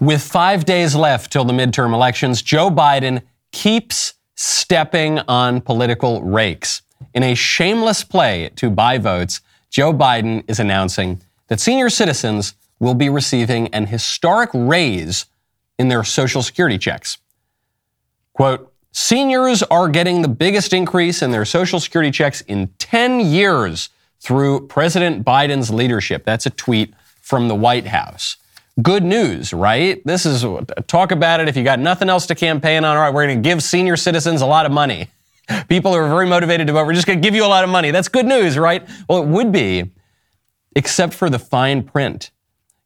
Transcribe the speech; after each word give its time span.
With 0.00 0.22
five 0.22 0.64
days 0.64 0.96
left 0.96 1.32
till 1.32 1.44
the 1.44 1.52
midterm 1.52 1.94
elections, 1.94 2.42
Joe 2.42 2.68
Biden 2.68 3.22
keeps 3.52 4.14
stepping 4.34 5.20
on 5.20 5.60
political 5.60 6.22
rakes. 6.22 6.82
In 7.14 7.22
a 7.22 7.36
shameless 7.36 8.02
play 8.02 8.50
to 8.56 8.70
buy 8.70 8.98
votes, 8.98 9.40
Joe 9.70 9.92
Biden 9.92 10.42
is 10.48 10.58
announcing 10.58 11.20
that 11.46 11.60
senior 11.60 11.90
citizens 11.90 12.54
will 12.80 12.94
be 12.94 13.08
receiving 13.08 13.68
an 13.68 13.86
historic 13.86 14.50
raise 14.52 15.26
in 15.78 15.88
their 15.88 16.02
Social 16.02 16.42
Security 16.42 16.76
checks. 16.76 17.18
Quote, 18.32 18.72
seniors 18.90 19.62
are 19.62 19.88
getting 19.88 20.22
the 20.22 20.28
biggest 20.28 20.72
increase 20.72 21.22
in 21.22 21.30
their 21.30 21.44
Social 21.44 21.78
Security 21.78 22.10
checks 22.10 22.40
in 22.42 22.68
10 22.78 23.20
years 23.20 23.90
through 24.18 24.66
President 24.66 25.24
Biden's 25.24 25.70
leadership. 25.70 26.24
That's 26.24 26.46
a 26.46 26.50
tweet 26.50 26.94
from 27.20 27.46
the 27.46 27.54
White 27.54 27.86
House. 27.86 28.38
Good 28.82 29.04
news, 29.04 29.52
right? 29.52 30.04
This 30.04 30.26
is 30.26 30.44
talk 30.88 31.12
about 31.12 31.40
it. 31.40 31.48
If 31.48 31.56
you 31.56 31.62
got 31.62 31.78
nothing 31.78 32.08
else 32.08 32.26
to 32.26 32.34
campaign 32.34 32.84
on, 32.84 32.96
all 32.96 33.02
right, 33.02 33.14
we're 33.14 33.26
going 33.26 33.40
to 33.40 33.48
give 33.48 33.62
senior 33.62 33.96
citizens 33.96 34.40
a 34.42 34.46
lot 34.46 34.66
of 34.66 34.72
money. 34.72 35.08
People 35.68 35.94
are 35.94 36.08
very 36.08 36.26
motivated 36.26 36.66
to 36.66 36.72
vote. 36.72 36.84
We're 36.86 36.94
just 36.94 37.06
going 37.06 37.20
to 37.20 37.26
give 37.26 37.36
you 37.36 37.44
a 37.44 37.46
lot 37.46 37.62
of 37.62 37.70
money. 37.70 37.92
That's 37.92 38.08
good 38.08 38.26
news, 38.26 38.58
right? 38.58 38.86
Well, 39.08 39.22
it 39.22 39.28
would 39.28 39.52
be, 39.52 39.92
except 40.74 41.14
for 41.14 41.30
the 41.30 41.38
fine 41.38 41.84
print, 41.84 42.32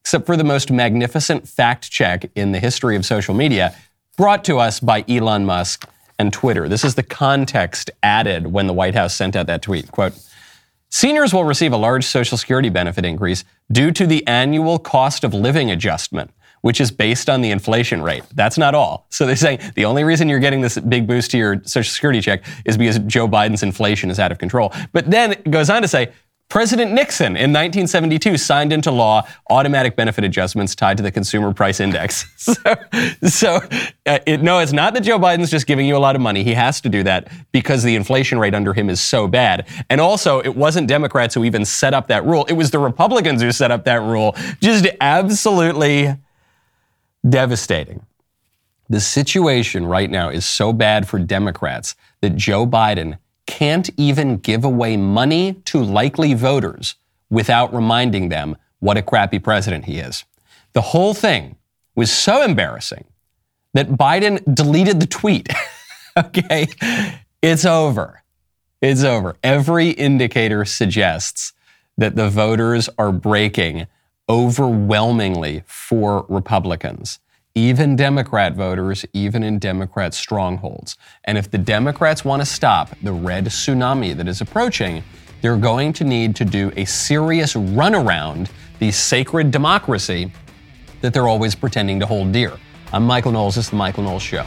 except 0.02 0.26
for 0.26 0.36
the 0.36 0.44
most 0.44 0.70
magnificent 0.70 1.48
fact 1.48 1.90
check 1.90 2.30
in 2.34 2.52
the 2.52 2.58
history 2.58 2.94
of 2.94 3.06
social 3.06 3.34
media, 3.34 3.74
brought 4.18 4.44
to 4.44 4.58
us 4.58 4.80
by 4.80 5.06
Elon 5.08 5.46
Musk 5.46 5.88
and 6.18 6.32
Twitter. 6.32 6.68
This 6.68 6.84
is 6.84 6.96
the 6.96 7.02
context 7.02 7.90
added 8.02 8.48
when 8.48 8.66
the 8.66 8.74
White 8.74 8.94
House 8.94 9.14
sent 9.14 9.36
out 9.36 9.46
that 9.46 9.62
tweet. 9.62 9.90
Quote, 9.90 10.12
Seniors 10.90 11.34
will 11.34 11.44
receive 11.44 11.72
a 11.72 11.76
large 11.76 12.04
Social 12.04 12.38
Security 12.38 12.70
benefit 12.70 13.04
increase 13.04 13.44
due 13.70 13.90
to 13.92 14.06
the 14.06 14.26
annual 14.26 14.78
cost 14.78 15.22
of 15.22 15.34
living 15.34 15.70
adjustment, 15.70 16.30
which 16.62 16.80
is 16.80 16.90
based 16.90 17.28
on 17.28 17.42
the 17.42 17.50
inflation 17.50 18.02
rate. 18.02 18.24
That's 18.34 18.56
not 18.56 18.74
all. 18.74 19.06
So 19.10 19.26
they're 19.26 19.36
saying 19.36 19.60
the 19.74 19.84
only 19.84 20.02
reason 20.02 20.28
you're 20.30 20.38
getting 20.38 20.62
this 20.62 20.78
big 20.78 21.06
boost 21.06 21.30
to 21.32 21.38
your 21.38 21.62
Social 21.64 21.92
Security 21.92 22.22
check 22.22 22.42
is 22.64 22.78
because 22.78 22.98
Joe 23.00 23.28
Biden's 23.28 23.62
inflation 23.62 24.10
is 24.10 24.18
out 24.18 24.32
of 24.32 24.38
control. 24.38 24.72
But 24.92 25.10
then 25.10 25.32
it 25.32 25.50
goes 25.50 25.68
on 25.68 25.82
to 25.82 25.88
say 25.88 26.10
President 26.48 26.92
Nixon 26.92 27.36
in 27.36 27.52
1972 27.52 28.38
signed 28.38 28.72
into 28.72 28.90
law 28.90 29.22
automatic 29.50 29.96
benefit 29.96 30.24
adjustments 30.24 30.74
tied 30.74 30.96
to 30.96 31.02
the 31.02 31.12
consumer 31.12 31.52
price 31.52 31.78
index. 31.78 32.24
so, 32.36 32.54
so 33.22 33.60
uh, 34.06 34.18
it, 34.26 34.42
no, 34.42 34.58
it's 34.58 34.72
not 34.72 34.94
that 34.94 35.02
Joe 35.02 35.18
Biden's 35.18 35.50
just 35.50 35.66
giving 35.66 35.86
you 35.86 35.94
a 35.94 35.98
lot 35.98 36.16
of 36.16 36.22
money. 36.22 36.42
He 36.42 36.54
has 36.54 36.80
to 36.80 36.88
do 36.88 37.02
that 37.02 37.30
because 37.52 37.82
the 37.82 37.94
inflation 37.94 38.38
rate 38.38 38.54
under 38.54 38.72
him 38.72 38.88
is 38.88 38.98
so 38.98 39.28
bad. 39.28 39.66
And 39.90 40.00
also, 40.00 40.40
it 40.40 40.56
wasn't 40.56 40.88
Democrats 40.88 41.34
who 41.34 41.44
even 41.44 41.66
set 41.66 41.92
up 41.92 42.08
that 42.08 42.24
rule. 42.24 42.46
It 42.46 42.54
was 42.54 42.70
the 42.70 42.78
Republicans 42.78 43.42
who 43.42 43.52
set 43.52 43.70
up 43.70 43.84
that 43.84 44.00
rule. 44.00 44.34
Just 44.62 44.86
absolutely 45.02 46.16
devastating. 47.28 48.06
The 48.88 49.00
situation 49.00 49.84
right 49.84 50.10
now 50.10 50.30
is 50.30 50.46
so 50.46 50.72
bad 50.72 51.06
for 51.06 51.18
Democrats 51.18 51.94
that 52.22 52.36
Joe 52.36 52.66
Biden 52.66 53.18
can't 53.58 53.90
even 53.96 54.36
give 54.36 54.64
away 54.64 54.96
money 54.96 55.54
to 55.64 55.82
likely 55.82 56.32
voters 56.32 56.94
without 57.28 57.74
reminding 57.74 58.28
them 58.28 58.56
what 58.78 58.96
a 58.96 59.02
crappy 59.02 59.40
president 59.40 59.86
he 59.86 59.98
is. 59.98 60.24
The 60.74 60.80
whole 60.80 61.12
thing 61.12 61.56
was 61.96 62.08
so 62.08 62.44
embarrassing 62.44 63.04
that 63.74 63.88
Biden 63.88 64.54
deleted 64.54 65.00
the 65.00 65.08
tweet. 65.08 65.48
okay, 66.16 66.68
it's 67.42 67.64
over. 67.64 68.22
It's 68.80 69.02
over. 69.02 69.34
Every 69.42 69.90
indicator 69.90 70.64
suggests 70.64 71.52
that 71.96 72.14
the 72.14 72.30
voters 72.30 72.88
are 72.96 73.10
breaking 73.10 73.88
overwhelmingly 74.28 75.64
for 75.66 76.26
Republicans 76.28 77.18
even 77.54 77.96
Democrat 77.96 78.54
voters, 78.54 79.04
even 79.12 79.42
in 79.42 79.58
Democrat 79.58 80.14
strongholds. 80.14 80.96
And 81.24 81.36
if 81.36 81.50
the 81.50 81.58
Democrats 81.58 82.24
want 82.24 82.40
to 82.42 82.46
stop 82.46 82.90
the 83.02 83.12
red 83.12 83.46
tsunami 83.46 84.16
that 84.16 84.28
is 84.28 84.40
approaching, 84.40 85.02
they're 85.40 85.56
going 85.56 85.92
to 85.94 86.04
need 86.04 86.36
to 86.36 86.44
do 86.44 86.72
a 86.76 86.84
serious 86.84 87.54
runaround 87.54 88.50
the 88.78 88.90
sacred 88.90 89.50
democracy 89.50 90.30
that 91.00 91.12
they're 91.12 91.28
always 91.28 91.54
pretending 91.54 91.98
to 92.00 92.06
hold 92.06 92.32
dear. 92.32 92.52
I'm 92.92 93.04
Michael 93.04 93.32
Knowles. 93.32 93.56
This 93.56 93.66
is 93.66 93.70
The 93.70 93.76
Michael 93.76 94.04
Knowles 94.04 94.22
Show. 94.22 94.46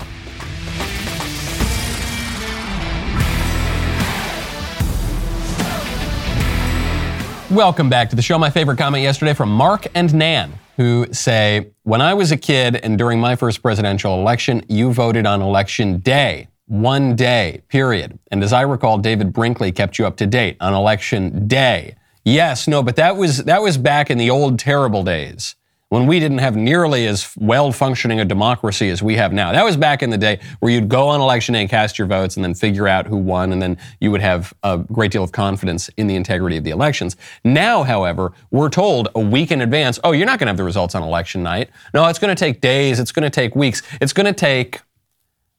Welcome 7.50 7.89
back 7.89 8.09
to 8.12 8.16
the 8.16 8.22
show. 8.22 8.39
My 8.39 8.50
favorite 8.50 8.78
comment 8.78 9.03
yesterday 9.03 9.33
from 9.33 9.50
Mark 9.50 9.85
and 9.94 10.13
Nan 10.13 10.53
who 10.81 11.06
say, 11.12 11.72
When 11.84 12.02
I 12.02 12.14
was 12.14 12.31
a 12.31 12.38
kid 12.38 12.75
and 12.75 12.97
during 12.97 13.19
my 13.19 13.36
first 13.36 13.62
presidential 13.62 14.19
election, 14.19 14.64
you 14.68 14.92
voted 14.92 15.28
on 15.28 15.42
election 15.42 16.00
day, 16.00 16.47
one 16.66 17.16
day, 17.16 17.62
period. 17.68 18.18
And 18.31 18.44
as 18.44 18.52
I 18.52 18.62
recall, 18.62 18.97
David 18.97 19.31
Brinkley 19.31 19.72
kept 19.72 20.00
you 20.00 20.08
up 20.08 20.18
to 20.18 20.25
date 20.25 20.58
on 20.59 20.74
election 20.74 21.47
day. 21.47 21.96
Yes, 22.25 22.68
no, 22.68 22.81
but 22.84 22.96
that 22.96 23.16
was 23.16 23.44
that 23.46 23.62
was 23.62 23.78
back 23.78 24.09
in 24.09 24.18
the 24.18 24.30
old 24.30 24.59
terrible 24.59 25.03
days 25.03 25.56
when 25.91 26.07
we 26.07 26.22
didn't 26.22 26.38
have 26.38 26.56
nearly 26.56 27.06
as 27.06 27.35
well 27.35 27.69
functioning 27.69 28.22
a 28.22 28.24
democracy 28.24 28.90
as 28.90 29.03
we 29.03 29.18
have 29.18 29.34
now. 29.34 29.52
That 29.52 29.66
was 29.66 29.75
back 29.75 30.02
in 30.02 30.09
the 30.09 30.18
day 30.18 30.40
where 30.62 30.72
you'd 30.72 30.88
go 30.88 31.09
on 31.09 31.19
election 31.19 31.52
day 31.52 31.59
and 31.59 31.69
cast 31.69 32.00
your 32.00 32.07
votes 32.07 32.38
and 32.38 32.46
then 32.46 32.53
figure 32.53 32.88
out 32.88 33.07
who 33.07 33.18
won, 33.18 33.52
and 33.52 33.62
then 33.62 33.78
you 34.00 34.09
would 34.09 34.22
have 34.22 34.53
a 34.63 34.78
great 34.78 35.12
deal 35.12 35.22
of 35.22 35.34
confidence 35.34 35.90
in 35.97 36.07
the 36.07 36.16
integrity 36.16 36.56
of 36.56 36.63
the 36.63 36.69
elections. 36.69 37.18
Now, 37.44 37.84
however, 37.84 38.31
we're 38.51 38.69
told 38.69 39.09
a 39.16 39.19
week 39.19 39.51
in 39.51 39.59
advance, 39.59 40.00
oh, 40.06 40.13
you're 40.13 40.25
not 40.25 40.40
going 40.40 40.46
to 40.46 40.51
have 40.51 40.57
the 40.57 40.63
results 40.63 40.96
on 40.96 41.03
election 41.03 41.44
night. 41.44 41.69
No, 41.94 42.07
it's 42.07 42.19
going 42.19 42.34
to 42.34 42.40
take 42.40 42.62
days, 42.62 42.97
it's 42.97 43.12
going 43.12 43.24
to 43.24 43.30
take 43.30 43.53
weeks, 43.53 43.81
it's 44.00 44.13
going 44.13 44.28
to 44.28 44.34
take 44.34 44.80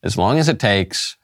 as 0.03 0.17
long 0.17 0.39
as 0.39 0.49
it 0.49 0.59
takes 0.59 1.19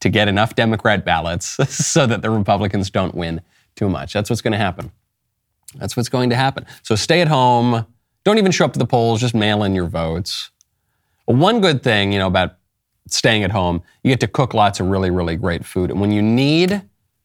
to 0.00 0.10
get 0.10 0.28
enough 0.28 0.54
Democrat 0.54 1.06
ballots 1.06 1.56
so 1.74 2.04
that 2.04 2.20
the 2.20 2.28
Republicans 2.28 2.90
don't 2.90 3.14
win 3.14 3.40
too 3.74 3.88
much. 3.88 4.12
That's 4.12 4.28
what's 4.28 4.42
going 4.42 4.52
to 4.52 4.58
happen. 4.58 4.92
That's 5.76 5.96
what's 5.96 6.10
going 6.10 6.28
to 6.28 6.36
happen. 6.36 6.66
So 6.82 6.94
stay 6.94 7.22
at 7.22 7.28
home 7.28 7.86
don't 8.24 8.38
even 8.38 8.52
show 8.52 8.64
up 8.64 8.72
to 8.74 8.78
the 8.78 8.86
polls, 8.86 9.20
just 9.20 9.34
mail 9.34 9.62
in 9.62 9.74
your 9.74 9.86
votes. 9.86 10.50
One 11.26 11.60
good 11.60 11.82
thing, 11.82 12.12
you 12.12 12.18
know, 12.18 12.26
about 12.26 12.56
staying 13.08 13.44
at 13.44 13.50
home, 13.50 13.82
you 14.02 14.10
get 14.10 14.20
to 14.20 14.28
cook 14.28 14.54
lots 14.54 14.80
of 14.80 14.86
really, 14.86 15.10
really 15.10 15.36
great 15.36 15.64
food. 15.64 15.90
And 15.90 16.00
when 16.00 16.12
you 16.12 16.22
need 16.22 16.82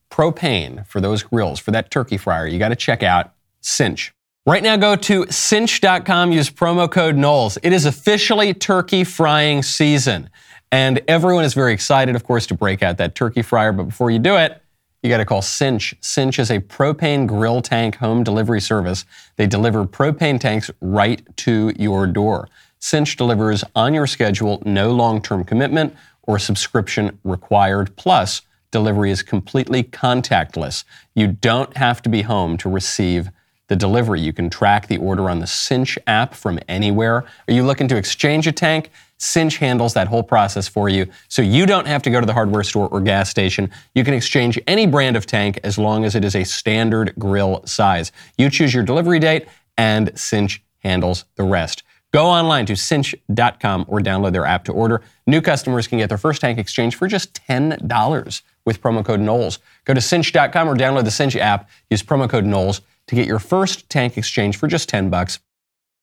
propane 0.09 0.85
for 0.87 1.01
those 1.01 1.23
grills, 1.23 1.59
for 1.59 1.71
that 1.71 1.91
turkey 1.91 2.17
fryer, 2.17 2.47
you 2.47 2.59
got 2.59 2.69
to 2.69 2.75
check 2.75 3.03
out 3.03 3.33
Cynch. 3.61 4.13
Right 4.45 4.63
now, 4.63 4.77
go 4.77 4.95
to 4.95 5.25
cynch.com, 5.29 6.31
use 6.31 6.49
promo 6.49 6.89
code 6.89 7.17
Knowles. 7.17 7.57
It 7.63 7.73
is 7.73 7.85
officially 7.85 8.53
turkey 8.53 9.03
frying 9.03 9.61
season. 9.61 10.29
And 10.71 11.01
everyone 11.07 11.43
is 11.43 11.53
very 11.53 11.73
excited, 11.73 12.15
of 12.15 12.23
course, 12.23 12.47
to 12.47 12.53
break 12.53 12.81
out 12.81 12.97
that 12.97 13.13
turkey 13.13 13.41
fryer. 13.41 13.73
But 13.73 13.83
before 13.83 14.09
you 14.09 14.19
do 14.19 14.37
it, 14.37 14.61
you 15.03 15.09
got 15.09 15.17
to 15.17 15.25
call 15.25 15.41
Cynch. 15.41 15.95
Cynch 16.01 16.39
is 16.39 16.49
a 16.49 16.59
propane 16.59 17.27
grill 17.27 17.61
tank 17.61 17.95
home 17.95 18.23
delivery 18.23 18.61
service. 18.61 19.05
They 19.35 19.47
deliver 19.47 19.85
propane 19.85 20.39
tanks 20.39 20.71
right 20.81 21.21
to 21.37 21.71
your 21.77 22.07
door. 22.07 22.49
Cynch 22.79 23.15
delivers 23.15 23.63
on 23.75 23.93
your 23.93 24.07
schedule, 24.07 24.61
no 24.65 24.91
long 24.91 25.21
term 25.21 25.43
commitment 25.43 25.95
or 26.23 26.39
subscription 26.39 27.17
required. 27.23 27.95
Plus, 27.95 28.41
delivery 28.71 29.11
is 29.11 29.23
completely 29.23 29.83
contactless. 29.83 30.83
You 31.15 31.27
don't 31.27 31.75
have 31.77 32.01
to 32.03 32.09
be 32.09 32.23
home 32.23 32.57
to 32.57 32.69
receive 32.69 33.29
the 33.67 33.75
delivery. 33.75 34.21
You 34.21 34.33
can 34.33 34.49
track 34.49 34.87
the 34.87 34.97
order 34.97 35.29
on 35.29 35.39
the 35.39 35.47
Cynch 35.47 35.97
app 36.07 36.33
from 36.33 36.59
anywhere. 36.67 37.25
Are 37.47 37.53
you 37.53 37.63
looking 37.63 37.87
to 37.89 37.97
exchange 37.97 38.47
a 38.47 38.51
tank? 38.51 38.89
Cynch 39.17 39.57
handles 39.57 39.93
that 39.93 40.07
whole 40.07 40.23
process 40.23 40.67
for 40.67 40.89
you, 40.89 41.07
so 41.27 41.41
you 41.41 41.65
don't 41.65 41.87
have 41.87 42.03
to 42.03 42.09
go 42.09 42.19
to 42.19 42.25
the 42.25 42.33
hardware 42.33 42.63
store 42.63 42.87
or 42.89 43.01
gas 43.01 43.29
station. 43.29 43.69
You 43.95 44.03
can 44.03 44.13
exchange 44.13 44.59
any 44.67 44.85
brand 44.85 45.15
of 45.15 45.25
tank 45.25 45.59
as 45.63 45.77
long 45.77 46.05
as 46.05 46.15
it 46.15 46.23
is 46.23 46.35
a 46.35 46.43
standard 46.43 47.13
grill 47.17 47.61
size. 47.65 48.11
You 48.37 48.49
choose 48.49 48.73
your 48.73 48.83
delivery 48.83 49.19
date, 49.19 49.47
and 49.77 50.17
Cynch 50.17 50.63
handles 50.79 51.25
the 51.35 51.43
rest. 51.43 51.83
Go 52.13 52.25
online 52.27 52.65
to 52.67 52.75
cynch.com 52.75 53.85
or 53.87 53.99
download 53.99 54.31
their 54.31 54.45
app 54.45 54.63
to 54.65 54.71
order. 54.71 55.01
New 55.25 55.41
customers 55.41 55.87
can 55.87 55.97
get 55.97 56.09
their 56.09 56.17
first 56.17 56.39
tank 56.41 56.57
exchange 56.57 56.95
for 56.95 57.07
just 57.07 57.33
$10 57.47 58.41
with 58.65 58.81
promo 58.81 59.03
code 59.03 59.19
Knowles. 59.19 59.59
Go 59.85 59.93
to 59.93 60.01
cynch.com 60.01 60.69
or 60.69 60.75
download 60.75 61.03
the 61.03 61.11
Cynch 61.11 61.35
app. 61.35 61.69
Use 61.89 62.01
promo 62.01 62.29
code 62.29 62.45
Knowles 62.45 62.81
to 63.07 63.15
get 63.15 63.27
your 63.27 63.39
first 63.39 63.89
tank 63.89 64.17
exchange 64.17 64.57
for 64.57 64.67
just 64.67 64.87
10 64.89 65.09
bucks. 65.09 65.39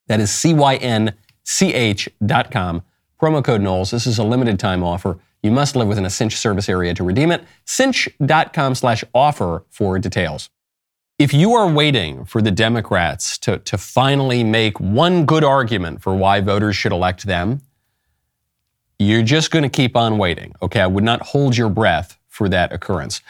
That 0.09 0.21
is 0.21 0.31
C-Y-N-C-H 0.31 2.09
dot 2.25 2.51
com. 2.51 2.83
Promo 3.21 3.45
code 3.45 3.61
Knowles. 3.61 3.91
This 3.91 4.07
is 4.07 4.19
a 4.19 4.25
limited 4.25 4.59
time 4.59 4.83
offer. 4.83 5.19
You 5.43 5.51
must 5.51 5.77
live 5.77 5.89
within 5.89 6.07
a 6.07 6.11
Cynch 6.11 6.37
service 6.37 6.69
area 6.69 6.95
to 6.95 7.05
redeem 7.05 7.31
it. 7.31 7.45
cynch.com 7.67 8.75
slash 8.75 9.05
offer 9.15 9.65
for 9.71 9.99
details. 9.99 10.51
If 11.19 11.33
you 11.33 11.55
are 11.55 11.71
waiting 11.71 12.25
for 12.25 12.43
the 12.43 12.51
Democrats 12.51 13.39
to, 13.39 13.59
to 13.59 13.79
finally 13.79 14.43
make 14.43 14.81
one 14.81 15.27
good 15.27 15.45
argument 15.45 16.03
for 16.03 16.15
why 16.15 16.41
voters 16.41 16.75
should 16.77 16.93
elect 16.93 17.25
them, 17.25 17.61
you're 18.99 19.23
just 19.23 19.51
going 19.51 19.63
to 19.63 19.69
keep 19.69 19.97
on 19.97 20.19
waiting. 20.19 20.55
Okay, 20.63 20.81
I 20.81 20.87
would 20.87 21.05
not 21.05 21.23
hold 21.23 21.57
your 21.57 21.69
breath 21.69 22.19
for 22.29 22.49
that 22.49 22.73
occurrence. 22.73 23.21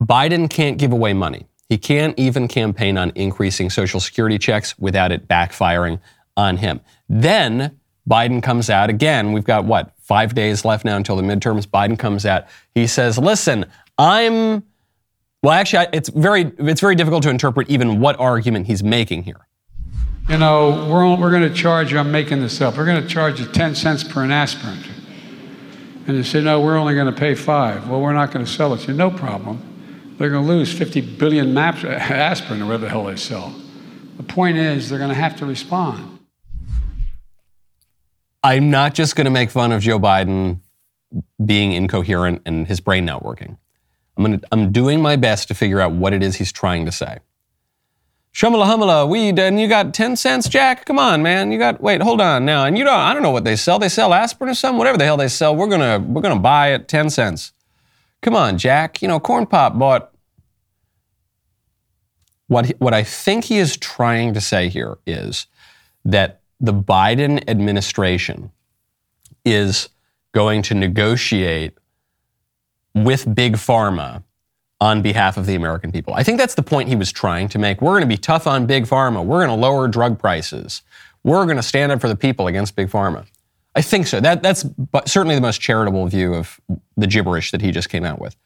Biden 0.00 0.48
can't 0.48 0.78
give 0.78 0.92
away 0.92 1.12
money. 1.14 1.46
He 1.68 1.78
can't 1.78 2.16
even 2.18 2.48
campaign 2.48 2.98
on 2.98 3.12
increasing 3.14 3.70
Social 3.70 3.98
Security 3.98 4.38
checks 4.38 4.78
without 4.78 5.10
it 5.10 5.26
backfiring 5.26 6.00
on 6.36 6.58
him. 6.58 6.80
Then 7.08 7.78
Biden 8.08 8.42
comes 8.42 8.68
out 8.68 8.90
again. 8.90 9.32
We've 9.32 9.44
got 9.44 9.64
what, 9.64 9.92
five 9.98 10.34
days 10.34 10.64
left 10.64 10.84
now 10.84 10.96
until 10.96 11.16
the 11.16 11.22
midterms. 11.22 11.66
Biden 11.66 11.98
comes 11.98 12.26
out. 12.26 12.46
He 12.74 12.86
says, 12.86 13.18
listen, 13.18 13.66
I'm, 13.98 14.64
well, 15.42 15.52
actually, 15.52 15.86
it's 15.92 16.08
very, 16.08 16.52
it's 16.58 16.80
very 16.80 16.94
difficult 16.94 17.22
to 17.24 17.30
interpret 17.30 17.68
even 17.70 18.00
what 18.00 18.18
argument 18.18 18.66
he's 18.66 18.82
making 18.82 19.22
here. 19.22 19.46
You 20.28 20.38
know, 20.38 20.88
we're, 20.90 21.16
we're 21.16 21.30
going 21.30 21.48
to 21.48 21.54
charge 21.54 21.92
you, 21.92 21.98
I'm 21.98 22.12
making 22.12 22.40
this 22.40 22.60
up, 22.60 22.76
we're 22.76 22.86
going 22.86 23.02
to 23.02 23.08
charge 23.08 23.40
you 23.40 23.46
10 23.46 23.74
cents 23.74 24.04
per 24.04 24.22
an 24.22 24.30
aspirin. 24.30 24.78
And 26.06 26.18
they 26.18 26.22
say, 26.22 26.40
no, 26.40 26.60
we're 26.60 26.76
only 26.76 26.94
going 26.94 27.12
to 27.12 27.18
pay 27.18 27.34
five. 27.34 27.88
Well, 27.88 28.00
we're 28.00 28.12
not 28.12 28.32
going 28.32 28.44
to 28.44 28.50
sell 28.50 28.74
it. 28.74 28.80
Say, 28.80 28.92
no 28.92 29.10
problem. 29.10 30.14
They're 30.18 30.30
going 30.30 30.44
to 30.44 30.52
lose 30.52 30.72
50 30.76 31.00
billion 31.00 31.54
maps, 31.54 31.84
uh, 31.84 31.88
aspirin 31.90 32.62
or 32.62 32.66
whatever 32.66 32.84
the 32.84 32.90
hell 32.90 33.04
they 33.04 33.16
sell. 33.16 33.54
The 34.16 34.22
point 34.22 34.56
is, 34.56 34.88
they're 34.88 34.98
going 34.98 35.10
to 35.10 35.16
have 35.16 35.36
to 35.36 35.46
respond. 35.46 36.11
I'm 38.42 38.70
not 38.70 38.94
just 38.94 39.16
going 39.16 39.24
to 39.26 39.30
make 39.30 39.50
fun 39.50 39.72
of 39.72 39.82
Joe 39.82 39.98
Biden 39.98 40.60
being 41.44 41.72
incoherent 41.72 42.42
and 42.44 42.66
his 42.66 42.80
brain 42.80 43.04
not 43.04 43.24
working. 43.24 43.58
I'm, 44.16 44.24
gonna, 44.24 44.40
I'm 44.50 44.72
doing 44.72 45.00
my 45.00 45.16
best 45.16 45.48
to 45.48 45.54
figure 45.54 45.80
out 45.80 45.92
what 45.92 46.12
it 46.12 46.22
is 46.22 46.36
he's 46.36 46.52
trying 46.52 46.84
to 46.86 46.92
say. 46.92 47.18
Shumala 48.34 48.64
humala, 48.64 49.08
weed, 49.08 49.38
and 49.38 49.60
you 49.60 49.68
got 49.68 49.92
10 49.92 50.16
cents, 50.16 50.48
Jack? 50.48 50.86
Come 50.86 50.98
on, 50.98 51.22
man. 51.22 51.52
You 51.52 51.58
got, 51.58 51.82
wait, 51.82 52.00
hold 52.00 52.20
on 52.20 52.46
now. 52.46 52.64
And 52.64 52.78
you 52.78 52.84
don't, 52.84 52.94
I 52.94 53.12
don't 53.12 53.22
know 53.22 53.30
what 53.30 53.44
they 53.44 53.56
sell. 53.56 53.78
They 53.78 53.90
sell 53.90 54.14
aspirin 54.14 54.50
or 54.50 54.54
something, 54.54 54.78
whatever 54.78 54.96
the 54.96 55.04
hell 55.04 55.18
they 55.18 55.28
sell. 55.28 55.54
We're 55.54 55.68
gonna, 55.68 55.98
we're 56.00 56.22
gonna 56.22 56.40
buy 56.40 56.68
it 56.68 56.82
at 56.82 56.88
10 56.88 57.10
cents. 57.10 57.52
Come 58.22 58.34
on, 58.34 58.56
Jack. 58.56 59.02
You 59.02 59.08
know, 59.08 59.20
Corn 59.20 59.46
Pop 59.46 59.78
bought. 59.78 60.10
What, 62.48 62.68
what 62.78 62.92
I 62.92 63.02
think 63.02 63.44
he 63.44 63.58
is 63.58 63.76
trying 63.76 64.34
to 64.34 64.40
say 64.40 64.68
here 64.68 64.98
is 65.06 65.46
that 66.04 66.41
the 66.62 66.72
Biden 66.72 67.42
administration 67.48 68.52
is 69.44 69.88
going 70.32 70.62
to 70.62 70.74
negotiate 70.74 71.76
with 72.94 73.34
Big 73.34 73.54
Pharma 73.56 74.22
on 74.80 75.02
behalf 75.02 75.36
of 75.36 75.46
the 75.46 75.54
American 75.54 75.92
people. 75.92 76.14
I 76.14 76.22
think 76.22 76.38
that's 76.38 76.54
the 76.54 76.62
point 76.62 76.88
he 76.88 76.96
was 76.96 77.12
trying 77.12 77.48
to 77.50 77.58
make. 77.58 77.82
We're 77.82 77.92
going 77.92 78.02
to 78.02 78.06
be 78.06 78.16
tough 78.16 78.46
on 78.46 78.66
Big 78.66 78.84
Pharma. 78.84 79.24
We're 79.24 79.44
going 79.44 79.56
to 79.56 79.60
lower 79.60 79.88
drug 79.88 80.18
prices. 80.18 80.82
We're 81.24 81.44
going 81.44 81.56
to 81.56 81.62
stand 81.62 81.92
up 81.92 82.00
for 82.00 82.08
the 82.08 82.16
people 82.16 82.46
against 82.46 82.74
Big 82.74 82.88
Pharma. 82.88 83.26
I 83.74 83.82
think 83.82 84.06
so. 84.06 84.20
That, 84.20 84.42
that's 84.42 84.64
certainly 85.06 85.34
the 85.34 85.40
most 85.40 85.60
charitable 85.60 86.06
view 86.06 86.34
of 86.34 86.60
the 86.96 87.06
gibberish 87.06 87.50
that 87.52 87.60
he 87.60 87.70
just 87.70 87.88
came 87.88 88.04
out 88.04 88.20
with. 88.20 88.36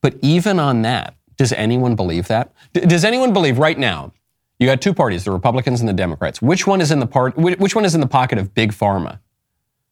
But 0.00 0.16
even 0.20 0.58
on 0.58 0.82
that, 0.82 1.14
does 1.36 1.52
anyone 1.52 1.94
believe 1.94 2.28
that? 2.28 2.52
D- 2.72 2.80
does 2.80 3.04
anyone 3.04 3.32
believe 3.32 3.58
right 3.58 3.78
now? 3.78 4.12
You 4.60 4.66
got 4.66 4.80
two 4.80 4.94
parties, 4.94 5.24
the 5.24 5.32
Republicans 5.32 5.80
and 5.80 5.88
the 5.88 5.94
Democrats. 5.94 6.40
Which 6.40 6.66
one 6.66 6.80
is 6.80 6.92
in 6.92 7.00
the 7.00 7.06
part? 7.06 7.36
Which 7.36 7.74
one 7.74 7.84
is 7.84 7.94
in 7.96 8.00
the 8.00 8.06
pocket 8.06 8.38
of 8.38 8.54
Big 8.54 8.72
Pharma? 8.72 9.18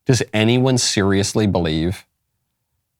Does 0.04 0.22
anyone 0.32 0.78
seriously 0.78 1.46
believe 1.46 2.06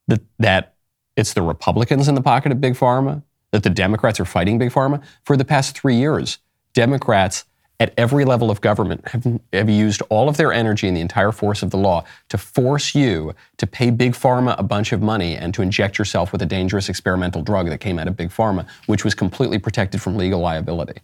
that 0.09 0.23
that 0.38 0.75
it's 1.19 1.32
the 1.32 1.43
Republicans 1.43 2.09
in 2.09 2.15
the 2.15 2.23
pocket 2.23 2.53
of 2.53 2.61
Big 2.61 2.75
Pharma, 2.75 3.23
that 3.50 3.62
the 3.62 3.70
Democrats 3.70 4.20
are 4.20 4.25
fighting 4.25 4.56
Big 4.56 4.70
Pharma. 4.70 5.03
For 5.25 5.37
the 5.37 5.44
past 5.44 5.76
three 5.76 5.97
years, 5.97 6.38
Democrats 6.75 7.44
at 7.81 7.93
every 7.97 8.25
level 8.25 8.50
of 8.50 8.61
government 8.61 9.06
have, 9.09 9.41
have 9.53 9.69
used 9.69 10.00
all 10.11 10.29
of 10.29 10.37
their 10.37 10.53
energy 10.53 10.88
and 10.88 10.97
the 10.97 11.00
entire 11.00 11.32
force 11.32 11.62
of 11.62 11.71
the 11.71 11.76
law 11.76 12.05
to 12.29 12.38
force 12.38 12.94
you 12.94 13.35
to 13.56 13.67
pay 13.67 13.91
Big 13.91 14.12
Pharma 14.12 14.55
a 14.59 14.62
bunch 14.62 14.93
of 14.93 15.03
money 15.03 15.37
and 15.37 15.53
to 15.55 15.62
inject 15.62 15.99
yourself 15.99 16.32
with 16.32 16.41
a 16.43 16.47
dangerous 16.47 16.88
experimental 16.88 17.43
drug 17.43 17.69
that 17.69 17.79
came 17.79 17.99
out 17.99 18.09
of 18.09 18.17
Big 18.17 18.31
Pharma, 18.31 18.67
which 18.87 19.05
was 19.05 19.14
completely 19.14 19.59
protected 19.59 20.00
from 20.00 20.17
legal 20.17 20.41
liability. 20.41 21.00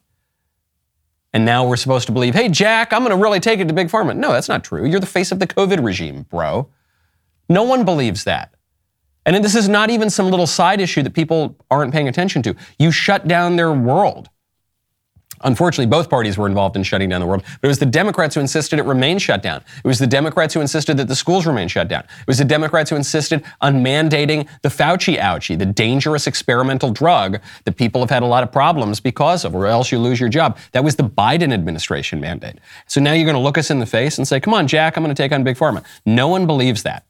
And 1.34 1.44
now 1.44 1.66
we're 1.66 1.76
supposed 1.76 2.06
to 2.06 2.12
believe, 2.12 2.32
hey, 2.32 2.48
Jack, 2.48 2.92
I'm 2.92 3.00
going 3.00 3.10
to 3.10 3.20
really 3.20 3.40
take 3.40 3.58
it 3.58 3.66
to 3.66 3.74
Big 3.74 3.88
Pharma. 3.88 4.16
No, 4.16 4.32
that's 4.32 4.48
not 4.48 4.62
true. 4.62 4.86
You're 4.86 5.00
the 5.00 5.06
face 5.06 5.32
of 5.32 5.40
the 5.40 5.48
COVID 5.48 5.84
regime, 5.84 6.22
bro. 6.30 6.68
No 7.48 7.64
one 7.64 7.84
believes 7.84 8.22
that. 8.24 8.54
And 9.26 9.44
this 9.44 9.56
is 9.56 9.68
not 9.68 9.90
even 9.90 10.10
some 10.10 10.30
little 10.30 10.46
side 10.46 10.80
issue 10.80 11.02
that 11.02 11.12
people 11.12 11.56
aren't 11.72 11.92
paying 11.92 12.08
attention 12.08 12.40
to. 12.42 12.54
You 12.78 12.92
shut 12.92 13.26
down 13.26 13.56
their 13.56 13.72
world. 13.72 14.30
Unfortunately, 15.44 15.86
both 15.86 16.10
parties 16.10 16.36
were 16.36 16.46
involved 16.46 16.74
in 16.74 16.82
shutting 16.82 17.08
down 17.08 17.20
the 17.20 17.26
world, 17.26 17.42
but 17.60 17.66
it 17.66 17.68
was 17.68 17.78
the 17.78 17.86
Democrats 17.86 18.34
who 18.34 18.40
insisted 18.40 18.78
it 18.78 18.84
remain 18.84 19.18
shut 19.18 19.42
down. 19.42 19.62
It 19.84 19.86
was 19.86 19.98
the 19.98 20.06
Democrats 20.06 20.54
who 20.54 20.60
insisted 20.60 20.96
that 20.96 21.08
the 21.08 21.14
schools 21.14 21.46
remain 21.46 21.68
shut 21.68 21.88
down. 21.88 22.00
It 22.00 22.26
was 22.26 22.38
the 22.38 22.44
Democrats 22.44 22.90
who 22.90 22.96
insisted 22.96 23.44
on 23.60 23.84
mandating 23.84 24.48
the 24.62 24.68
Fauci 24.70 25.18
ouchie, 25.18 25.58
the 25.58 25.66
dangerous 25.66 26.26
experimental 26.26 26.90
drug 26.90 27.40
that 27.64 27.76
people 27.76 28.00
have 28.00 28.10
had 28.10 28.22
a 28.22 28.26
lot 28.26 28.42
of 28.42 28.50
problems 28.50 29.00
because 29.00 29.44
of, 29.44 29.54
or 29.54 29.66
else 29.66 29.92
you 29.92 29.98
lose 29.98 30.18
your 30.18 30.28
job. 30.28 30.58
That 30.72 30.82
was 30.82 30.96
the 30.96 31.04
Biden 31.04 31.52
administration 31.52 32.20
mandate. 32.20 32.56
So 32.86 33.00
now 33.00 33.12
you're 33.12 33.26
going 33.26 33.34
to 33.36 33.40
look 33.40 33.58
us 33.58 33.70
in 33.70 33.78
the 33.78 33.86
face 33.86 34.18
and 34.18 34.26
say, 34.26 34.40
come 34.40 34.54
on, 34.54 34.66
Jack, 34.66 34.96
I'm 34.96 35.04
going 35.04 35.14
to 35.14 35.22
take 35.22 35.32
on 35.32 35.44
Big 35.44 35.56
Pharma. 35.56 35.84
No 36.06 36.28
one 36.28 36.46
believes 36.46 36.82
that. 36.84 37.04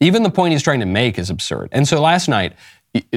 Even 0.00 0.22
the 0.22 0.30
point 0.30 0.52
he's 0.52 0.62
trying 0.62 0.80
to 0.80 0.86
make 0.86 1.18
is 1.18 1.30
absurd. 1.30 1.68
And 1.72 1.88
so 1.88 2.00
last 2.00 2.28
night, 2.28 2.52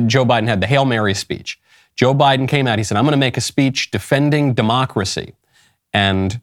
Joe 0.08 0.26
Biden 0.26 0.48
had 0.48 0.62
the 0.62 0.68
Hail 0.68 0.86
Mary 0.86 1.14
speech. 1.14 1.60
Joe 1.98 2.14
Biden 2.14 2.48
came 2.48 2.68
out, 2.68 2.78
he 2.78 2.84
said, 2.84 2.96
I'm 2.96 3.04
going 3.04 3.12
to 3.12 3.18
make 3.18 3.38
a 3.38 3.42
speech 3.42 3.92
defending 3.92 4.54
democracy. 4.54 5.34
And 5.94 6.40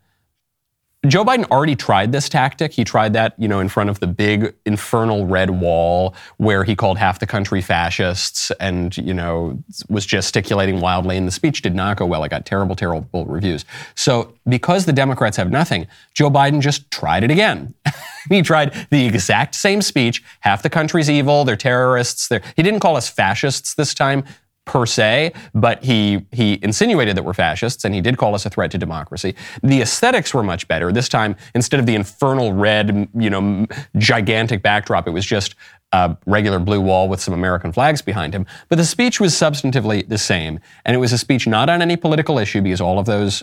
Joe 1.07 1.25
Biden 1.25 1.49
already 1.51 1.77
tried 1.77 2.13
this 2.13 2.29
tactic. 2.29 2.73
He 2.73 2.83
tried 2.83 3.13
that, 3.13 3.35
you 3.39 3.47
know, 3.47 3.61
in 3.61 3.69
front 3.69 3.91
of 3.91 4.01
the 4.01 4.07
big 4.07 4.55
infernal 4.65 5.27
red 5.27 5.51
wall 5.51 6.15
where 6.39 6.65
he 6.65 6.75
called 6.75 6.97
half 6.97 7.19
the 7.19 7.27
country 7.27 7.61
fascists 7.61 8.51
and, 8.59 8.97
you 8.97 9.13
know, 9.13 9.63
was 9.89 10.07
gesticulating 10.07 10.81
wildly. 10.81 11.19
And 11.19 11.29
the 11.29 11.33
speech 11.33 11.61
did 11.61 11.75
not 11.75 11.99
go 11.99 12.07
well. 12.07 12.25
It 12.25 12.31
got 12.31 12.47
terrible, 12.47 12.75
terrible 12.75 13.27
reviews. 13.27 13.67
So 13.95 14.35
because 14.49 14.87
the 14.87 14.93
Democrats 14.95 15.37
have 15.37 15.51
nothing, 15.51 15.87
Joe 16.15 16.31
Biden 16.31 16.61
just 16.61 16.91
tried 16.91 17.23
it 17.23 17.31
again. 17.31 17.75
he 18.31 18.41
tried 18.41 18.73
the 18.91 19.05
exact 19.05 19.55
same 19.55 19.83
speech. 19.83 20.23
Half 20.41 20.63
the 20.63 20.71
country's 20.71 21.11
evil. 21.11 21.45
They're 21.45 21.57
terrorists. 21.57 22.29
They're, 22.29 22.43
he 22.57 22.63
didn't 22.63 22.81
call 22.81 22.97
us 22.97 23.11
fascists 23.11 23.75
this 23.75 23.93
time 23.93 24.25
per 24.65 24.87
se, 24.87 25.33
but 25.55 25.85
he 25.85 26.25
he 26.33 26.59
insinuated 26.63 27.17
that 27.17 27.23
we're 27.23 27.35
fascists, 27.35 27.85
and 27.85 27.95
he 27.95 28.01
did 28.01 28.17
call 28.17 28.35
us 28.35 28.47
a 28.47 28.51
threat 28.51 28.71
to 28.71 28.79
democracy. 28.79 29.35
The 29.63 29.83
aesthetics 29.83 30.33
were 30.33 30.43
much 30.43 30.67
better 30.69 30.91
this 30.93 31.09
time. 31.09 31.37
Instead 31.55 31.81
of 31.81 31.87
the 31.87 31.95
infernal 31.95 32.53
red, 32.53 33.09
you 33.15 33.31
know, 33.31 33.67
gigantic 33.99 34.63
backdrop, 34.63 35.07
it 35.07 35.11
was 35.11 35.27
just 35.27 35.55
a 35.93 36.17
regular 36.27 36.59
blue 36.59 36.81
wall 36.81 37.09
with 37.09 37.21
some 37.21 37.35
American 37.35 37.73
flags 37.73 38.03
behind 38.03 38.35
him. 38.35 38.47
But 38.69 38.77
the 38.77 38.85
speech 38.85 39.21
was 39.21 39.35
substantively 39.35 40.09
the 40.09 40.19
same, 40.19 40.61
and 40.85 40.95
it 40.95 40.99
was 40.99 41.13
a 41.13 41.19
speech 41.19 41.47
not 41.47 41.69
on 41.69 41.83
any 41.83 41.97
political 41.97 42.39
issue 42.39 42.63
because 42.63 42.81
all 42.81 42.99
of 42.99 43.07
those 43.07 43.43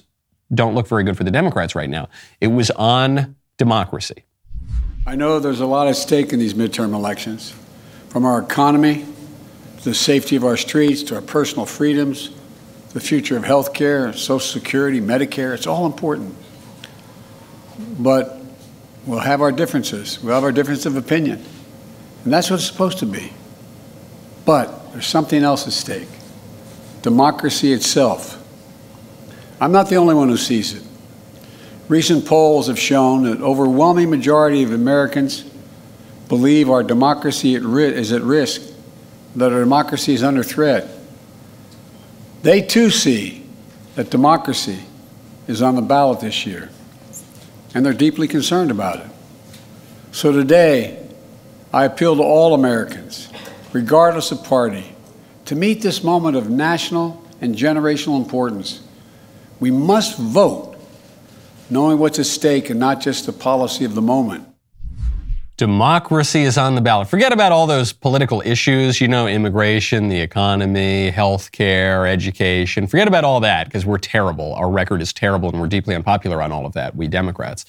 don't 0.53 0.75
look 0.75 0.87
very 0.87 1.03
good 1.03 1.15
for 1.15 1.23
the 1.23 1.31
Democrats 1.31 1.75
right 1.75 1.89
now. 1.89 2.09
It 2.41 2.47
was 2.47 2.71
on 2.71 3.35
democracy. 3.57 4.25
I 5.05 5.15
know 5.15 5.39
there's 5.39 5.61
a 5.61 5.65
lot 5.65 5.87
at 5.87 5.95
stake 5.95 6.33
in 6.33 6.39
these 6.39 6.53
midterm 6.53 6.93
elections, 6.93 7.53
from 8.09 8.25
our 8.25 8.41
economy 8.41 9.05
the 9.83 9.93
safety 9.93 10.35
of 10.35 10.43
our 10.43 10.57
streets, 10.57 11.03
to 11.03 11.15
our 11.15 11.21
personal 11.21 11.65
freedoms, 11.65 12.29
the 12.93 12.99
future 12.99 13.37
of 13.37 13.43
health 13.43 13.73
care, 13.73 14.13
Social 14.13 14.39
Security, 14.39 15.01
Medicare. 15.01 15.53
It's 15.53 15.67
all 15.67 15.85
important. 15.85 16.35
But 17.99 18.39
we'll 19.05 19.19
have 19.19 19.41
our 19.41 19.51
differences. 19.51 20.21
We'll 20.21 20.35
have 20.35 20.43
our 20.43 20.51
difference 20.51 20.85
of 20.85 20.95
opinion. 20.97 21.43
And 22.23 22.33
that's 22.33 22.49
what 22.49 22.57
it's 22.57 22.67
supposed 22.67 22.99
to 22.99 23.05
be. 23.05 23.33
But 24.45 24.91
there's 24.91 25.07
something 25.07 25.43
else 25.43 25.67
at 25.67 25.73
stake 25.73 26.07
democracy 27.01 27.73
itself. 27.73 28.37
I'm 29.59 29.71
not 29.71 29.89
the 29.89 29.95
only 29.95 30.13
one 30.13 30.29
who 30.29 30.37
sees 30.37 30.75
it. 30.75 30.83
Recent 31.87 32.27
polls 32.27 32.67
have 32.67 32.77
shown 32.77 33.23
that 33.23 33.41
overwhelming 33.41 34.09
majority 34.11 34.61
of 34.61 34.71
Americans 34.71 35.43
believe 36.27 36.69
our 36.69 36.83
democracy 36.83 37.55
is 37.55 38.11
at 38.11 38.21
risk 38.21 38.70
that 39.35 39.51
our 39.51 39.59
democracy 39.59 40.13
is 40.13 40.23
under 40.23 40.43
threat. 40.43 40.87
They 42.43 42.61
too 42.61 42.89
see 42.89 43.45
that 43.95 44.09
democracy 44.09 44.79
is 45.47 45.61
on 45.61 45.75
the 45.75 45.81
ballot 45.81 46.19
this 46.21 46.45
year, 46.45 46.69
and 47.73 47.85
they're 47.85 47.93
deeply 47.93 48.27
concerned 48.27 48.71
about 48.71 48.99
it. 48.99 49.11
So 50.11 50.31
today, 50.31 51.07
I 51.73 51.85
appeal 51.85 52.15
to 52.17 52.23
all 52.23 52.53
Americans, 52.53 53.29
regardless 53.71 54.31
of 54.31 54.43
party, 54.43 54.95
to 55.45 55.55
meet 55.55 55.81
this 55.81 56.03
moment 56.03 56.35
of 56.35 56.49
national 56.49 57.25
and 57.39 57.55
generational 57.55 58.17
importance. 58.17 58.81
We 59.59 59.71
must 59.71 60.17
vote 60.17 60.77
knowing 61.69 61.97
what's 61.97 62.19
at 62.19 62.25
stake 62.25 62.69
and 62.69 62.79
not 62.79 62.99
just 62.99 63.25
the 63.25 63.33
policy 63.33 63.85
of 63.85 63.95
the 63.95 64.01
moment. 64.01 64.45
Democracy 65.57 66.41
is 66.41 66.57
on 66.57 66.75
the 66.75 66.81
ballot. 66.81 67.07
Forget 67.07 67.31
about 67.31 67.51
all 67.51 67.67
those 67.67 67.93
political 67.93 68.41
issues, 68.43 68.99
you 68.99 69.07
know, 69.07 69.27
immigration, 69.27 70.09
the 70.09 70.19
economy, 70.19 71.11
healthcare, 71.11 72.11
education. 72.11 72.87
Forget 72.87 73.07
about 73.07 73.23
all 73.23 73.39
that 73.41 73.67
because 73.67 73.85
we're 73.85 73.99
terrible. 73.99 74.53
Our 74.55 74.71
record 74.71 75.01
is 75.01 75.13
terrible 75.13 75.49
and 75.49 75.61
we're 75.61 75.67
deeply 75.67 75.93
unpopular 75.93 76.41
on 76.41 76.51
all 76.51 76.65
of 76.65 76.73
that, 76.73 76.95
we 76.95 77.07
Democrats. 77.07 77.65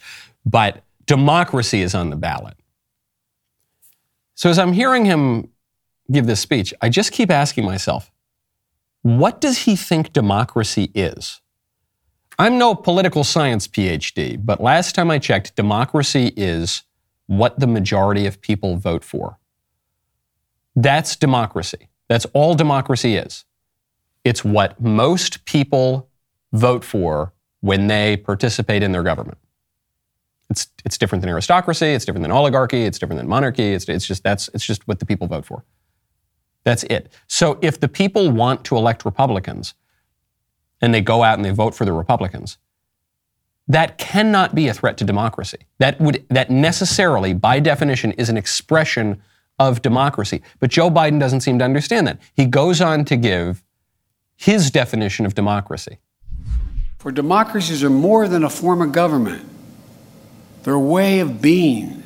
But 0.47 0.83
democracy 1.07 1.83
is 1.83 1.95
on 1.95 2.11
the 2.11 2.17
ballot. 2.17 2.57
So 4.35 4.49
as 4.49 4.59
I'm 4.59 4.73
hearing 4.73 5.05
him 5.05 5.51
give 6.11 6.27
this 6.27 6.41
speech, 6.41 6.73
I 6.81 6.89
just 6.89 7.13
keep 7.13 7.31
asking 7.31 7.65
myself, 7.65 8.11
what 9.03 9.41
does 9.41 9.59
he 9.59 9.77
think 9.77 10.13
democracy 10.13 10.91
is? 10.95 11.41
I'm 12.39 12.57
no 12.57 12.75
political 12.75 13.25
science 13.25 13.69
PhD, 13.69 14.41
but 14.43 14.61
last 14.61 14.95
time 14.95 15.11
I 15.11 15.19
checked, 15.19 15.55
democracy 15.55 16.33
is 16.37 16.83
what 17.39 17.59
the 17.59 17.67
majority 17.67 18.27
of 18.27 18.41
people 18.43 18.77
vote 18.77 19.03
for. 19.03 19.39
That's 20.77 21.17
democracy. 21.17 21.89
That's 22.09 22.27
all 22.35 22.55
democracy 22.55 23.17
is. 23.17 23.47
It's 24.23 24.45
what 24.45 24.81
most 24.81 25.47
people 25.47 26.11
vote 26.53 26.85
for 26.85 27.33
when 27.61 27.87
they 27.87 28.19
participate 28.19 28.83
in 28.83 28.93
their 28.93 29.03
government. 29.03 29.39
It's, 30.51 30.67
it's 30.85 30.99
different 30.99 31.23
than 31.23 31.31
aristocracy. 31.31 31.87
It's 31.87 32.05
different 32.05 32.23
than 32.23 32.33
oligarchy. 32.33 32.85
It's 32.85 32.99
different 32.99 33.19
than 33.19 33.29
monarchy. 33.29 33.73
It's, 33.73 33.89
it's, 33.89 34.07
just, 34.07 34.23
that's, 34.23 34.51
it's 34.53 34.67
just 34.67 34.87
what 34.87 34.99
the 34.99 35.07
people 35.07 35.27
vote 35.27 35.47
for. 35.47 35.65
That's 36.65 36.83
it. 36.85 37.11
So 37.29 37.59
if 37.63 37.81
the 37.81 37.89
people 37.89 38.31
want 38.31 38.63
to 38.65 38.77
elect 38.77 39.07
Republicans 39.07 39.73
and 40.83 40.93
they 40.93 41.01
go 41.01 41.23
out 41.23 41.39
and 41.39 41.45
they 41.45 41.51
vote 41.51 41.75
for 41.75 41.87
the 41.87 41.93
Republicans, 41.93 42.59
that 43.69 43.99
cannot 43.99 44.55
be 44.55 44.69
a 44.69 44.75
threat 44.75 44.97
to 44.99 45.05
democracy. 45.05 45.59
That 45.79 46.01
would 46.01 46.25
that 46.29 46.51
necessarily, 46.51 47.33
by 47.33 47.61
definition, 47.61 48.13
is 48.13 48.29
an 48.29 48.37
expression 48.37 49.23
of 49.59 49.83
democracy. 49.83 50.43
But 50.59 50.71
Joe 50.71 50.91
Biden 50.91 51.21
doesn't 51.21 51.41
seem 51.41 51.59
to 51.59 51.65
understand 51.65 52.07
that. 52.07 52.19
He 52.35 52.47
goes 52.47 52.81
on 52.81 53.05
to 53.07 53.17
give 53.17 53.63
his 54.37 54.71
definition 54.71 55.25
of 55.27 55.35
democracy. 55.35 55.99
For 56.99 57.13
democracies 57.13 57.85
are 57.85 57.91
more 57.91 58.29
than 58.29 58.45
a 58.45 58.51
form 58.51 58.83
of 58.83 58.93
government. 58.93 59.49
They're 60.63 60.75
a 60.75 60.81
way 60.81 61.21
of 61.21 61.43
being, 61.43 62.03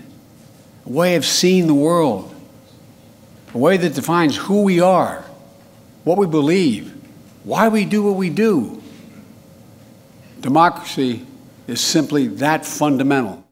a 0.85 0.89
way 0.89 1.17
of 1.17 1.25
seeing 1.25 1.67
the 1.67 1.75
world, 1.75 2.35
a 3.55 3.59
way 3.59 3.77
that 3.77 3.95
defines 3.95 4.37
who 4.37 4.63
we 4.63 4.81
are, 4.81 5.25
what 6.05 6.19
we 6.19 6.27
believe, 6.27 6.93
why 7.45 7.69
we 7.69 7.85
do 7.85 8.03
what 8.03 8.17
we 8.17 8.31
do. 8.31 8.83
Democracy 10.41 11.27
is 11.67 11.81
simply 11.81 12.27
that 12.27 12.65
fundamental. 12.65 13.47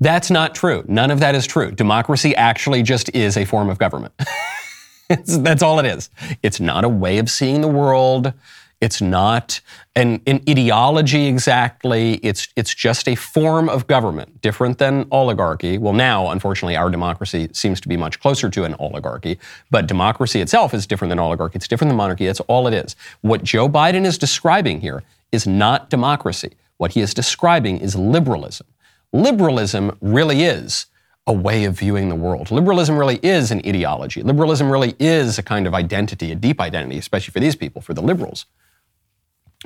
That's 0.00 0.30
not 0.30 0.54
true. 0.54 0.84
None 0.86 1.10
of 1.10 1.20
that 1.20 1.34
is 1.34 1.46
true. 1.46 1.72
Democracy 1.72 2.34
actually 2.36 2.82
just 2.82 3.14
is 3.14 3.36
a 3.36 3.44
form 3.44 3.68
of 3.68 3.78
government. 3.78 4.14
that's 5.08 5.62
all 5.62 5.80
it 5.80 5.86
is. 5.86 6.10
It's 6.42 6.60
not 6.60 6.84
a 6.84 6.88
way 6.88 7.18
of 7.18 7.28
seeing 7.28 7.60
the 7.62 7.68
world. 7.68 8.32
It's 8.80 9.02
not 9.02 9.60
an, 9.96 10.20
an, 10.28 10.40
ideology 10.48 11.26
exactly. 11.26 12.14
It's, 12.16 12.46
it's 12.54 12.72
just 12.72 13.08
a 13.08 13.16
form 13.16 13.68
of 13.68 13.88
government, 13.88 14.40
different 14.40 14.78
than 14.78 15.08
oligarchy. 15.10 15.78
Well, 15.78 15.94
now, 15.94 16.30
unfortunately, 16.30 16.76
our 16.76 16.88
democracy 16.88 17.48
seems 17.52 17.80
to 17.80 17.88
be 17.88 17.96
much 17.96 18.20
closer 18.20 18.48
to 18.50 18.62
an 18.62 18.76
oligarchy, 18.78 19.40
but 19.72 19.88
democracy 19.88 20.40
itself 20.40 20.74
is 20.74 20.86
different 20.86 21.10
than 21.10 21.18
oligarchy. 21.18 21.56
It's 21.56 21.66
different 21.66 21.88
than 21.88 21.96
monarchy. 21.96 22.26
That's 22.26 22.38
all 22.40 22.68
it 22.68 22.74
is. 22.74 22.94
What 23.22 23.42
Joe 23.42 23.68
Biden 23.68 24.04
is 24.04 24.16
describing 24.16 24.80
here 24.80 25.02
is 25.32 25.44
not 25.44 25.90
democracy. 25.90 26.52
What 26.78 26.92
he 26.92 27.00
is 27.00 27.12
describing 27.12 27.78
is 27.78 27.94
liberalism. 27.94 28.66
Liberalism 29.12 29.96
really 30.00 30.42
is 30.42 30.86
a 31.26 31.32
way 31.32 31.64
of 31.64 31.78
viewing 31.78 32.08
the 32.08 32.14
world. 32.14 32.50
Liberalism 32.50 32.96
really 32.96 33.20
is 33.22 33.50
an 33.50 33.60
ideology. 33.66 34.22
Liberalism 34.22 34.70
really 34.70 34.94
is 34.98 35.38
a 35.38 35.42
kind 35.42 35.66
of 35.66 35.74
identity, 35.74 36.32
a 36.32 36.34
deep 36.34 36.60
identity, 36.60 36.96
especially 36.96 37.32
for 37.32 37.40
these 37.40 37.54
people, 37.54 37.82
for 37.82 37.92
the 37.92 38.00
liberals. 38.00 38.46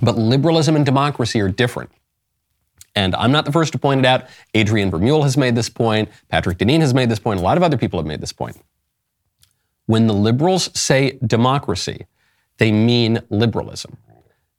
But 0.00 0.18
liberalism 0.18 0.74
and 0.74 0.84
democracy 0.84 1.40
are 1.40 1.48
different. 1.48 1.90
And 2.94 3.14
I'm 3.14 3.32
not 3.32 3.44
the 3.44 3.52
first 3.52 3.72
to 3.72 3.78
point 3.78 4.00
it 4.00 4.06
out. 4.06 4.24
Adrian 4.54 4.90
Vermeule 4.90 5.22
has 5.22 5.36
made 5.36 5.54
this 5.54 5.68
point. 5.68 6.08
Patrick 6.28 6.58
Deneen 6.58 6.80
has 6.80 6.92
made 6.92 7.08
this 7.08 7.18
point. 7.18 7.40
A 7.40 7.42
lot 7.42 7.56
of 7.56 7.62
other 7.62 7.76
people 7.76 7.98
have 7.98 8.06
made 8.06 8.20
this 8.20 8.32
point. 8.32 8.56
When 9.86 10.06
the 10.06 10.14
liberals 10.14 10.70
say 10.78 11.18
democracy, 11.24 12.06
they 12.58 12.72
mean 12.72 13.20
liberalism. 13.30 13.96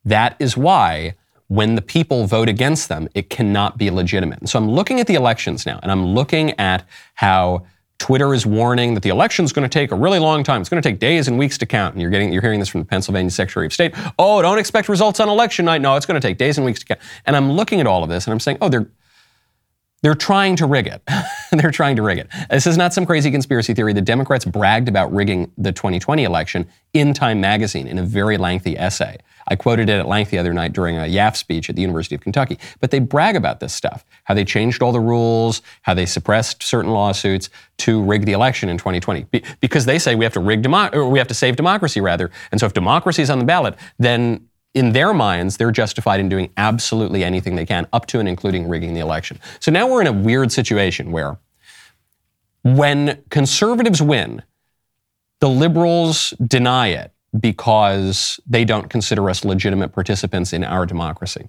That 0.04 0.36
is 0.38 0.56
why 0.56 1.14
when 1.48 1.74
the 1.74 1.82
people 1.82 2.26
vote 2.26 2.48
against 2.48 2.88
them, 2.88 3.08
it 3.14 3.30
cannot 3.30 3.76
be 3.78 3.90
legitimate. 3.90 4.48
So 4.48 4.58
I'm 4.58 4.70
looking 4.70 5.00
at 5.00 5.06
the 5.06 5.14
elections 5.14 5.66
now, 5.66 5.78
and 5.82 5.92
I'm 5.92 6.06
looking 6.06 6.58
at 6.58 6.88
how 7.14 7.66
Twitter 7.98 8.34
is 8.34 8.44
warning 8.44 8.94
that 8.94 9.02
the 9.02 9.08
election 9.08 9.44
is 9.44 9.52
going 9.52 9.68
to 9.68 9.72
take 9.72 9.92
a 9.92 9.94
really 9.94 10.18
long 10.18 10.42
time. 10.42 10.60
It's 10.60 10.68
going 10.68 10.82
to 10.82 10.88
take 10.88 10.98
days 10.98 11.28
and 11.28 11.38
weeks 11.38 11.56
to 11.58 11.66
count. 11.66 11.94
And 11.94 12.02
you're 12.02 12.10
getting, 12.10 12.32
you're 12.32 12.42
hearing 12.42 12.60
this 12.60 12.68
from 12.68 12.80
the 12.80 12.86
Pennsylvania 12.86 13.30
Secretary 13.30 13.66
of 13.66 13.72
State. 13.72 13.94
Oh, 14.18 14.42
don't 14.42 14.58
expect 14.58 14.88
results 14.88 15.20
on 15.20 15.28
election 15.28 15.64
night. 15.64 15.80
No, 15.80 15.94
it's 15.96 16.06
going 16.06 16.20
to 16.20 16.26
take 16.26 16.36
days 16.36 16.58
and 16.58 16.64
weeks 16.64 16.80
to 16.80 16.86
count. 16.86 17.00
And 17.24 17.36
I'm 17.36 17.52
looking 17.52 17.80
at 17.80 17.86
all 17.86 18.02
of 18.02 18.08
this 18.08 18.26
and 18.26 18.32
I'm 18.32 18.40
saying, 18.40 18.58
oh, 18.60 18.68
they're 18.68 18.90
they're 20.02 20.14
trying 20.14 20.54
to 20.56 20.66
rig 20.66 20.86
it. 20.86 21.00
they're 21.52 21.70
trying 21.70 21.96
to 21.96 22.02
rig 22.02 22.18
it. 22.18 22.28
This 22.50 22.66
is 22.66 22.76
not 22.76 22.92
some 22.92 23.06
crazy 23.06 23.30
conspiracy 23.30 23.72
theory. 23.72 23.94
The 23.94 24.02
Democrats 24.02 24.44
bragged 24.44 24.86
about 24.86 25.10
rigging 25.14 25.50
the 25.56 25.72
2020 25.72 26.24
election 26.24 26.68
in 26.92 27.14
Time 27.14 27.40
magazine 27.40 27.86
in 27.86 27.98
a 27.98 28.02
very 28.02 28.36
lengthy 28.36 28.76
essay. 28.76 29.16
I 29.48 29.56
quoted 29.56 29.88
it 29.88 29.98
at 29.98 30.08
length 30.08 30.30
the 30.30 30.38
other 30.38 30.52
night 30.52 30.72
during 30.72 30.96
a 30.96 31.02
YAF 31.02 31.36
speech 31.36 31.68
at 31.68 31.76
the 31.76 31.82
University 31.82 32.14
of 32.14 32.20
Kentucky. 32.20 32.58
But 32.80 32.90
they 32.90 32.98
brag 32.98 33.36
about 33.36 33.60
this 33.60 33.74
stuff, 33.74 34.04
how 34.24 34.34
they 34.34 34.44
changed 34.44 34.82
all 34.82 34.92
the 34.92 35.00
rules, 35.00 35.62
how 35.82 35.94
they 35.94 36.06
suppressed 36.06 36.62
certain 36.62 36.90
lawsuits 36.90 37.50
to 37.78 38.02
rig 38.02 38.24
the 38.24 38.32
election 38.32 38.68
in 38.68 38.78
2020. 38.78 39.24
Be- 39.24 39.42
because 39.60 39.84
they 39.84 39.98
say 39.98 40.14
we 40.14 40.24
have 40.24 40.34
to 40.34 40.40
rig 40.40 40.64
or 40.66 41.08
we 41.08 41.18
have 41.18 41.28
to 41.28 41.34
save 41.34 41.56
democracy 41.56 42.00
rather. 42.00 42.30
And 42.50 42.60
so 42.60 42.66
if 42.66 42.72
democracy 42.72 43.22
is 43.22 43.30
on 43.30 43.38
the 43.38 43.44
ballot, 43.44 43.76
then 43.98 44.48
in 44.74 44.92
their 44.92 45.14
minds, 45.14 45.56
they're 45.56 45.70
justified 45.70 46.20
in 46.20 46.28
doing 46.28 46.50
absolutely 46.56 47.22
anything 47.22 47.54
they 47.54 47.66
can, 47.66 47.86
up 47.92 48.06
to 48.06 48.18
and 48.18 48.28
including 48.28 48.68
rigging 48.68 48.94
the 48.94 49.00
election. 49.00 49.38
So 49.60 49.70
now 49.70 49.88
we're 49.88 50.00
in 50.00 50.08
a 50.08 50.12
weird 50.12 50.50
situation 50.50 51.12
where 51.12 51.38
when 52.62 53.22
conservatives 53.30 54.02
win, 54.02 54.42
the 55.40 55.48
liberals 55.48 56.30
deny 56.44 56.88
it 56.88 57.13
because 57.38 58.38
they 58.46 58.64
don't 58.64 58.88
consider 58.88 59.28
us 59.28 59.44
legitimate 59.44 59.92
participants 59.92 60.52
in 60.52 60.64
our 60.64 60.86
democracy. 60.86 61.48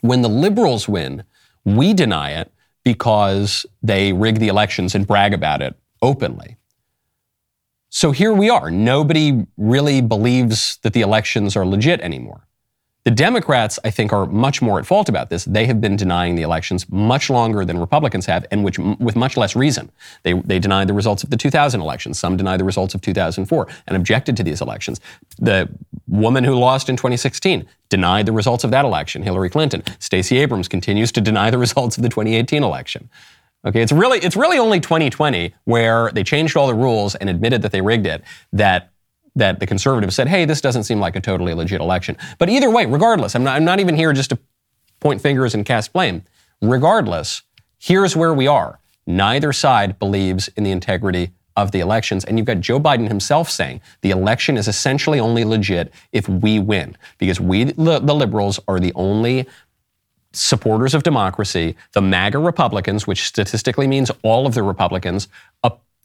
When 0.00 0.22
the 0.22 0.28
liberals 0.28 0.88
win, 0.88 1.24
we 1.64 1.94
deny 1.94 2.32
it 2.32 2.52
because 2.84 3.64
they 3.82 4.12
rig 4.12 4.38
the 4.38 4.48
elections 4.48 4.94
and 4.94 5.06
brag 5.06 5.32
about 5.32 5.62
it 5.62 5.76
openly. 6.02 6.56
So 7.88 8.10
here 8.10 8.32
we 8.32 8.50
are. 8.50 8.70
Nobody 8.70 9.46
really 9.56 10.00
believes 10.00 10.78
that 10.82 10.92
the 10.92 11.00
elections 11.00 11.56
are 11.56 11.64
legit 11.64 12.00
anymore. 12.00 12.46
The 13.04 13.10
Democrats, 13.10 13.78
I 13.84 13.90
think, 13.90 14.14
are 14.14 14.24
much 14.24 14.62
more 14.62 14.78
at 14.78 14.86
fault 14.86 15.10
about 15.10 15.28
this. 15.28 15.44
They 15.44 15.66
have 15.66 15.78
been 15.78 15.94
denying 15.94 16.36
the 16.36 16.42
elections 16.42 16.88
much 16.88 17.28
longer 17.28 17.62
than 17.66 17.78
Republicans 17.78 18.24
have, 18.24 18.46
and 18.50 18.64
which, 18.64 18.78
with 18.78 19.14
much 19.14 19.36
less 19.36 19.54
reason. 19.54 19.92
They, 20.22 20.32
they 20.32 20.58
denied 20.58 20.88
the 20.88 20.94
results 20.94 21.22
of 21.22 21.28
the 21.28 21.36
2000 21.36 21.82
elections. 21.82 22.18
Some 22.18 22.38
denied 22.38 22.60
the 22.60 22.64
results 22.64 22.94
of 22.94 23.02
2004 23.02 23.68
and 23.86 23.96
objected 23.96 24.38
to 24.38 24.42
these 24.42 24.62
elections. 24.62 25.02
The 25.38 25.68
woman 26.08 26.44
who 26.44 26.54
lost 26.54 26.88
in 26.88 26.96
2016 26.96 27.66
denied 27.90 28.24
the 28.24 28.32
results 28.32 28.64
of 28.64 28.70
that 28.70 28.86
election, 28.86 29.22
Hillary 29.22 29.50
Clinton. 29.50 29.82
Stacey 29.98 30.38
Abrams 30.38 30.66
continues 30.66 31.12
to 31.12 31.20
deny 31.20 31.50
the 31.50 31.58
results 31.58 31.98
of 31.98 32.02
the 32.02 32.08
2018 32.08 32.62
election. 32.62 33.10
Okay, 33.66 33.82
it's 33.82 33.92
really 33.92 34.18
it's 34.18 34.36
really 34.36 34.58
only 34.58 34.78
2020 34.78 35.54
where 35.64 36.10
they 36.12 36.22
changed 36.22 36.56
all 36.56 36.66
the 36.66 36.74
rules 36.74 37.14
and 37.14 37.30
admitted 37.30 37.62
that 37.62 37.72
they 37.72 37.80
rigged 37.80 38.06
it 38.06 38.22
that 38.52 38.90
that 39.36 39.60
the 39.60 39.66
conservatives 39.66 40.14
said, 40.14 40.28
hey, 40.28 40.44
this 40.44 40.60
doesn't 40.60 40.84
seem 40.84 41.00
like 41.00 41.16
a 41.16 41.20
totally 41.20 41.54
legit 41.54 41.80
election. 41.80 42.16
But 42.38 42.48
either 42.48 42.70
way, 42.70 42.86
regardless, 42.86 43.34
I'm 43.34 43.44
not, 43.44 43.56
I'm 43.56 43.64
not 43.64 43.80
even 43.80 43.96
here 43.96 44.12
just 44.12 44.30
to 44.30 44.38
point 45.00 45.20
fingers 45.20 45.54
and 45.54 45.66
cast 45.66 45.92
blame. 45.92 46.22
Regardless, 46.62 47.42
here's 47.78 48.16
where 48.16 48.32
we 48.32 48.46
are. 48.46 48.78
Neither 49.06 49.52
side 49.52 49.98
believes 49.98 50.48
in 50.56 50.64
the 50.64 50.70
integrity 50.70 51.32
of 51.56 51.70
the 51.72 51.80
elections. 51.80 52.24
And 52.24 52.38
you've 52.38 52.46
got 52.46 52.60
Joe 52.60 52.80
Biden 52.80 53.08
himself 53.08 53.50
saying 53.50 53.80
the 54.00 54.10
election 54.10 54.56
is 54.56 54.66
essentially 54.66 55.20
only 55.20 55.44
legit 55.44 55.92
if 56.12 56.28
we 56.28 56.58
win, 56.58 56.96
because 57.18 57.40
we, 57.40 57.64
the, 57.64 58.00
the 58.00 58.14
liberals, 58.14 58.58
are 58.66 58.80
the 58.80 58.92
only 58.94 59.46
supporters 60.32 60.94
of 60.94 61.02
democracy. 61.02 61.76
The 61.92 62.00
MAGA 62.00 62.38
Republicans, 62.38 63.06
which 63.06 63.24
statistically 63.24 63.86
means 63.86 64.10
all 64.22 64.46
of 64.46 64.54
the 64.54 64.62
Republicans, 64.62 65.28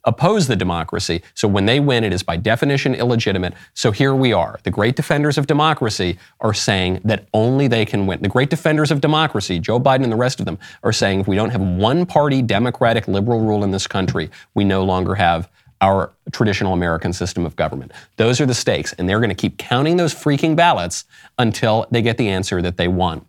oppose 0.04 0.46
the 0.46 0.56
democracy. 0.56 1.22
So 1.34 1.46
when 1.48 1.66
they 1.66 1.80
win, 1.80 2.04
it 2.04 2.12
is 2.12 2.22
by 2.22 2.36
definition 2.36 2.94
illegitimate. 2.94 3.54
So 3.74 3.90
here 3.90 4.14
we 4.14 4.32
are. 4.32 4.58
The 4.62 4.70
great 4.70 4.96
defenders 4.96 5.38
of 5.38 5.46
democracy 5.46 6.18
are 6.40 6.54
saying 6.54 7.00
that 7.04 7.26
only 7.34 7.68
they 7.68 7.84
can 7.84 8.06
win. 8.06 8.22
The 8.22 8.28
great 8.28 8.50
defenders 8.50 8.90
of 8.90 9.00
democracy, 9.00 9.58
Joe 9.58 9.78
Biden 9.78 10.02
and 10.02 10.12
the 10.12 10.16
rest 10.16 10.40
of 10.40 10.46
them, 10.46 10.58
are 10.82 10.92
saying 10.92 11.20
if 11.20 11.28
we 11.28 11.36
don't 11.36 11.50
have 11.50 11.60
one 11.60 12.06
party 12.06 12.42
democratic 12.42 13.08
liberal 13.08 13.40
rule 13.40 13.64
in 13.64 13.70
this 13.70 13.86
country, 13.86 14.30
we 14.54 14.64
no 14.64 14.84
longer 14.84 15.14
have 15.14 15.50
our 15.80 16.12
traditional 16.32 16.72
American 16.72 17.12
system 17.12 17.46
of 17.46 17.56
government. 17.56 17.92
Those 18.16 18.40
are 18.40 18.46
the 18.46 18.54
stakes, 18.54 18.92
and 18.94 19.08
they're 19.08 19.20
going 19.20 19.30
to 19.30 19.34
keep 19.34 19.56
counting 19.56 19.96
those 19.96 20.14
freaking 20.14 20.54
ballots 20.54 21.04
until 21.38 21.86
they 21.90 22.02
get 22.02 22.18
the 22.18 22.28
answer 22.28 22.60
that 22.60 22.76
they 22.76 22.88
want, 22.88 23.26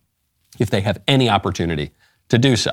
if 0.59 0.69
they 0.69 0.81
have 0.81 1.01
any 1.07 1.29
opportunity 1.29 1.91
to 2.27 2.37
do 2.37 2.55
so. 2.55 2.71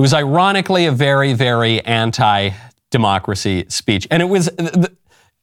It 0.00 0.08
was 0.08 0.14
ironically 0.14 0.86
a 0.86 0.92
very, 0.92 1.34
very 1.34 1.84
anti 1.84 2.52
democracy 2.88 3.66
speech. 3.68 4.08
And 4.10 4.22
it 4.22 4.30
was, 4.30 4.48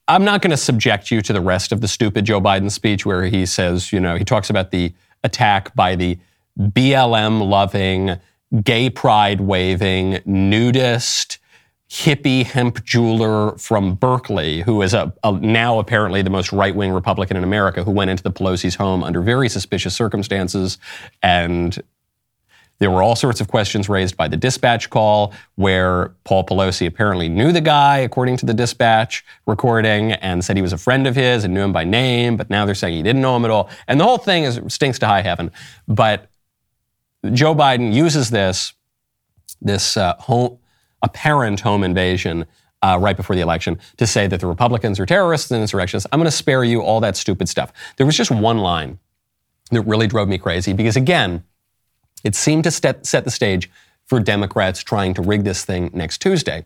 I'm 0.08 0.26
not 0.26 0.42
going 0.42 0.50
to 0.50 0.58
subject 0.58 1.12
you 1.12 1.22
to 1.22 1.32
the 1.32 1.42
rest 1.42 1.72
of 1.72 1.80
the 1.80 1.88
stupid 1.88 2.26
Joe 2.26 2.42
Biden 2.42 2.72
speech 2.72 3.06
where 3.06 3.26
he 3.26 3.46
says, 3.46 3.94
you 3.94 4.00
know, 4.00 4.16
he 4.16 4.26
talks 4.26 4.50
about 4.50 4.72
the 4.72 4.96
attack 5.24 5.76
by 5.76 5.96
the 5.96 6.18
BLM 6.60 7.48
loving, 7.48 8.18
gay 8.64 8.90
pride 8.90 9.42
waving, 9.42 10.22
nudist, 10.26 11.38
hippie 11.88 12.44
hemp 12.44 12.84
jeweler 12.84 13.56
from 13.60 13.94
Berkeley, 13.94 14.62
who 14.62 14.82
is 14.82 14.96
a, 14.96 15.14
a 15.24 15.34
now 15.34 15.78
apparently 15.78 16.24
the 16.24 16.32
most 16.32 16.52
right 16.52 16.76
wing 16.76 16.94
Republican 16.94 17.38
in 17.38 17.44
America, 17.44 17.84
who 17.84 17.92
went 17.92 18.10
into 18.10 18.24
the 18.24 18.32
Pelosi's 18.32 18.74
home 18.74 19.04
under 19.04 19.22
very 19.22 19.50
suspicious 19.50 19.96
circumstances 19.96 20.80
and 21.22 21.80
there 22.80 22.92
were 22.92 23.02
all 23.02 23.16
sorts 23.16 23.42
of 23.42 23.48
questions 23.48 23.90
raised 23.90 24.16
by 24.16 24.28
the 24.28 24.38
dispatch 24.38 24.90
call 24.90 25.34
where 25.56 26.14
Paul 26.24 26.46
Pelosi 26.46 26.86
apparently 26.86 27.28
knew 27.28 27.52
the 27.52 27.62
guy, 27.62 27.98
according 28.00 28.38
to 28.38 28.46
the 28.46 28.54
dispatch 28.54 29.26
recording, 29.48 30.12
and 30.14 30.46
said 30.46 30.56
he 30.56 30.62
was 30.62 30.74
a 30.74 30.78
friend 30.78 31.08
of 31.08 31.16
his 31.16 31.44
and 31.44 31.54
knew 31.54 31.62
him 31.62 31.74
by 31.74 31.84
name, 31.84 32.38
but 32.38 32.50
now 32.50 32.66
they're 32.66 32.76
saying 32.76 32.96
he 32.96 33.04
didn't 33.04 33.22
know 33.22 33.36
him 33.36 33.46
at 33.46 33.52
all. 33.52 33.70
And 33.88 34.00
the 34.00 34.04
whole 34.04 34.20
thing 34.20 34.44
is 34.44 34.62
stinks 34.68 35.00
to 35.00 35.08
high 35.08 35.22
heaven. 35.22 35.52
But 35.88 36.30
Joe 37.34 37.56
Biden 37.56 37.94
uses 37.94 38.30
this, 38.30 38.74
this 39.60 39.98
uh, 39.98 40.16
home, 40.20 40.60
apparent 41.02 41.62
home 41.62 41.84
invasion 41.84 42.46
uh, 42.84 42.98
right 43.02 43.18
before 43.18 43.36
the 43.36 43.42
election 43.42 43.80
to 43.98 44.06
say 44.06 44.28
that 44.28 44.40
the 44.40 44.48
Republicans 44.48 45.00
are 45.00 45.06
terrorists 45.06 45.50
and 45.50 45.62
insurrectionists. 45.62 46.08
I'm 46.12 46.20
going 46.20 46.26
to 46.26 46.32
spare 46.32 46.64
you 46.64 46.82
all 46.82 47.00
that 47.00 47.18
stupid 47.18 47.50
stuff. 47.50 47.74
There 47.98 48.06
was 48.06 48.16
just 48.16 48.30
one 48.30 48.60
line 48.60 49.00
that 49.72 49.82
really 49.82 50.06
drove 50.06 50.28
me 50.28 50.38
crazy 50.38 50.74
because, 50.74 50.96
again, 50.96 51.44
it 52.24 52.36
seemed 52.36 52.64
to 52.66 52.72
set, 52.72 53.06
set 53.06 53.24
the 53.24 53.32
stage 53.32 53.70
for 54.06 54.20
Democrats 54.20 54.84
trying 54.84 55.14
to 55.16 55.22
rig 55.22 55.44
this 55.44 55.66
thing 55.66 55.90
next 55.94 56.20
Tuesday, 56.20 56.66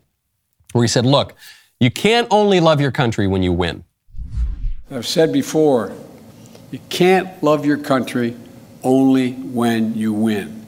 where 0.72 0.84
he 0.84 0.88
said, 0.88 1.04
look, 1.04 1.34
you 1.80 1.90
can't 1.90 2.28
only 2.30 2.60
love 2.60 2.80
your 2.80 2.92
country 2.92 3.26
when 3.26 3.42
you 3.42 3.52
win. 3.52 3.84
I've 4.90 5.06
said 5.06 5.32
before, 5.32 5.92
you 6.70 6.78
can't 6.88 7.42
love 7.42 7.66
your 7.66 7.78
country 7.78 8.36
only 8.82 9.32
when 9.32 9.94
you 9.94 10.12
win. 10.12 10.66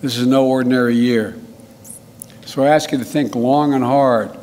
This 0.00 0.16
is 0.16 0.26
no 0.26 0.46
ordinary 0.46 0.96
year. 0.96 1.38
So 2.46 2.64
I 2.64 2.68
ask 2.68 2.90
you 2.90 2.98
to 2.98 3.04
think 3.04 3.34
long 3.34 3.74
and 3.74 3.84
hard 3.84 4.36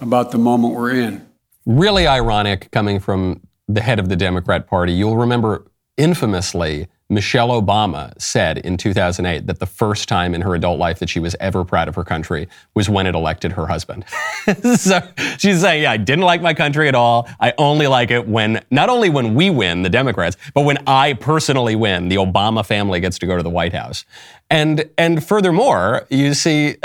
about 0.00 0.32
the 0.32 0.38
moment 0.38 0.74
we're 0.74 0.90
in. 0.90 1.26
Really 1.64 2.06
ironic 2.06 2.70
coming 2.72 2.98
from 2.98 3.40
the 3.68 3.80
head 3.80 3.98
of 3.98 4.08
the 4.08 4.16
Democrat 4.16 4.66
Party. 4.66 4.92
You'll 4.92 5.16
remember 5.16 5.64
infamously, 5.96 6.88
Michelle 7.12 7.50
Obama 7.50 8.18
said 8.20 8.56
in 8.58 8.78
2008 8.78 9.46
that 9.46 9.58
the 9.58 9.66
first 9.66 10.08
time 10.08 10.34
in 10.34 10.40
her 10.40 10.54
adult 10.54 10.78
life 10.78 10.98
that 10.98 11.10
she 11.10 11.20
was 11.20 11.36
ever 11.40 11.62
proud 11.62 11.86
of 11.86 11.94
her 11.94 12.04
country 12.04 12.48
was 12.74 12.88
when 12.88 13.06
it 13.06 13.14
elected 13.14 13.52
her 13.52 13.66
husband. 13.66 14.04
so 14.76 15.00
she's 15.36 15.60
saying, 15.60 15.82
yeah, 15.82 15.90
I 15.90 15.98
didn't 15.98 16.24
like 16.24 16.40
my 16.40 16.54
country 16.54 16.88
at 16.88 16.94
all. 16.94 17.28
I 17.38 17.52
only 17.58 17.86
like 17.86 18.10
it 18.10 18.26
when, 18.26 18.64
not 18.70 18.88
only 18.88 19.10
when 19.10 19.34
we 19.34 19.50
win, 19.50 19.82
the 19.82 19.90
Democrats, 19.90 20.38
but 20.54 20.62
when 20.62 20.78
I 20.86 21.12
personally 21.12 21.76
win, 21.76 22.08
the 22.08 22.16
Obama 22.16 22.64
family 22.64 22.98
gets 22.98 23.18
to 23.18 23.26
go 23.26 23.36
to 23.36 23.42
the 23.42 23.50
White 23.50 23.74
House. 23.74 24.06
And, 24.48 24.88
and 24.96 25.22
furthermore, 25.22 26.06
you 26.08 26.32
see 26.32 26.76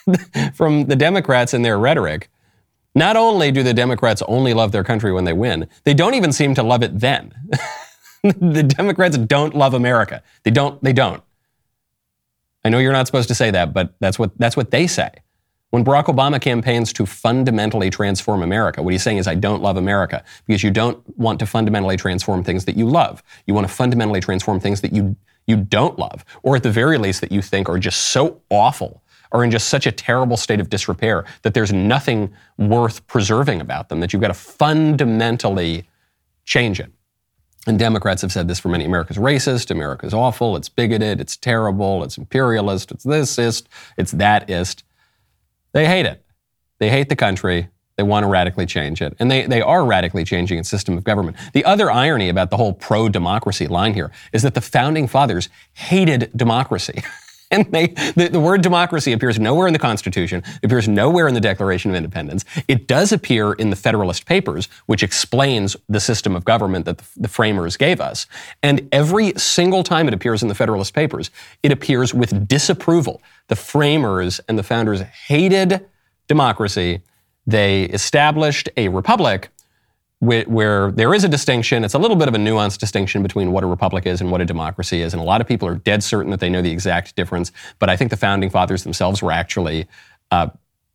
from 0.54 0.86
the 0.86 0.96
Democrats 0.96 1.54
and 1.54 1.64
their 1.64 1.78
rhetoric, 1.78 2.28
not 2.96 3.14
only 3.14 3.52
do 3.52 3.62
the 3.62 3.74
Democrats 3.74 4.22
only 4.26 4.52
love 4.52 4.72
their 4.72 4.82
country 4.82 5.12
when 5.12 5.24
they 5.24 5.32
win, 5.32 5.68
they 5.84 5.94
don't 5.94 6.14
even 6.14 6.32
seem 6.32 6.54
to 6.54 6.62
love 6.64 6.82
it 6.82 6.98
then. 6.98 7.32
the 8.22 8.62
Democrats 8.62 9.18
don't 9.18 9.54
love 9.54 9.74
America. 9.74 10.22
They 10.42 10.50
don't. 10.50 10.82
They 10.82 10.92
don't. 10.92 11.22
I 12.64 12.68
know 12.68 12.78
you're 12.78 12.92
not 12.92 13.06
supposed 13.06 13.28
to 13.28 13.34
say 13.34 13.50
that, 13.52 13.72
but 13.72 13.94
that's 14.00 14.18
what 14.18 14.36
that's 14.38 14.56
what 14.56 14.70
they 14.70 14.86
say. 14.86 15.10
When 15.70 15.84
Barack 15.84 16.04
Obama 16.04 16.40
campaigns 16.40 16.92
to 16.94 17.06
fundamentally 17.06 17.90
transform 17.90 18.42
America, 18.42 18.82
what 18.82 18.92
he's 18.92 19.02
saying 19.02 19.18
is, 19.18 19.26
I 19.26 19.34
don't 19.34 19.62
love 19.62 19.76
America 19.76 20.24
because 20.46 20.62
you 20.62 20.70
don't 20.70 20.98
want 21.18 21.38
to 21.40 21.46
fundamentally 21.46 21.96
transform 21.96 22.42
things 22.44 22.64
that 22.64 22.76
you 22.76 22.88
love. 22.88 23.22
You 23.46 23.54
want 23.54 23.66
to 23.68 23.72
fundamentally 23.72 24.20
transform 24.20 24.60
things 24.60 24.80
that 24.80 24.92
you, 24.92 25.16
you 25.46 25.56
don't 25.56 25.98
love, 25.98 26.24
or 26.42 26.56
at 26.56 26.62
the 26.62 26.70
very 26.70 26.98
least 26.98 27.20
that 27.20 27.32
you 27.32 27.42
think 27.42 27.68
are 27.68 27.78
just 27.78 28.04
so 28.04 28.40
awful 28.48 29.02
or 29.32 29.44
in 29.44 29.50
just 29.50 29.68
such 29.68 29.86
a 29.86 29.92
terrible 29.92 30.36
state 30.36 30.60
of 30.60 30.70
disrepair 30.70 31.24
that 31.42 31.52
there's 31.52 31.72
nothing 31.72 32.32
worth 32.58 33.06
preserving 33.06 33.60
about 33.60 33.88
them, 33.88 34.00
that 34.00 34.12
you've 34.12 34.22
got 34.22 34.28
to 34.28 34.34
fundamentally 34.34 35.84
change 36.44 36.80
it. 36.80 36.90
And 37.66 37.78
Democrats 37.78 38.22
have 38.22 38.30
said 38.30 38.46
this 38.46 38.60
for 38.60 38.68
many. 38.68 38.84
America's 38.84 39.16
racist, 39.16 39.70
America's 39.70 40.14
awful, 40.14 40.56
it's 40.56 40.68
bigoted, 40.68 41.20
it's 41.20 41.36
terrible, 41.36 42.04
it's 42.04 42.16
imperialist, 42.16 42.92
it's 42.92 43.04
thisist, 43.04 43.64
it's 43.96 44.12
thatist. 44.12 44.84
They 45.72 45.86
hate 45.86 46.06
it. 46.06 46.24
They 46.78 46.90
hate 46.90 47.08
the 47.08 47.16
country. 47.16 47.68
They 47.96 48.02
want 48.02 48.24
to 48.24 48.28
radically 48.28 48.66
change 48.66 49.00
it. 49.00 49.16
And 49.18 49.30
they, 49.30 49.46
they 49.46 49.62
are 49.62 49.84
radically 49.84 50.22
changing 50.22 50.58
its 50.58 50.68
system 50.68 50.96
of 50.96 51.04
government. 51.04 51.36
The 51.54 51.64
other 51.64 51.90
irony 51.90 52.28
about 52.28 52.50
the 52.50 52.56
whole 52.56 52.74
pro 52.74 53.08
democracy 53.08 53.66
line 53.66 53.94
here 53.94 54.12
is 54.32 54.42
that 54.42 54.54
the 54.54 54.60
founding 54.60 55.08
fathers 55.08 55.48
hated 55.72 56.30
democracy. 56.36 57.02
And 57.52 57.70
they, 57.70 57.86
the, 58.16 58.28
the, 58.32 58.40
word 58.40 58.62
democracy 58.62 59.12
appears 59.12 59.38
nowhere 59.38 59.68
in 59.68 59.72
the 59.72 59.78
Constitution, 59.78 60.42
it 60.46 60.64
appears 60.64 60.88
nowhere 60.88 61.28
in 61.28 61.34
the 61.34 61.40
Declaration 61.40 61.92
of 61.92 61.96
Independence. 61.96 62.44
It 62.66 62.88
does 62.88 63.12
appear 63.12 63.52
in 63.52 63.70
the 63.70 63.76
Federalist 63.76 64.26
Papers, 64.26 64.68
which 64.86 65.04
explains 65.04 65.76
the 65.88 66.00
system 66.00 66.34
of 66.34 66.44
government 66.44 66.86
that 66.86 66.98
the, 66.98 67.04
the 67.16 67.28
framers 67.28 67.76
gave 67.76 68.00
us. 68.00 68.26
And 68.64 68.88
every 68.90 69.32
single 69.36 69.84
time 69.84 70.08
it 70.08 70.14
appears 70.14 70.42
in 70.42 70.48
the 70.48 70.56
Federalist 70.56 70.92
Papers, 70.92 71.30
it 71.62 71.70
appears 71.70 72.12
with 72.12 72.48
disapproval. 72.48 73.22
The 73.46 73.56
framers 73.56 74.40
and 74.48 74.58
the 74.58 74.64
founders 74.64 75.00
hated 75.00 75.86
democracy. 76.26 77.02
They 77.46 77.84
established 77.84 78.68
a 78.76 78.88
republic 78.88 79.50
where 80.20 80.90
there 80.92 81.12
is 81.12 81.24
a 81.24 81.28
distinction. 81.28 81.84
It's 81.84 81.94
a 81.94 81.98
little 81.98 82.16
bit 82.16 82.28
of 82.28 82.34
a 82.34 82.38
nuanced 82.38 82.78
distinction 82.78 83.22
between 83.22 83.52
what 83.52 83.62
a 83.62 83.66
republic 83.66 84.06
is 84.06 84.20
and 84.20 84.30
what 84.30 84.40
a 84.40 84.46
democracy 84.46 85.02
is. 85.02 85.12
And 85.12 85.20
a 85.20 85.24
lot 85.24 85.40
of 85.40 85.46
people 85.46 85.68
are 85.68 85.74
dead 85.74 86.02
certain 86.02 86.30
that 86.30 86.40
they 86.40 86.48
know 86.48 86.62
the 86.62 86.70
exact 86.70 87.14
difference. 87.16 87.52
But 87.78 87.90
I 87.90 87.96
think 87.96 88.10
the 88.10 88.16
founding 88.16 88.48
fathers 88.48 88.82
themselves 88.82 89.20
were 89.20 89.32
actually 89.32 89.86
uh, 90.30 90.48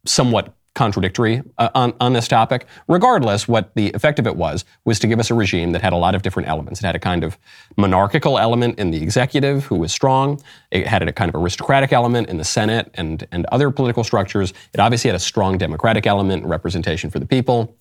somewhat 0.05 0.55
contradictory 0.73 1.43
uh, 1.57 1.69
on, 1.75 1.93
on 1.99 2.13
this 2.13 2.27
topic. 2.27 2.65
Regardless, 2.87 3.47
what 3.47 3.75
the 3.75 3.91
effect 3.93 4.19
of 4.19 4.25
it 4.25 4.35
was, 4.37 4.63
was 4.85 4.99
to 4.99 5.07
give 5.07 5.19
us 5.19 5.29
a 5.29 5.33
regime 5.33 5.73
that 5.73 5.81
had 5.81 5.93
a 5.93 5.97
lot 5.97 6.15
of 6.15 6.21
different 6.21 6.47
elements. 6.47 6.79
It 6.81 6.85
had 6.85 6.95
a 6.95 6.99
kind 6.99 7.23
of 7.23 7.37
monarchical 7.77 8.39
element 8.39 8.79
in 8.79 8.89
the 8.89 9.03
executive, 9.03 9.65
who 9.65 9.75
was 9.75 9.91
strong. 9.91 10.41
It 10.71 10.87
had 10.87 11.07
a 11.07 11.11
kind 11.11 11.29
of 11.29 11.35
aristocratic 11.35 11.91
element 11.91 12.29
in 12.29 12.37
the 12.37 12.45
Senate 12.45 12.89
and, 12.95 13.27
and 13.31 13.45
other 13.51 13.69
political 13.69 14.03
structures. 14.03 14.53
It 14.73 14.79
obviously 14.79 15.09
had 15.09 15.15
a 15.15 15.19
strong 15.19 15.57
democratic 15.57 16.07
element, 16.07 16.45
representation 16.45 17.09
for 17.09 17.19
the 17.19 17.25
people. 17.25 17.75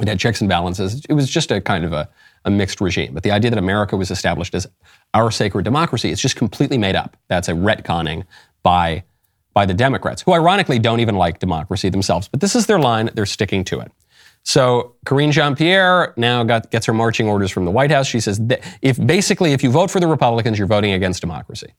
It 0.00 0.08
had 0.08 0.18
checks 0.18 0.40
and 0.40 0.48
balances. 0.48 1.04
It 1.08 1.12
was 1.12 1.28
just 1.28 1.50
a 1.50 1.60
kind 1.60 1.84
of 1.84 1.92
a, 1.92 2.08
a 2.44 2.50
mixed 2.50 2.80
regime. 2.80 3.12
But 3.12 3.22
the 3.22 3.30
idea 3.30 3.50
that 3.50 3.58
America 3.58 3.96
was 3.96 4.10
established 4.10 4.54
as 4.54 4.66
our 5.12 5.30
sacred 5.30 5.64
democracy 5.64 6.10
is 6.10 6.20
just 6.20 6.36
completely 6.36 6.78
made 6.78 6.96
up. 6.96 7.16
That's 7.28 7.48
a 7.48 7.52
retconning 7.52 8.24
by, 8.62 9.04
by 9.52 9.66
the 9.66 9.74
Democrats, 9.74 10.22
who 10.22 10.32
ironically 10.32 10.78
don't 10.78 11.00
even 11.00 11.16
like 11.16 11.38
democracy 11.38 11.90
themselves. 11.90 12.28
But 12.28 12.40
this 12.40 12.56
is 12.56 12.66
their 12.66 12.78
line. 12.78 13.10
They're 13.14 13.26
sticking 13.26 13.64
to 13.64 13.80
it. 13.80 13.92
So 14.42 14.96
Karine 15.04 15.32
Jean-Pierre 15.32 16.14
now 16.16 16.44
got, 16.44 16.70
gets 16.70 16.86
her 16.86 16.94
marching 16.94 17.28
orders 17.28 17.50
from 17.50 17.66
the 17.66 17.70
White 17.70 17.90
House. 17.90 18.06
She 18.06 18.20
says, 18.20 18.40
if 18.80 19.04
basically, 19.06 19.52
if 19.52 19.62
you 19.62 19.70
vote 19.70 19.90
for 19.90 20.00
the 20.00 20.06
Republicans, 20.06 20.56
you're 20.56 20.66
voting 20.66 20.92
against 20.92 21.20
democracy. 21.20 21.74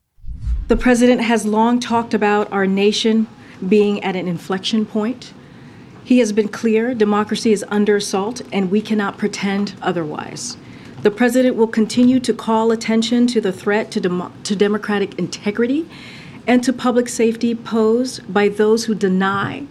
The 0.68 0.78
president 0.78 1.22
has 1.22 1.44
long 1.44 1.80
talked 1.80 2.14
about 2.14 2.52
our 2.54 2.68
nation 2.68 3.28
being 3.68 4.04
at 4.04 4.16
an 4.16 4.28
inflection 4.28 4.86
point. 4.86 5.34
He 6.04 6.20
has 6.20 6.34
been 6.34 6.48
clear 6.48 6.94
democracy 6.94 7.52
is 7.52 7.64
under 7.70 7.96
assault, 7.96 8.42
and 8.52 8.72
we 8.72 8.82
cannot 8.82 9.18
pretend 9.18 9.76
otherwise. 9.82 10.58
The 11.04 11.12
president 11.12 11.56
will 11.56 11.68
continue 11.68 12.20
to 12.20 12.34
call 12.34 12.72
attention 12.72 13.28
to 13.28 13.42
the 13.42 13.52
threat 13.52 13.92
to, 13.92 14.00
dem- 14.00 14.34
to 14.44 14.56
democratic 14.56 15.18
integrity 15.18 15.88
and 16.48 16.64
to 16.64 16.74
public 16.74 17.08
safety 17.08 17.56
posed 17.56 18.32
by 18.32 18.50
those 18.50 18.86
who 18.86 18.96
deny 18.96 19.66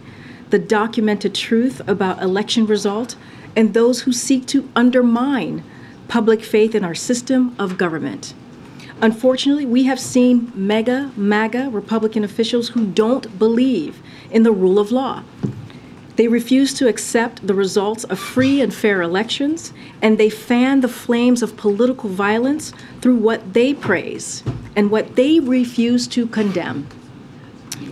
the 0.49 0.59
documented 0.59 1.33
truth 1.33 1.81
about 1.87 2.21
election 2.21 2.65
result 2.65 3.15
and 3.55 3.73
those 3.73 4.01
who 4.01 4.13
seek 4.13 4.45
to 4.47 4.69
undermine 4.75 5.63
public 6.07 6.43
faith 6.43 6.75
in 6.75 6.83
our 6.83 6.95
system 6.95 7.55
of 7.57 7.77
government. 7.77 8.33
Unfortunately, 9.01 9.65
we 9.65 9.83
have 9.83 9.99
seen 9.99 10.51
mega, 10.53 11.11
MAGA 11.15 11.69
Republican 11.71 12.23
officials 12.23 12.69
who 12.69 12.85
don't 12.85 13.39
believe 13.39 14.01
in 14.29 14.43
the 14.43 14.51
rule 14.51 14.77
of 14.77 14.91
law. 14.91 15.23
They 16.21 16.27
refuse 16.27 16.71
to 16.75 16.87
accept 16.87 17.47
the 17.47 17.55
results 17.55 18.03
of 18.03 18.19
free 18.19 18.61
and 18.61 18.71
fair 18.71 19.01
elections, 19.01 19.73
and 20.03 20.19
they 20.19 20.29
fan 20.29 20.81
the 20.81 20.87
flames 20.87 21.41
of 21.41 21.57
political 21.57 22.11
violence 22.11 22.73
through 23.01 23.15
what 23.15 23.53
they 23.53 23.73
praise 23.73 24.43
and 24.75 24.91
what 24.91 25.15
they 25.15 25.39
refuse 25.39 26.05
to 26.09 26.27
condemn. 26.27 26.85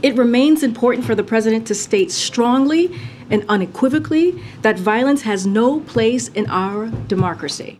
It 0.04 0.16
remains 0.16 0.62
important 0.62 1.08
for 1.08 1.16
the 1.16 1.24
president 1.24 1.66
to 1.70 1.74
state 1.74 2.12
strongly 2.12 2.96
and 3.32 3.44
unequivocally 3.50 4.40
that 4.62 4.78
violence 4.78 5.24
has 5.24 5.48
no 5.48 5.80
place 5.80 6.28
in 6.28 6.48
our 6.52 6.90
democracy. 7.08 7.80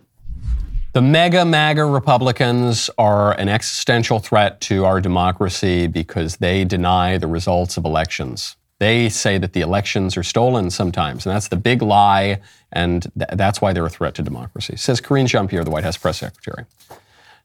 The 0.94 1.02
mega 1.02 1.44
MAGA 1.44 1.84
Republicans 1.84 2.90
are 2.98 3.38
an 3.38 3.48
existential 3.48 4.18
threat 4.18 4.60
to 4.62 4.84
our 4.84 5.00
democracy 5.00 5.86
because 5.86 6.38
they 6.38 6.64
deny 6.64 7.18
the 7.18 7.28
results 7.28 7.76
of 7.76 7.84
elections. 7.84 8.56
They 8.80 9.10
say 9.10 9.36
that 9.36 9.52
the 9.52 9.60
elections 9.60 10.16
are 10.16 10.22
stolen 10.22 10.70
sometimes, 10.70 11.26
and 11.26 11.34
that's 11.34 11.48
the 11.48 11.56
big 11.56 11.82
lie, 11.82 12.40
and 12.72 13.02
th- 13.02 13.28
that's 13.34 13.60
why 13.60 13.74
they're 13.74 13.84
a 13.84 13.90
threat 13.90 14.14
to 14.14 14.22
democracy, 14.22 14.74
says 14.76 15.02
Karine 15.02 15.26
Jean 15.26 15.46
Pierre, 15.46 15.64
the 15.64 15.70
White 15.70 15.84
House 15.84 15.98
press 15.98 16.18
secretary. 16.18 16.64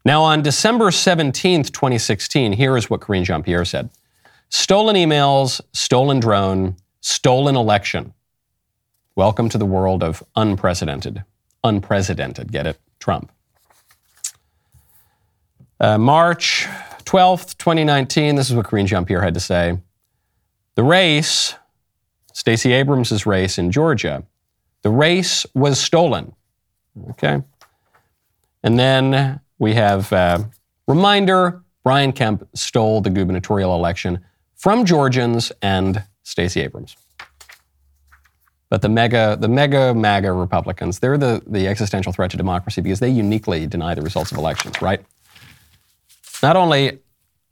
Now, 0.06 0.24
on 0.24 0.42
December 0.42 0.92
17th, 0.92 1.74
2016, 1.74 2.54
here 2.54 2.78
is 2.78 2.90
what 2.90 3.02
Karine 3.02 3.26
Jean 3.26 3.44
Pierre 3.44 3.66
said. 3.66 3.90
Stolen 4.48 4.96
emails, 4.96 5.60
stolen 5.74 6.22
drone, 6.22 6.78
stolen 7.02 7.58
election. 7.58 8.14
Welcome 9.16 9.50
to 9.50 9.58
the 9.58 9.66
world 9.66 10.04
of 10.04 10.24
unprecedented. 10.38 11.26
Unprecedented, 11.66 12.50
get 12.50 12.66
it? 12.66 12.80
Trump. 13.00 13.30
Uh, 15.82 15.98
March 15.98 16.66
12th, 17.04 17.58
2019, 17.58 18.36
this 18.36 18.50
is 18.50 18.56
what 18.56 18.68
Karine 18.68 18.86
Jean 18.86 19.04
Pierre 19.04 19.22
had 19.22 19.34
to 19.34 19.42
say. 19.42 19.78
The 20.76 20.84
race, 20.84 21.56
Stacey 22.34 22.74
Abrams' 22.74 23.26
race 23.26 23.58
in 23.58 23.72
Georgia, 23.72 24.24
the 24.82 24.90
race 24.90 25.46
was 25.54 25.80
stolen. 25.80 26.34
Okay. 27.12 27.42
And 28.62 28.78
then 28.78 29.40
we 29.58 29.74
have 29.74 30.12
uh, 30.12 30.44
reminder 30.88 31.64
Brian 31.84 32.12
Kemp 32.12 32.48
stole 32.54 33.02
the 33.02 33.10
gubernatorial 33.10 33.74
election 33.74 34.20
from 34.56 34.86
Georgians 34.86 35.52
and 35.62 36.04
Stacey 36.24 36.62
Abrams. 36.62 36.96
But 38.70 38.82
the 38.82 38.90
mega, 38.90 39.38
the 39.40 39.48
mega 39.48 39.94
MAGA 39.94 40.34
Republicans, 40.34 41.00
they're 41.00 41.18
the, 41.18 41.42
the 41.46 41.68
existential 41.68 42.12
threat 42.12 42.32
to 42.32 42.38
democracy 42.38 42.82
because 42.82 43.00
they 43.00 43.10
uniquely 43.10 43.68
deny 43.68 43.94
the 43.94 44.02
results 44.02 44.32
of 44.32 44.38
elections, 44.38 44.82
right? 44.82 45.06
Not 46.42 46.56
only 46.56 47.00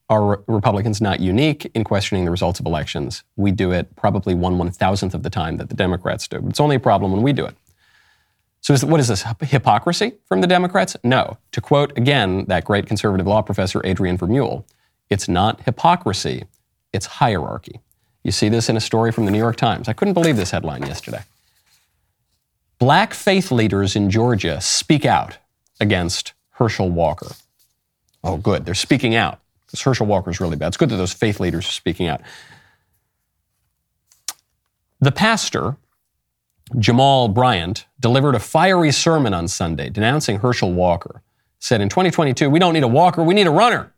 are 0.09 0.43
Republicans 0.47 1.01
not 1.01 1.19
unique 1.19 1.69
in 1.73 1.83
questioning 1.83 2.25
the 2.25 2.31
results 2.31 2.59
of 2.59 2.65
elections, 2.65 3.23
we 3.35 3.51
do 3.51 3.71
it 3.71 3.95
probably 3.95 4.33
one 4.33 4.57
one 4.57 4.69
thousandth 4.71 5.13
of 5.13 5.23
the 5.23 5.29
time 5.29 5.57
that 5.57 5.69
the 5.69 5.75
Democrats 5.75 6.27
do. 6.27 6.43
It's 6.47 6.59
only 6.59 6.75
a 6.75 6.79
problem 6.79 7.11
when 7.11 7.21
we 7.21 7.33
do 7.33 7.45
it. 7.45 7.55
So, 8.61 8.73
is, 8.73 8.85
what 8.85 8.99
is 8.99 9.09
this? 9.09 9.25
Hypocrisy 9.41 10.13
from 10.25 10.41
the 10.41 10.47
Democrats? 10.47 10.95
No. 11.03 11.37
To 11.51 11.61
quote 11.61 11.97
again 11.97 12.45
that 12.47 12.63
great 12.63 12.85
conservative 12.85 13.27
law 13.27 13.41
professor 13.41 13.81
Adrian 13.85 14.17
Vermeule, 14.17 14.63
it's 15.09 15.27
not 15.27 15.61
hypocrisy, 15.61 16.45
it's 16.93 17.05
hierarchy. 17.05 17.81
You 18.23 18.31
see 18.31 18.49
this 18.49 18.69
in 18.69 18.77
a 18.77 18.81
story 18.81 19.11
from 19.11 19.25
the 19.25 19.31
New 19.31 19.37
York 19.37 19.57
Times. 19.57 19.89
I 19.89 19.93
couldn't 19.93 20.13
believe 20.13 20.37
this 20.37 20.51
headline 20.51 20.83
yesterday. 20.83 21.23
Black 22.79 23.13
faith 23.13 23.51
leaders 23.51 23.95
in 23.95 24.09
Georgia 24.09 24.61
speak 24.61 25.05
out 25.05 25.37
against 25.79 26.33
Herschel 26.51 26.89
Walker. 26.89 27.31
Oh, 28.23 28.37
good. 28.37 28.65
They're 28.65 28.73
speaking 28.73 29.13
out 29.13 29.39
because 29.73 29.81
Herschel 29.81 30.05
Walker 30.05 30.29
is 30.29 30.39
really 30.39 30.55
bad. 30.55 30.67
It's 30.67 30.77
good 30.77 30.89
that 30.89 30.97
those 30.97 31.13
faith 31.13 31.39
leaders 31.39 31.67
are 31.67 31.71
speaking 31.71 32.07
out. 32.07 32.21
The 35.01 35.11
pastor 35.11 35.77
Jamal 36.77 37.27
Bryant 37.27 37.87
delivered 37.99 38.35
a 38.35 38.39
fiery 38.39 38.91
sermon 38.91 39.33
on 39.33 39.47
Sunday 39.47 39.89
denouncing 39.89 40.37
Herschel 40.39 40.71
Walker. 40.71 41.23
Said 41.57 41.81
in 41.81 41.89
2022, 41.89 42.51
we 42.51 42.59
don't 42.59 42.73
need 42.73 42.83
a 42.83 42.87
walker, 42.87 43.23
we 43.23 43.33
need 43.33 43.47
a 43.47 43.51
runner. 43.51 43.91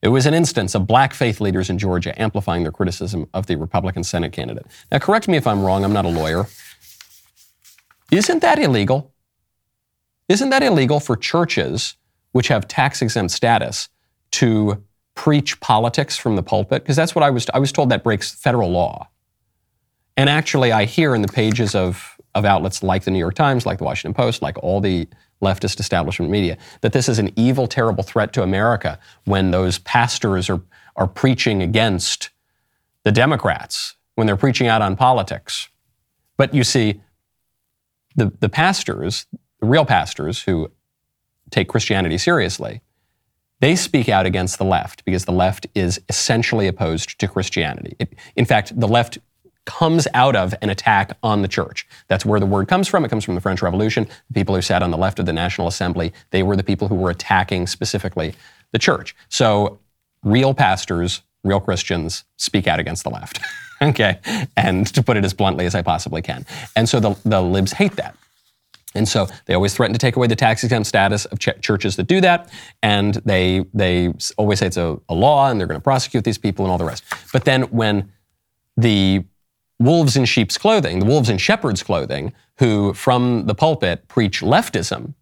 It 0.00 0.08
was 0.08 0.26
an 0.26 0.34
instance 0.34 0.76
of 0.76 0.86
black 0.86 1.12
faith 1.12 1.40
leaders 1.40 1.68
in 1.68 1.76
Georgia 1.76 2.16
amplifying 2.20 2.62
their 2.62 2.70
criticism 2.70 3.28
of 3.34 3.46
the 3.46 3.56
Republican 3.56 4.04
Senate 4.04 4.32
candidate. 4.32 4.66
Now, 4.92 4.98
correct 4.98 5.26
me 5.26 5.36
if 5.36 5.46
I'm 5.46 5.62
wrong, 5.64 5.82
I'm 5.82 5.92
not 5.92 6.04
a 6.04 6.08
lawyer. 6.08 6.46
Isn't 8.12 8.42
that 8.42 8.60
illegal? 8.60 9.12
Isn't 10.28 10.50
that 10.50 10.62
illegal 10.62 11.00
for 11.00 11.16
churches 11.16 11.96
which 12.30 12.46
have 12.48 12.68
tax 12.68 13.02
exempt 13.02 13.32
status 13.32 13.88
to 14.34 14.82
preach 15.14 15.60
politics 15.60 16.16
from 16.16 16.36
the 16.36 16.42
pulpit? 16.42 16.82
Because 16.82 16.96
that's 16.96 17.14
what 17.14 17.22
I 17.22 17.30
was, 17.30 17.46
I 17.54 17.58
was 17.58 17.72
told 17.72 17.90
that 17.90 18.02
breaks 18.02 18.32
federal 18.32 18.70
law. 18.70 19.08
And 20.16 20.28
actually, 20.30 20.72
I 20.72 20.84
hear 20.84 21.14
in 21.14 21.22
the 21.22 21.28
pages 21.28 21.74
of, 21.74 22.16
of 22.34 22.44
outlets 22.44 22.82
like 22.82 23.04
the 23.04 23.10
New 23.10 23.18
York 23.18 23.34
Times, 23.34 23.66
like 23.66 23.78
the 23.78 23.84
Washington 23.84 24.14
Post, 24.14 24.42
like 24.42 24.56
all 24.62 24.80
the 24.80 25.08
leftist 25.42 25.80
establishment 25.80 26.30
media, 26.30 26.56
that 26.80 26.92
this 26.92 27.08
is 27.08 27.18
an 27.18 27.32
evil, 27.36 27.66
terrible 27.66 28.02
threat 28.02 28.32
to 28.32 28.42
America 28.42 28.98
when 29.24 29.50
those 29.50 29.78
pastors 29.80 30.48
are, 30.48 30.62
are 30.96 31.06
preaching 31.06 31.62
against 31.62 32.30
the 33.02 33.12
Democrats, 33.12 33.96
when 34.14 34.26
they're 34.26 34.36
preaching 34.36 34.66
out 34.66 34.82
on 34.82 34.96
politics. 34.96 35.68
But 36.36 36.54
you 36.54 36.64
see, 36.64 37.00
the, 38.16 38.32
the 38.40 38.48
pastors, 38.48 39.26
the 39.60 39.66
real 39.66 39.84
pastors 39.84 40.42
who 40.42 40.70
take 41.50 41.68
Christianity 41.68 42.18
seriously, 42.18 42.80
they 43.64 43.74
speak 43.74 44.10
out 44.10 44.26
against 44.26 44.58
the 44.58 44.64
left 44.64 45.02
because 45.06 45.24
the 45.24 45.32
left 45.32 45.66
is 45.74 45.98
essentially 46.10 46.66
opposed 46.66 47.18
to 47.18 47.26
Christianity. 47.26 47.96
It, 47.98 48.12
in 48.36 48.44
fact, 48.44 48.78
the 48.78 48.86
left 48.86 49.16
comes 49.64 50.06
out 50.12 50.36
of 50.36 50.54
an 50.60 50.68
attack 50.68 51.16
on 51.22 51.40
the 51.40 51.48
church. 51.48 51.86
That's 52.08 52.26
where 52.26 52.38
the 52.38 52.44
word 52.44 52.68
comes 52.68 52.88
from. 52.88 53.06
It 53.06 53.08
comes 53.08 53.24
from 53.24 53.36
the 53.36 53.40
French 53.40 53.62
Revolution. 53.62 54.06
The 54.28 54.34
people 54.34 54.54
who 54.54 54.60
sat 54.60 54.82
on 54.82 54.90
the 54.90 54.98
left 54.98 55.18
of 55.18 55.24
the 55.24 55.32
National 55.32 55.66
Assembly, 55.66 56.12
they 56.30 56.42
were 56.42 56.56
the 56.56 56.62
people 56.62 56.88
who 56.88 56.94
were 56.94 57.08
attacking 57.08 57.66
specifically 57.66 58.34
the 58.72 58.78
church. 58.78 59.16
So 59.30 59.78
real 60.22 60.52
pastors, 60.52 61.22
real 61.42 61.58
Christians 61.58 62.24
speak 62.36 62.66
out 62.66 62.78
against 62.78 63.02
the 63.02 63.10
left. 63.10 63.40
okay? 63.80 64.18
And 64.58 64.86
to 64.88 65.02
put 65.02 65.16
it 65.16 65.24
as 65.24 65.32
bluntly 65.32 65.64
as 65.64 65.74
I 65.74 65.80
possibly 65.80 66.20
can. 66.20 66.44
And 66.76 66.86
so 66.86 67.00
the, 67.00 67.16
the 67.24 67.40
libs 67.40 67.72
hate 67.72 67.96
that. 67.96 68.14
And 68.94 69.08
so 69.08 69.26
they 69.46 69.54
always 69.54 69.74
threaten 69.74 69.92
to 69.92 69.98
take 69.98 70.16
away 70.16 70.26
the 70.26 70.36
tax 70.36 70.62
exempt 70.62 70.86
status 70.86 71.24
of 71.26 71.38
ch- 71.38 71.60
churches 71.60 71.96
that 71.96 72.06
do 72.06 72.20
that. 72.20 72.50
And 72.82 73.14
they, 73.24 73.64
they 73.74 74.12
always 74.36 74.60
say 74.60 74.66
it's 74.66 74.76
a, 74.76 75.00
a 75.08 75.14
law 75.14 75.50
and 75.50 75.58
they're 75.58 75.66
going 75.66 75.80
to 75.80 75.84
prosecute 75.84 76.24
these 76.24 76.38
people 76.38 76.64
and 76.64 76.72
all 76.72 76.78
the 76.78 76.84
rest. 76.84 77.04
But 77.32 77.44
then 77.44 77.62
when 77.64 78.12
the 78.76 79.24
wolves 79.80 80.16
in 80.16 80.24
sheep's 80.24 80.56
clothing, 80.56 81.00
the 81.00 81.06
wolves 81.06 81.28
in 81.28 81.38
shepherd's 81.38 81.82
clothing, 81.82 82.32
who 82.58 82.94
from 82.94 83.46
the 83.46 83.54
pulpit 83.54 84.06
preach 84.06 84.40
leftism 84.40 85.14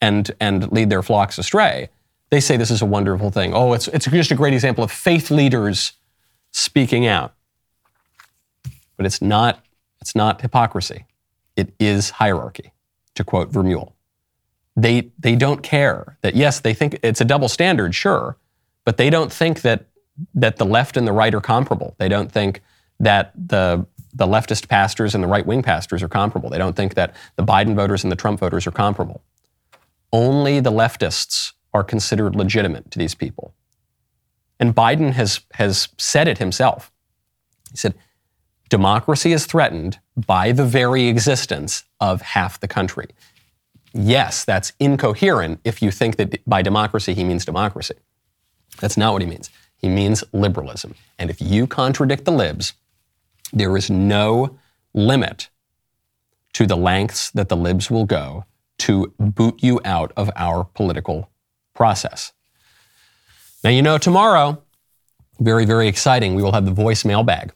and, 0.00 0.30
and 0.40 0.70
lead 0.70 0.88
their 0.88 1.02
flocks 1.02 1.36
astray, 1.36 1.88
they 2.30 2.40
say 2.40 2.56
this 2.56 2.70
is 2.70 2.80
a 2.80 2.86
wonderful 2.86 3.30
thing. 3.30 3.52
Oh, 3.52 3.72
it's, 3.72 3.88
it's 3.88 4.06
just 4.06 4.30
a 4.30 4.36
great 4.36 4.54
example 4.54 4.84
of 4.84 4.92
faith 4.92 5.32
leaders 5.32 5.92
speaking 6.52 7.06
out. 7.06 7.34
But 8.96 9.06
it's 9.06 9.20
not, 9.20 9.64
it's 10.00 10.14
not 10.14 10.40
hypocrisy. 10.40 11.06
It 11.56 11.72
is 11.80 12.10
hierarchy, 12.10 12.72
to 13.20 13.24
quote 13.24 13.52
Vermeule. 13.52 13.92
They, 14.76 15.10
they 15.18 15.36
don't 15.36 15.62
care 15.62 16.18
that, 16.22 16.34
yes, 16.34 16.60
they 16.60 16.74
think 16.74 16.98
it's 17.02 17.20
a 17.20 17.24
double 17.24 17.48
standard, 17.48 17.94
sure, 17.94 18.36
but 18.84 18.96
they 18.96 19.10
don't 19.10 19.32
think 19.32 19.62
that, 19.62 19.86
that 20.34 20.56
the 20.56 20.64
left 20.64 20.96
and 20.96 21.06
the 21.06 21.12
right 21.12 21.34
are 21.34 21.40
comparable. 21.40 21.94
They 21.98 22.08
don't 22.08 22.30
think 22.30 22.62
that 22.98 23.32
the 23.36 23.86
the 24.12 24.26
leftist 24.26 24.68
pastors 24.68 25.14
and 25.14 25.22
the 25.22 25.28
right 25.28 25.46
wing 25.46 25.62
pastors 25.62 26.02
are 26.02 26.08
comparable. 26.08 26.50
They 26.50 26.58
don't 26.58 26.74
think 26.74 26.94
that 26.94 27.14
the 27.36 27.44
Biden 27.44 27.74
voters 27.74 28.02
and 28.02 28.10
the 28.10 28.16
Trump 28.16 28.40
voters 28.40 28.66
are 28.66 28.72
comparable. 28.72 29.22
Only 30.12 30.60
the 30.60 30.72
leftists 30.72 31.52
are 31.72 31.84
considered 31.84 32.34
legitimate 32.34 32.90
to 32.90 32.98
these 32.98 33.14
people. 33.14 33.54
And 34.58 34.74
Biden 34.74 35.12
has, 35.12 35.40
has 35.52 35.88
said 35.96 36.26
it 36.26 36.38
himself. 36.38 36.90
He 37.70 37.76
said, 37.76 37.94
democracy 38.70 39.32
is 39.32 39.44
threatened 39.44 39.98
by 40.16 40.52
the 40.52 40.64
very 40.64 41.08
existence 41.08 41.84
of 42.00 42.22
half 42.22 42.58
the 42.58 42.68
country. 42.68 43.08
Yes, 43.92 44.44
that's 44.44 44.72
incoherent 44.80 45.60
if 45.64 45.82
you 45.82 45.90
think 45.90 46.16
that 46.16 46.42
by 46.48 46.62
democracy 46.62 47.12
he 47.12 47.24
means 47.24 47.44
democracy. 47.44 47.96
That's 48.80 48.96
not 48.96 49.12
what 49.12 49.20
he 49.20 49.28
means. 49.28 49.50
He 49.76 49.88
means 49.88 50.24
liberalism. 50.32 50.94
And 51.18 51.28
if 51.28 51.40
you 51.40 51.66
contradict 51.66 52.24
the 52.24 52.32
libs, 52.32 52.72
there 53.52 53.76
is 53.76 53.90
no 53.90 54.58
limit 54.94 55.48
to 56.52 56.66
the 56.66 56.76
lengths 56.76 57.30
that 57.32 57.48
the 57.48 57.56
libs 57.56 57.90
will 57.90 58.06
go 58.06 58.44
to 58.78 59.12
boot 59.18 59.62
you 59.62 59.80
out 59.84 60.12
of 60.16 60.30
our 60.36 60.64
political 60.64 61.28
process. 61.74 62.32
Now, 63.64 63.70
you 63.70 63.82
know, 63.82 63.98
tomorrow, 63.98 64.62
very, 65.38 65.64
very 65.64 65.88
exciting, 65.88 66.34
we 66.34 66.42
will 66.42 66.52
have 66.52 66.64
the 66.64 66.72
voicemail 66.72 67.26
bag. 67.26 67.52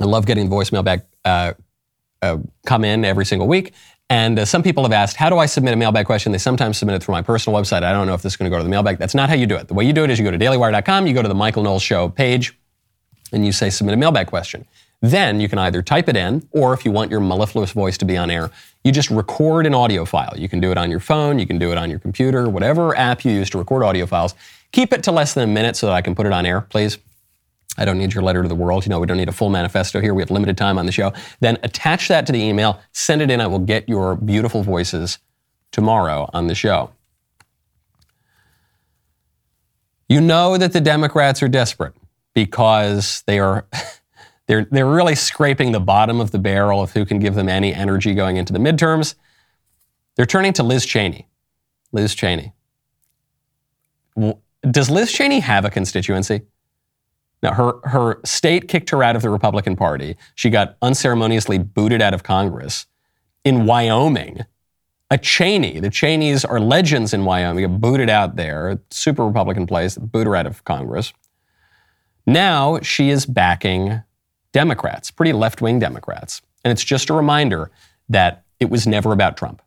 I 0.00 0.04
love 0.04 0.26
getting 0.26 0.48
the 0.48 0.54
voicemail 0.54 0.84
back 0.84 1.06
uh, 1.24 1.54
uh, 2.22 2.38
come 2.66 2.84
in 2.84 3.04
every 3.04 3.24
single 3.24 3.48
week. 3.48 3.72
And 4.10 4.38
uh, 4.38 4.44
some 4.46 4.62
people 4.62 4.84
have 4.84 4.92
asked, 4.92 5.16
how 5.16 5.28
do 5.28 5.36
I 5.36 5.46
submit 5.46 5.74
a 5.74 5.76
mailbag 5.76 6.06
question? 6.06 6.32
They 6.32 6.38
sometimes 6.38 6.78
submit 6.78 6.96
it 6.96 7.02
through 7.02 7.12
my 7.12 7.22
personal 7.22 7.60
website. 7.60 7.82
I 7.82 7.92
don't 7.92 8.06
know 8.06 8.14
if 8.14 8.22
this 8.22 8.32
is 8.32 8.36
going 8.36 8.50
to 8.50 8.54
go 8.54 8.58
to 8.58 8.64
the 8.64 8.70
mailbag. 8.70 8.96
That's 8.98 9.14
not 9.14 9.28
how 9.28 9.34
you 9.34 9.46
do 9.46 9.56
it. 9.56 9.68
The 9.68 9.74
way 9.74 9.84
you 9.84 9.92
do 9.92 10.02
it 10.04 10.10
is 10.10 10.18
you 10.18 10.24
go 10.24 10.30
to 10.30 10.38
dailywire.com, 10.38 11.06
you 11.06 11.12
go 11.12 11.22
to 11.22 11.28
the 11.28 11.34
Michael 11.34 11.62
Knowles 11.62 11.82
Show 11.82 12.08
page, 12.08 12.58
and 13.32 13.44
you 13.44 13.52
say 13.52 13.68
submit 13.68 13.94
a 13.94 13.98
mailbag 13.98 14.26
question. 14.26 14.66
Then 15.02 15.40
you 15.40 15.48
can 15.48 15.58
either 15.58 15.82
type 15.82 16.08
it 16.08 16.16
in, 16.16 16.48
or 16.52 16.72
if 16.72 16.84
you 16.84 16.90
want 16.90 17.10
your 17.10 17.20
mellifluous 17.20 17.72
voice 17.72 17.98
to 17.98 18.04
be 18.04 18.16
on 18.16 18.30
air, 18.30 18.50
you 18.82 18.92
just 18.92 19.10
record 19.10 19.66
an 19.66 19.74
audio 19.74 20.04
file. 20.04 20.32
You 20.36 20.48
can 20.48 20.58
do 20.58 20.72
it 20.72 20.78
on 20.78 20.90
your 20.90 21.00
phone, 21.00 21.38
you 21.38 21.46
can 21.46 21.58
do 21.58 21.70
it 21.70 21.78
on 21.78 21.90
your 21.90 21.98
computer, 21.98 22.48
whatever 22.48 22.96
app 22.96 23.24
you 23.24 23.30
use 23.30 23.50
to 23.50 23.58
record 23.58 23.82
audio 23.82 24.06
files. 24.06 24.34
Keep 24.72 24.94
it 24.94 25.02
to 25.04 25.12
less 25.12 25.34
than 25.34 25.44
a 25.44 25.52
minute 25.52 25.76
so 25.76 25.86
that 25.86 25.92
I 25.92 26.02
can 26.02 26.14
put 26.14 26.26
it 26.26 26.32
on 26.32 26.46
air, 26.46 26.62
please. 26.62 26.98
I 27.78 27.84
don't 27.84 27.98
need 27.98 28.12
your 28.12 28.22
letter 28.22 28.42
to 28.42 28.48
the 28.48 28.54
world. 28.54 28.84
You 28.84 28.90
know, 28.90 29.00
we 29.00 29.06
don't 29.06 29.16
need 29.16 29.28
a 29.28 29.32
full 29.32 29.50
manifesto 29.50 30.00
here. 30.00 30.12
We 30.12 30.22
have 30.22 30.30
limited 30.30 30.58
time 30.58 30.78
on 30.78 30.86
the 30.86 30.92
show. 30.92 31.12
Then 31.40 31.58
attach 31.62 32.08
that 32.08 32.26
to 32.26 32.32
the 32.32 32.40
email, 32.40 32.80
send 32.92 33.22
it 33.22 33.30
in. 33.30 33.40
I 33.40 33.46
will 33.46 33.58
get 33.58 33.88
your 33.88 34.16
beautiful 34.16 34.62
voices 34.62 35.18
tomorrow 35.70 36.28
on 36.32 36.46
the 36.46 36.54
show. 36.54 36.90
You 40.08 40.20
know 40.20 40.56
that 40.56 40.72
the 40.72 40.80
Democrats 40.80 41.42
are 41.42 41.48
desperate 41.48 41.94
because 42.34 43.22
they 43.26 43.38
are 43.38 43.66
They're, 44.48 44.64
they're 44.64 44.86
really 44.86 45.14
scraping 45.14 45.72
the 45.72 45.80
bottom 45.80 46.20
of 46.20 46.30
the 46.30 46.38
barrel 46.38 46.82
of 46.82 46.92
who 46.92 47.04
can 47.04 47.18
give 47.18 47.34
them 47.34 47.50
any 47.50 47.72
energy 47.72 48.14
going 48.14 48.38
into 48.38 48.52
the 48.52 48.58
midterms. 48.58 49.14
They're 50.16 50.26
turning 50.26 50.54
to 50.54 50.62
Liz 50.62 50.86
Cheney. 50.86 51.28
Liz 51.92 52.14
Cheney. 52.14 52.54
Does 54.68 54.90
Liz 54.90 55.12
Cheney 55.12 55.40
have 55.40 55.66
a 55.66 55.70
constituency? 55.70 56.42
Now, 57.42 57.54
her, 57.54 57.74
her 57.84 58.20
state 58.24 58.68
kicked 58.68 58.90
her 58.90 59.02
out 59.02 59.16
of 59.16 59.22
the 59.22 59.30
Republican 59.30 59.76
Party. 59.76 60.16
She 60.34 60.50
got 60.50 60.76
unceremoniously 60.82 61.58
booted 61.58 62.02
out 62.02 62.14
of 62.14 62.22
Congress. 62.22 62.86
In 63.44 63.64
Wyoming, 63.64 64.44
a 65.10 65.16
Cheney, 65.16 65.80
the 65.80 65.90
Cheneys 65.90 66.44
are 66.44 66.60
legends 66.60 67.14
in 67.14 67.24
Wyoming, 67.24 67.64
get 67.64 67.80
booted 67.80 68.10
out 68.10 68.36
there, 68.36 68.78
super 68.90 69.26
Republican 69.26 69.66
place, 69.66 69.96
boot 69.96 70.26
her 70.26 70.36
out 70.36 70.46
of 70.46 70.64
Congress. 70.64 71.12
Now 72.26 72.80
she 72.80 73.08
is 73.08 73.24
backing 73.24 74.02
Democrats, 74.52 75.10
pretty 75.10 75.32
left 75.32 75.62
wing 75.62 75.78
Democrats. 75.78 76.42
And 76.64 76.72
it's 76.72 76.84
just 76.84 77.08
a 77.08 77.14
reminder 77.14 77.70
that 78.08 78.44
it 78.60 78.68
was 78.68 78.86
never 78.86 79.12
about 79.12 79.36
Trump. 79.36 79.62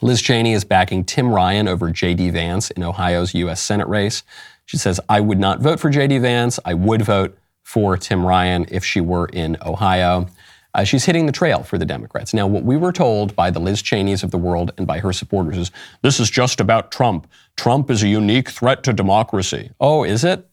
Liz 0.00 0.22
Cheney 0.22 0.52
is 0.52 0.64
backing 0.64 1.04
Tim 1.04 1.30
Ryan 1.30 1.66
over 1.66 1.90
J.D. 1.90 2.30
Vance 2.30 2.70
in 2.70 2.84
Ohio's 2.84 3.34
U.S. 3.34 3.60
Senate 3.60 3.88
race. 3.88 4.22
She 4.68 4.76
says, 4.76 5.00
I 5.08 5.20
would 5.20 5.38
not 5.38 5.60
vote 5.60 5.80
for 5.80 5.88
J.D. 5.88 6.18
Vance. 6.18 6.60
I 6.62 6.74
would 6.74 7.00
vote 7.00 7.38
for 7.62 7.96
Tim 7.96 8.24
Ryan 8.24 8.66
if 8.70 8.84
she 8.84 9.00
were 9.00 9.24
in 9.32 9.56
Ohio. 9.64 10.26
Uh, 10.74 10.84
she's 10.84 11.06
hitting 11.06 11.24
the 11.24 11.32
trail 11.32 11.62
for 11.62 11.78
the 11.78 11.86
Democrats. 11.86 12.34
Now, 12.34 12.46
what 12.46 12.64
we 12.64 12.76
were 12.76 12.92
told 12.92 13.34
by 13.34 13.50
the 13.50 13.60
Liz 13.60 13.80
Cheneys 13.80 14.22
of 14.22 14.30
the 14.30 14.36
world 14.36 14.72
and 14.76 14.86
by 14.86 14.98
her 14.98 15.10
supporters 15.10 15.56
is 15.56 15.70
this 16.02 16.20
is 16.20 16.28
just 16.28 16.60
about 16.60 16.92
Trump. 16.92 17.26
Trump 17.56 17.90
is 17.90 18.02
a 18.02 18.08
unique 18.08 18.50
threat 18.50 18.82
to 18.82 18.92
democracy. 18.92 19.70
Oh, 19.80 20.04
is 20.04 20.22
it? 20.22 20.46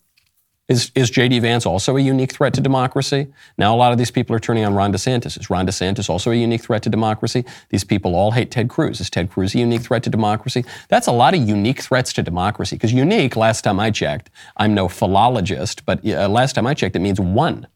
Is, 0.67 0.91
is 0.95 1.11
J.D. 1.11 1.39
Vance 1.39 1.67
also 1.67 1.95
a 1.95 1.99
unique 1.99 2.31
threat 2.31 2.55
to 2.55 2.61
democracy? 2.61 3.27
Now, 3.55 3.75
a 3.75 3.77
lot 3.77 3.91
of 3.91 3.99
these 3.99 4.09
people 4.09 4.35
are 4.35 4.39
turning 4.39 4.65
on 4.65 4.73
Ron 4.73 4.91
DeSantis. 4.91 5.39
Is 5.39 5.47
Ron 5.47 5.67
DeSantis 5.67 6.09
also 6.09 6.31
a 6.31 6.35
unique 6.35 6.63
threat 6.63 6.81
to 6.83 6.89
democracy? 6.89 7.45
These 7.69 7.83
people 7.83 8.15
all 8.15 8.31
hate 8.31 8.49
Ted 8.49 8.67
Cruz. 8.67 8.99
Is 8.99 9.11
Ted 9.11 9.29
Cruz 9.29 9.53
a 9.53 9.59
unique 9.59 9.81
threat 9.81 10.01
to 10.03 10.09
democracy? 10.09 10.65
That's 10.89 11.05
a 11.05 11.11
lot 11.11 11.35
of 11.35 11.47
unique 11.47 11.81
threats 11.81 12.13
to 12.13 12.23
democracy. 12.23 12.77
Because 12.77 12.91
unique, 12.91 13.35
last 13.35 13.61
time 13.61 13.79
I 13.79 13.91
checked, 13.91 14.31
I'm 14.57 14.73
no 14.73 14.87
philologist, 14.87 15.85
but 15.85 16.03
uh, 16.03 16.27
last 16.29 16.53
time 16.53 16.65
I 16.65 16.73
checked, 16.73 16.95
it 16.95 16.99
means 16.99 17.19
one. 17.19 17.67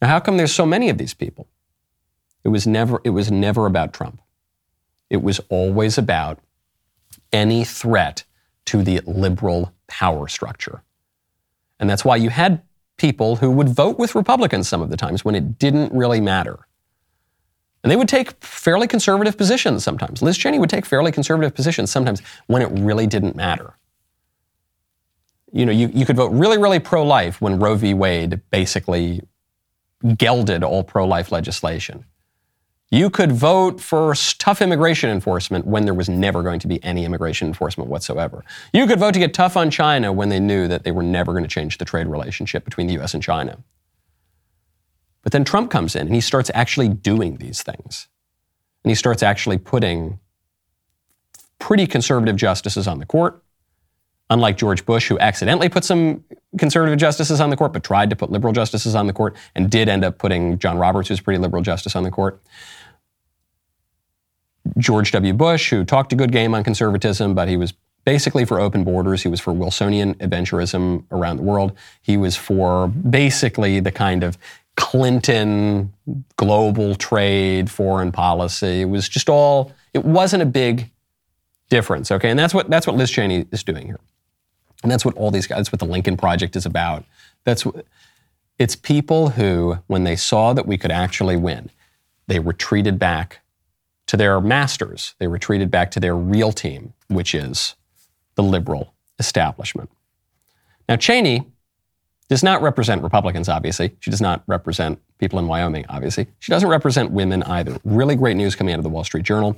Now, 0.00 0.08
how 0.08 0.20
come 0.20 0.36
there's 0.36 0.54
so 0.54 0.66
many 0.66 0.88
of 0.88 0.98
these 0.98 1.14
people? 1.14 1.48
It 2.44 2.50
was 2.50 2.64
never, 2.64 3.00
it 3.02 3.10
was 3.10 3.28
never 3.28 3.66
about 3.66 3.92
Trump. 3.92 4.22
It 5.10 5.22
was 5.22 5.40
always 5.48 5.98
about 5.98 6.38
any 7.32 7.64
threat 7.64 8.22
to 8.66 8.84
the 8.84 9.00
liberal 9.04 9.72
power 9.88 10.28
structure. 10.28 10.84
And 11.80 11.88
that's 11.88 12.04
why 12.04 12.16
you 12.16 12.30
had 12.30 12.62
people 12.96 13.36
who 13.36 13.50
would 13.50 13.68
vote 13.68 13.98
with 13.98 14.14
Republicans 14.14 14.68
some 14.68 14.82
of 14.82 14.90
the 14.90 14.96
times 14.96 15.24
when 15.24 15.34
it 15.34 15.58
didn't 15.58 15.92
really 15.92 16.20
matter. 16.20 16.66
And 17.82 17.90
they 17.90 17.96
would 17.96 18.08
take 18.08 18.32
fairly 18.44 18.88
conservative 18.88 19.38
positions 19.38 19.84
sometimes. 19.84 20.20
Liz 20.20 20.36
Cheney 20.36 20.58
would 20.58 20.70
take 20.70 20.84
fairly 20.84 21.12
conservative 21.12 21.54
positions 21.54 21.90
sometimes 21.90 22.20
when 22.46 22.60
it 22.60 22.70
really 22.80 23.06
didn't 23.06 23.36
matter. 23.36 23.74
You 25.52 25.64
know, 25.64 25.72
you, 25.72 25.90
you 25.94 26.04
could 26.04 26.16
vote 26.16 26.32
really, 26.32 26.58
really 26.58 26.80
pro 26.80 27.04
life 27.04 27.40
when 27.40 27.58
Roe 27.58 27.76
v. 27.76 27.94
Wade 27.94 28.40
basically 28.50 29.22
gelded 30.16 30.62
all 30.62 30.82
pro 30.82 31.06
life 31.06 31.32
legislation. 31.32 32.04
You 32.90 33.10
could 33.10 33.32
vote 33.32 33.80
for 33.80 34.14
tough 34.38 34.62
immigration 34.62 35.10
enforcement 35.10 35.66
when 35.66 35.84
there 35.84 35.92
was 35.92 36.08
never 36.08 36.42
going 36.42 36.58
to 36.60 36.66
be 36.66 36.82
any 36.82 37.04
immigration 37.04 37.46
enforcement 37.46 37.90
whatsoever. 37.90 38.44
You 38.72 38.86
could 38.86 38.98
vote 38.98 39.12
to 39.12 39.20
get 39.20 39.34
tough 39.34 39.58
on 39.58 39.70
China 39.70 40.10
when 40.10 40.30
they 40.30 40.40
knew 40.40 40.68
that 40.68 40.84
they 40.84 40.90
were 40.90 41.02
never 41.02 41.32
going 41.32 41.44
to 41.44 41.48
change 41.48 41.76
the 41.76 41.84
trade 41.84 42.06
relationship 42.06 42.64
between 42.64 42.86
the 42.86 42.98
US 42.98 43.12
and 43.12 43.22
China. 43.22 43.58
But 45.22 45.32
then 45.32 45.44
Trump 45.44 45.70
comes 45.70 45.94
in 45.94 46.06
and 46.06 46.14
he 46.14 46.22
starts 46.22 46.50
actually 46.54 46.88
doing 46.88 47.36
these 47.36 47.62
things. 47.62 48.08
And 48.84 48.90
he 48.90 48.94
starts 48.94 49.22
actually 49.22 49.58
putting 49.58 50.18
pretty 51.58 51.86
conservative 51.86 52.36
justices 52.36 52.88
on 52.88 52.98
the 52.98 53.06
court. 53.06 53.42
Unlike 54.30 54.58
George 54.58 54.86
Bush, 54.86 55.08
who 55.08 55.18
accidentally 55.18 55.68
put 55.68 55.84
some 55.84 56.24
conservative 56.58 56.98
justices 56.98 57.40
on 57.40 57.50
the 57.50 57.56
court, 57.56 57.72
but 57.72 57.82
tried 57.82 58.10
to 58.10 58.16
put 58.16 58.30
liberal 58.30 58.52
justices 58.52 58.94
on 58.94 59.06
the 59.06 59.12
court 59.12 59.34
and 59.54 59.70
did 59.70 59.88
end 59.88 60.04
up 60.04 60.18
putting 60.18 60.58
John 60.58 60.78
Roberts, 60.78 61.08
who's 61.08 61.20
a 61.20 61.22
pretty 61.22 61.38
liberal 61.38 61.62
justice, 61.62 61.96
on 61.96 62.02
the 62.02 62.10
court. 62.10 62.40
George 64.76 65.12
W. 65.12 65.32
Bush, 65.32 65.70
who 65.70 65.84
talked 65.84 66.12
a 66.12 66.16
good 66.16 66.32
game 66.32 66.54
on 66.54 66.64
conservatism, 66.64 67.34
but 67.34 67.48
he 67.48 67.56
was 67.56 67.74
basically 68.04 68.44
for 68.44 68.60
open 68.60 68.84
borders. 68.84 69.22
He 69.22 69.28
was 69.28 69.40
for 69.40 69.52
Wilsonian 69.52 70.14
adventurism 70.14 71.04
around 71.10 71.38
the 71.38 71.42
world. 71.42 71.72
He 72.02 72.16
was 72.16 72.36
for 72.36 72.88
basically 72.88 73.80
the 73.80 73.92
kind 73.92 74.22
of 74.24 74.38
Clinton 74.76 75.92
global 76.36 76.94
trade, 76.94 77.70
foreign 77.70 78.12
policy. 78.12 78.82
It 78.82 78.88
was 78.88 79.08
just 79.08 79.28
all, 79.28 79.72
it 79.92 80.04
wasn't 80.04 80.42
a 80.42 80.46
big 80.46 80.90
difference, 81.68 82.10
okay? 82.10 82.30
And 82.30 82.38
that's 82.38 82.54
what, 82.54 82.70
that's 82.70 82.86
what 82.86 82.96
Liz 82.96 83.10
Cheney 83.10 83.46
is 83.50 83.62
doing 83.62 83.86
here. 83.86 84.00
And 84.82 84.90
that's 84.90 85.04
what 85.04 85.14
all 85.16 85.30
these 85.30 85.46
guys, 85.46 85.58
that's 85.58 85.72
what 85.72 85.80
the 85.80 85.86
Lincoln 85.86 86.16
Project 86.16 86.54
is 86.56 86.64
about. 86.64 87.04
That's 87.44 87.66
what, 87.66 87.84
it's 88.58 88.76
people 88.76 89.30
who, 89.30 89.78
when 89.86 90.04
they 90.04 90.16
saw 90.16 90.52
that 90.52 90.66
we 90.66 90.78
could 90.78 90.92
actually 90.92 91.36
win, 91.36 91.70
they 92.26 92.38
retreated 92.38 92.98
back 92.98 93.40
to 94.08 94.16
their 94.16 94.40
masters. 94.40 95.14
They 95.18 95.28
retreated 95.28 95.70
back 95.70 95.90
to 95.92 96.00
their 96.00 96.16
real 96.16 96.50
team, 96.52 96.92
which 97.08 97.34
is 97.34 97.76
the 98.34 98.42
liberal 98.42 98.94
establishment. 99.18 99.90
Now, 100.88 100.96
Cheney 100.96 101.46
does 102.28 102.42
not 102.42 102.60
represent 102.62 103.02
Republicans, 103.02 103.48
obviously. 103.48 103.96
She 104.00 104.10
does 104.10 104.20
not 104.20 104.42
represent 104.46 105.00
people 105.18 105.38
in 105.38 105.46
Wyoming, 105.46 105.84
obviously. 105.88 106.26
She 106.38 106.52
doesn't 106.52 106.68
represent 106.68 107.10
women 107.10 107.42
either. 107.44 107.78
Really 107.84 108.16
great 108.16 108.36
news 108.36 108.54
coming 108.54 108.72
out 108.72 108.78
of 108.78 108.82
the 108.82 108.90
Wall 108.90 109.04
Street 109.04 109.24
Journal. 109.24 109.56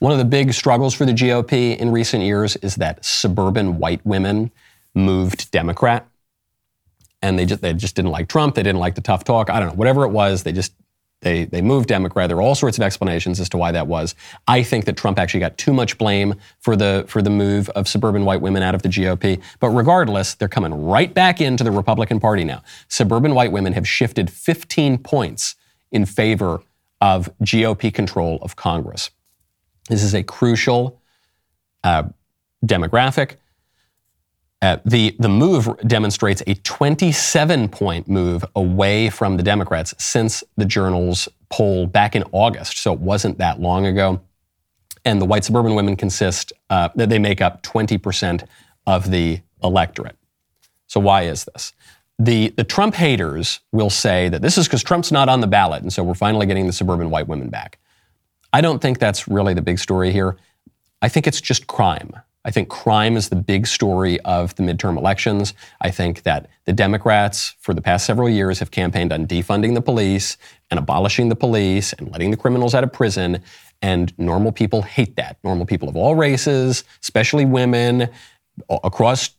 One 0.00 0.12
of 0.12 0.18
the 0.18 0.24
big 0.24 0.52
struggles 0.54 0.94
for 0.94 1.04
the 1.04 1.12
GOP 1.12 1.76
in 1.76 1.90
recent 1.90 2.22
years 2.22 2.56
is 2.56 2.76
that 2.76 3.04
suburban 3.04 3.78
white 3.78 4.04
women 4.04 4.50
moved 4.94 5.50
Democrat. 5.50 6.06
And 7.22 7.38
they 7.38 7.44
just, 7.44 7.60
they 7.60 7.74
just 7.74 7.96
didn't 7.96 8.10
like 8.10 8.28
Trump. 8.28 8.54
They 8.54 8.62
didn't 8.62 8.80
like 8.80 8.94
the 8.94 9.02
tough 9.02 9.24
talk. 9.24 9.50
I 9.50 9.60
don't 9.60 9.70
know, 9.70 9.74
whatever 9.74 10.04
it 10.04 10.10
was, 10.10 10.42
they 10.42 10.52
just 10.52 10.72
they, 11.22 11.44
they 11.44 11.60
moved 11.60 11.88
Democrat. 11.88 12.28
There 12.28 12.38
are 12.38 12.42
all 12.42 12.54
sorts 12.54 12.78
of 12.78 12.82
explanations 12.82 13.40
as 13.40 13.48
to 13.50 13.58
why 13.58 13.72
that 13.72 13.86
was. 13.86 14.14
I 14.48 14.62
think 14.62 14.86
that 14.86 14.96
Trump 14.96 15.18
actually 15.18 15.40
got 15.40 15.58
too 15.58 15.72
much 15.72 15.98
blame 15.98 16.34
for 16.58 16.76
the, 16.76 17.04
for 17.08 17.20
the 17.20 17.30
move 17.30 17.68
of 17.70 17.86
suburban 17.86 18.24
white 18.24 18.40
women 18.40 18.62
out 18.62 18.74
of 18.74 18.82
the 18.82 18.88
GOP. 18.88 19.40
But 19.58 19.68
regardless, 19.68 20.34
they're 20.34 20.48
coming 20.48 20.86
right 20.86 21.12
back 21.12 21.40
into 21.40 21.62
the 21.62 21.70
Republican 21.70 22.20
Party 22.20 22.44
now. 22.44 22.62
Suburban 22.88 23.34
white 23.34 23.52
women 23.52 23.74
have 23.74 23.86
shifted 23.86 24.30
15 24.30 24.98
points 24.98 25.56
in 25.92 26.06
favor 26.06 26.62
of 27.00 27.28
GOP 27.42 27.92
control 27.92 28.38
of 28.42 28.56
Congress. 28.56 29.10
This 29.88 30.02
is 30.02 30.14
a 30.14 30.22
crucial 30.22 31.00
uh, 31.84 32.04
demographic. 32.64 33.36
Uh, 34.62 34.76
the, 34.84 35.16
the 35.18 35.28
move 35.28 35.68
demonstrates 35.86 36.42
a 36.46 36.54
27 36.54 37.68
point 37.68 38.08
move 38.08 38.44
away 38.54 39.08
from 39.08 39.36
the 39.36 39.42
Democrats 39.42 39.94
since 39.98 40.44
the 40.56 40.66
journal's 40.66 41.28
poll 41.48 41.86
back 41.86 42.14
in 42.14 42.24
August. 42.32 42.78
So 42.78 42.92
it 42.92 43.00
wasn't 43.00 43.38
that 43.38 43.60
long 43.60 43.86
ago. 43.86 44.20
And 45.04 45.20
the 45.20 45.24
white 45.24 45.44
suburban 45.44 45.74
women 45.74 45.96
consist, 45.96 46.52
uh, 46.68 46.90
they 46.94 47.18
make 47.18 47.40
up 47.40 47.62
20% 47.62 48.46
of 48.86 49.10
the 49.10 49.40
electorate. 49.62 50.16
So 50.88 51.00
why 51.00 51.22
is 51.22 51.46
this? 51.46 51.72
The, 52.18 52.48
the 52.50 52.64
Trump 52.64 52.94
haters 52.94 53.60
will 53.72 53.88
say 53.88 54.28
that 54.28 54.42
this 54.42 54.58
is 54.58 54.66
because 54.66 54.82
Trump's 54.82 55.10
not 55.10 55.30
on 55.30 55.40
the 55.40 55.46
ballot, 55.46 55.82
and 55.82 55.90
so 55.90 56.02
we're 56.02 56.14
finally 56.14 56.44
getting 56.44 56.66
the 56.66 56.72
suburban 56.72 57.08
white 57.08 57.28
women 57.28 57.48
back. 57.48 57.78
I 58.52 58.60
don't 58.60 58.82
think 58.82 58.98
that's 58.98 59.26
really 59.26 59.54
the 59.54 59.62
big 59.62 59.78
story 59.78 60.12
here. 60.12 60.36
I 61.00 61.08
think 61.08 61.26
it's 61.26 61.40
just 61.40 61.66
crime. 61.66 62.12
I 62.44 62.50
think 62.50 62.68
crime 62.68 63.16
is 63.16 63.28
the 63.28 63.36
big 63.36 63.66
story 63.66 64.18
of 64.20 64.54
the 64.54 64.62
midterm 64.62 64.96
elections. 64.96 65.52
I 65.80 65.90
think 65.90 66.22
that 66.22 66.48
the 66.64 66.72
Democrats, 66.72 67.54
for 67.60 67.74
the 67.74 67.82
past 67.82 68.06
several 68.06 68.30
years, 68.30 68.58
have 68.60 68.70
campaigned 68.70 69.12
on 69.12 69.26
defunding 69.26 69.74
the 69.74 69.82
police 69.82 70.38
and 70.70 70.78
abolishing 70.78 71.28
the 71.28 71.36
police 71.36 71.92
and 71.92 72.10
letting 72.10 72.30
the 72.30 72.38
criminals 72.38 72.74
out 72.74 72.82
of 72.82 72.92
prison. 72.92 73.42
And 73.82 74.16
normal 74.18 74.52
people 74.52 74.82
hate 74.82 75.16
that. 75.16 75.36
Normal 75.44 75.66
people 75.66 75.88
of 75.88 75.96
all 75.96 76.14
races, 76.14 76.84
especially 77.02 77.44
women, 77.44 78.08
across 78.70 79.30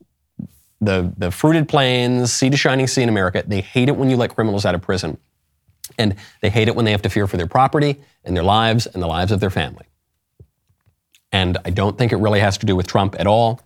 the, 0.79 1.11
the 1.17 1.31
fruited 1.31 1.67
plains, 1.67 2.31
sea 2.31 2.49
to 2.51 2.57
shining 2.57 2.87
sea 2.87 3.01
in 3.01 3.09
America, 3.09 3.43
they 3.45 3.61
hate 3.61 3.89
it 3.89 3.95
when 3.95 4.09
you 4.09 4.17
let 4.17 4.33
criminals 4.33 4.65
out 4.65 4.75
of 4.75 4.81
prison. 4.81 5.17
And 5.97 6.15
they 6.41 6.49
hate 6.49 6.67
it 6.67 6.75
when 6.75 6.85
they 6.85 6.91
have 6.91 7.01
to 7.03 7.09
fear 7.09 7.27
for 7.27 7.37
their 7.37 7.47
property 7.47 8.01
and 8.23 8.35
their 8.35 8.43
lives 8.43 8.85
and 8.85 9.01
the 9.01 9.07
lives 9.07 9.31
of 9.31 9.39
their 9.39 9.49
family. 9.49 9.85
And 11.31 11.57
I 11.65 11.69
don't 11.69 11.97
think 11.97 12.11
it 12.11 12.17
really 12.17 12.39
has 12.39 12.57
to 12.59 12.65
do 12.65 12.75
with 12.75 12.87
Trump 12.87 13.15
at 13.19 13.27
all. 13.27 13.61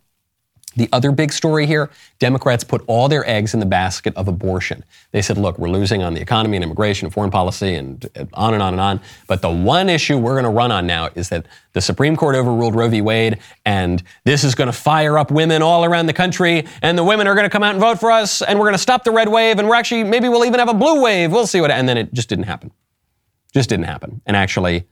The 0.77 0.89
other 0.91 1.11
big 1.11 1.31
story 1.31 1.65
here 1.65 1.89
Democrats 2.19 2.63
put 2.63 2.83
all 2.87 3.07
their 3.07 3.27
eggs 3.29 3.53
in 3.53 3.61
the 3.61 3.65
basket 3.65 4.13
of 4.17 4.27
abortion. 4.27 4.83
They 5.11 5.21
said, 5.21 5.37
look, 5.37 5.57
we're 5.57 5.69
losing 5.69 6.03
on 6.03 6.13
the 6.13 6.21
economy 6.21 6.57
and 6.57 6.63
immigration 6.63 7.05
and 7.05 7.13
foreign 7.13 7.31
policy 7.31 7.75
and 7.75 8.05
on 8.33 8.53
and 8.53 8.61
on 8.61 8.73
and 8.73 8.81
on. 8.81 8.99
But 9.27 9.41
the 9.41 9.49
one 9.49 9.89
issue 9.89 10.17
we're 10.17 10.33
going 10.33 10.43
to 10.43 10.49
run 10.49 10.73
on 10.73 10.85
now 10.85 11.09
is 11.15 11.29
that 11.29 11.45
the 11.71 11.79
Supreme 11.81 12.17
Court 12.17 12.35
overruled 12.35 12.75
Roe 12.75 12.89
v. 12.89 13.01
Wade, 13.01 13.39
and 13.65 14.03
this 14.25 14.43
is 14.43 14.53
going 14.53 14.67
to 14.67 14.73
fire 14.73 15.17
up 15.17 15.31
women 15.31 15.61
all 15.61 15.85
around 15.85 16.07
the 16.07 16.13
country, 16.13 16.65
and 16.81 16.97
the 16.97 17.03
women 17.03 17.25
are 17.25 17.35
going 17.35 17.45
to 17.45 17.49
come 17.49 17.63
out 17.63 17.71
and 17.71 17.79
vote 17.79 17.99
for 17.99 18.11
us, 18.11 18.41
and 18.41 18.59
we're 18.59 18.65
going 18.65 18.73
to 18.73 18.79
stop 18.79 19.05
the 19.05 19.11
red 19.11 19.29
wave, 19.29 19.59
and 19.59 19.69
we're 19.69 19.75
actually, 19.75 20.03
maybe 20.03 20.27
we'll 20.27 20.45
even 20.45 20.59
have 20.59 20.69
a 20.69 20.73
blue 20.73 21.01
wave. 21.01 21.31
We'll 21.31 21.47
see 21.47 21.61
what, 21.61 21.71
and 21.71 21.87
then 21.87 21.97
it 21.97 22.13
just 22.13 22.27
didn't 22.27 22.45
happen. 22.45 22.71
Just 23.53 23.69
didn't 23.69 23.85
happen. 23.85 24.21
And 24.25 24.35
actually, 24.35 24.85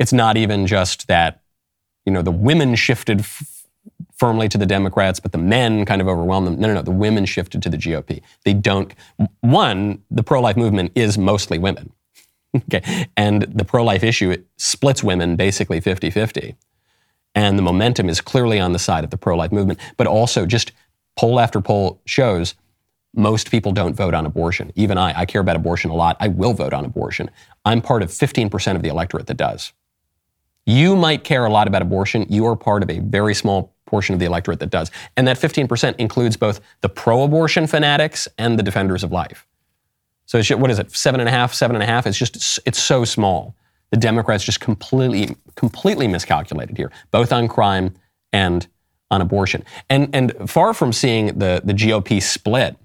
it's 0.00 0.12
not 0.12 0.36
even 0.36 0.66
just 0.66 1.06
that 1.06 1.40
you 2.04 2.12
know, 2.12 2.22
the 2.22 2.30
women 2.30 2.74
shifted 2.74 3.20
f- 3.20 3.66
firmly 4.12 4.48
to 4.48 4.58
the 4.58 4.66
Democrats, 4.66 5.20
but 5.20 5.32
the 5.32 5.38
men 5.38 5.84
kind 5.84 6.00
of 6.00 6.08
overwhelmed 6.08 6.46
them. 6.46 6.60
No, 6.60 6.68
no, 6.68 6.74
no. 6.74 6.82
The 6.82 6.90
women 6.90 7.24
shifted 7.24 7.62
to 7.62 7.70
the 7.70 7.76
GOP. 7.76 8.22
They 8.44 8.54
don't. 8.54 8.92
One, 9.40 10.02
the 10.10 10.22
pro 10.22 10.40
life 10.40 10.56
movement 10.56 10.92
is 10.94 11.18
mostly 11.18 11.58
women. 11.58 11.92
okay. 12.56 13.06
And 13.16 13.42
the 13.42 13.64
pro 13.64 13.84
life 13.84 14.04
issue 14.04 14.36
splits 14.56 15.02
women 15.02 15.36
basically 15.36 15.80
50 15.80 16.10
50. 16.10 16.56
And 17.34 17.58
the 17.58 17.62
momentum 17.62 18.08
is 18.08 18.20
clearly 18.20 18.60
on 18.60 18.72
the 18.72 18.78
side 18.78 19.02
of 19.02 19.10
the 19.10 19.16
pro 19.16 19.36
life 19.36 19.50
movement. 19.50 19.80
But 19.96 20.06
also, 20.06 20.46
just 20.46 20.72
poll 21.16 21.40
after 21.40 21.60
poll 21.60 22.00
shows 22.06 22.54
most 23.16 23.50
people 23.50 23.72
don't 23.72 23.94
vote 23.94 24.14
on 24.14 24.26
abortion. 24.26 24.72
Even 24.74 24.98
I, 24.98 25.20
I 25.20 25.24
care 25.24 25.40
about 25.40 25.56
abortion 25.56 25.90
a 25.90 25.94
lot. 25.94 26.16
I 26.20 26.28
will 26.28 26.52
vote 26.52 26.72
on 26.72 26.84
abortion. 26.84 27.30
I'm 27.64 27.80
part 27.80 28.02
of 28.02 28.10
15% 28.10 28.76
of 28.76 28.82
the 28.82 28.88
electorate 28.88 29.26
that 29.28 29.36
does. 29.36 29.72
You 30.66 30.96
might 30.96 31.24
care 31.24 31.44
a 31.44 31.50
lot 31.50 31.66
about 31.66 31.82
abortion. 31.82 32.26
You 32.28 32.46
are 32.46 32.56
part 32.56 32.82
of 32.82 32.90
a 32.90 32.98
very 33.00 33.34
small 33.34 33.74
portion 33.86 34.14
of 34.14 34.18
the 34.18 34.26
electorate 34.26 34.60
that 34.60 34.70
does. 34.70 34.90
And 35.16 35.28
that 35.28 35.36
15% 35.36 35.96
includes 35.98 36.36
both 36.36 36.60
the 36.80 36.88
pro 36.88 37.22
abortion 37.22 37.66
fanatics 37.66 38.26
and 38.38 38.58
the 38.58 38.62
defenders 38.62 39.04
of 39.04 39.12
life. 39.12 39.46
So 40.26 40.40
what 40.56 40.70
is 40.70 40.78
it, 40.78 40.90
seven 40.90 41.20
and 41.20 41.28
a 41.28 41.32
half, 41.32 41.52
seven 41.52 41.76
and 41.76 41.82
a 41.82 41.86
half? 41.86 42.06
It's 42.06 42.18
just, 42.18 42.58
it's 42.64 42.82
so 42.82 43.04
small. 43.04 43.54
The 43.90 43.98
Democrats 43.98 44.42
just 44.42 44.60
completely, 44.60 45.36
completely 45.54 46.08
miscalculated 46.08 46.76
here, 46.76 46.90
both 47.10 47.32
on 47.32 47.46
crime 47.46 47.94
and 48.32 48.66
on 49.10 49.20
abortion. 49.20 49.64
And, 49.90 50.14
and 50.14 50.50
far 50.50 50.74
from 50.74 50.92
seeing 50.92 51.38
the, 51.38 51.60
the 51.62 51.74
GOP 51.74 52.22
split, 52.22 52.76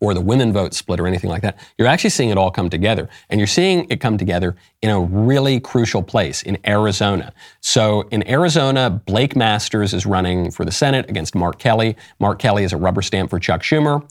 or 0.00 0.14
the 0.14 0.20
women 0.20 0.52
vote 0.52 0.74
split 0.74 1.00
or 1.00 1.06
anything 1.06 1.30
like 1.30 1.42
that. 1.42 1.58
You're 1.76 1.88
actually 1.88 2.10
seeing 2.10 2.30
it 2.30 2.38
all 2.38 2.50
come 2.50 2.70
together. 2.70 3.08
And 3.28 3.40
you're 3.40 3.46
seeing 3.46 3.86
it 3.90 4.00
come 4.00 4.16
together 4.16 4.56
in 4.82 4.90
a 4.90 5.00
really 5.00 5.60
crucial 5.60 6.02
place 6.02 6.42
in 6.42 6.58
Arizona. 6.66 7.32
So 7.60 8.02
in 8.10 8.28
Arizona, 8.28 8.90
Blake 8.90 9.34
Masters 9.34 9.92
is 9.94 10.06
running 10.06 10.50
for 10.50 10.64
the 10.64 10.72
Senate 10.72 11.08
against 11.08 11.34
Mark 11.34 11.58
Kelly. 11.58 11.96
Mark 12.20 12.38
Kelly 12.38 12.64
is 12.64 12.72
a 12.72 12.76
rubber 12.76 13.02
stamp 13.02 13.30
for 13.30 13.38
Chuck 13.38 13.62
Schumer. 13.62 14.08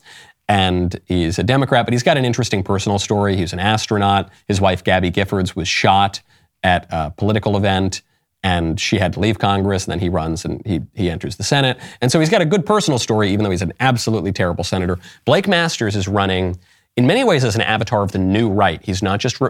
And 0.49 0.99
he's 1.05 1.39
a 1.39 1.43
Democrat, 1.43 1.85
but 1.85 1.93
he's 1.93 2.03
got 2.03 2.17
an 2.17 2.23
interesting 2.23 2.63
personal 2.63 2.99
story. 2.99 3.35
He 3.35 3.41
was 3.41 3.53
an 3.53 3.59
astronaut. 3.59 4.29
His 4.47 4.61
wife, 4.61 4.83
Gabby 4.83 5.11
Giffords, 5.11 5.55
was 5.55 5.67
shot 5.67 6.21
at 6.63 6.87
a 6.89 7.11
political 7.11 7.57
event 7.57 8.01
and 8.47 8.79
she 8.79 8.97
had 8.97 9.11
to 9.11 9.19
leave 9.19 9.39
Congress, 9.39 9.83
and 9.83 9.91
then 9.91 9.99
he 9.99 10.07
runs 10.07 10.45
and 10.45 10.65
he, 10.65 10.79
he 10.95 11.09
enters 11.09 11.35
the 11.35 11.43
Senate. 11.43 11.77
And 11.99 12.09
so 12.09 12.17
he's 12.17 12.29
got 12.29 12.41
a 12.41 12.45
good 12.45 12.65
personal 12.65 12.97
story, 12.97 13.29
even 13.33 13.43
though 13.43 13.51
he's 13.51 13.61
an 13.61 13.73
absolutely 13.81 14.31
terrible 14.31 14.63
senator. 14.63 14.97
Blake 15.25 15.49
Masters 15.49 15.97
is 15.97 16.07
running, 16.07 16.57
in 16.95 17.05
many 17.05 17.25
ways, 17.25 17.43
as 17.43 17.55
an 17.55 17.61
avatar 17.61 18.03
of 18.03 18.13
the 18.13 18.19
new 18.19 18.49
right. 18.49 18.79
He's 18.81 19.03
not 19.03 19.19
just 19.19 19.41
re- 19.41 19.49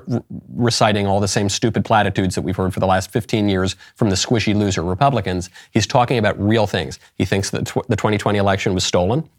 reciting 0.52 1.06
all 1.06 1.20
the 1.20 1.28
same 1.28 1.48
stupid 1.48 1.86
platitudes 1.86 2.34
that 2.34 2.42
we've 2.42 2.56
heard 2.56 2.74
for 2.74 2.80
the 2.80 2.88
last 2.88 3.12
15 3.12 3.48
years 3.48 3.76
from 3.94 4.10
the 4.10 4.16
squishy 4.16 4.56
loser 4.56 4.82
Republicans. 4.82 5.52
He's 5.70 5.86
talking 5.86 6.18
about 6.18 6.40
real 6.40 6.66
things. 6.66 6.98
He 7.20 7.26
thinks 7.26 7.52
that 7.52 7.68
tw- 7.68 7.88
the 7.88 7.96
2020 7.96 8.40
election 8.40 8.74
was 8.74 8.84
stolen. 8.84 9.30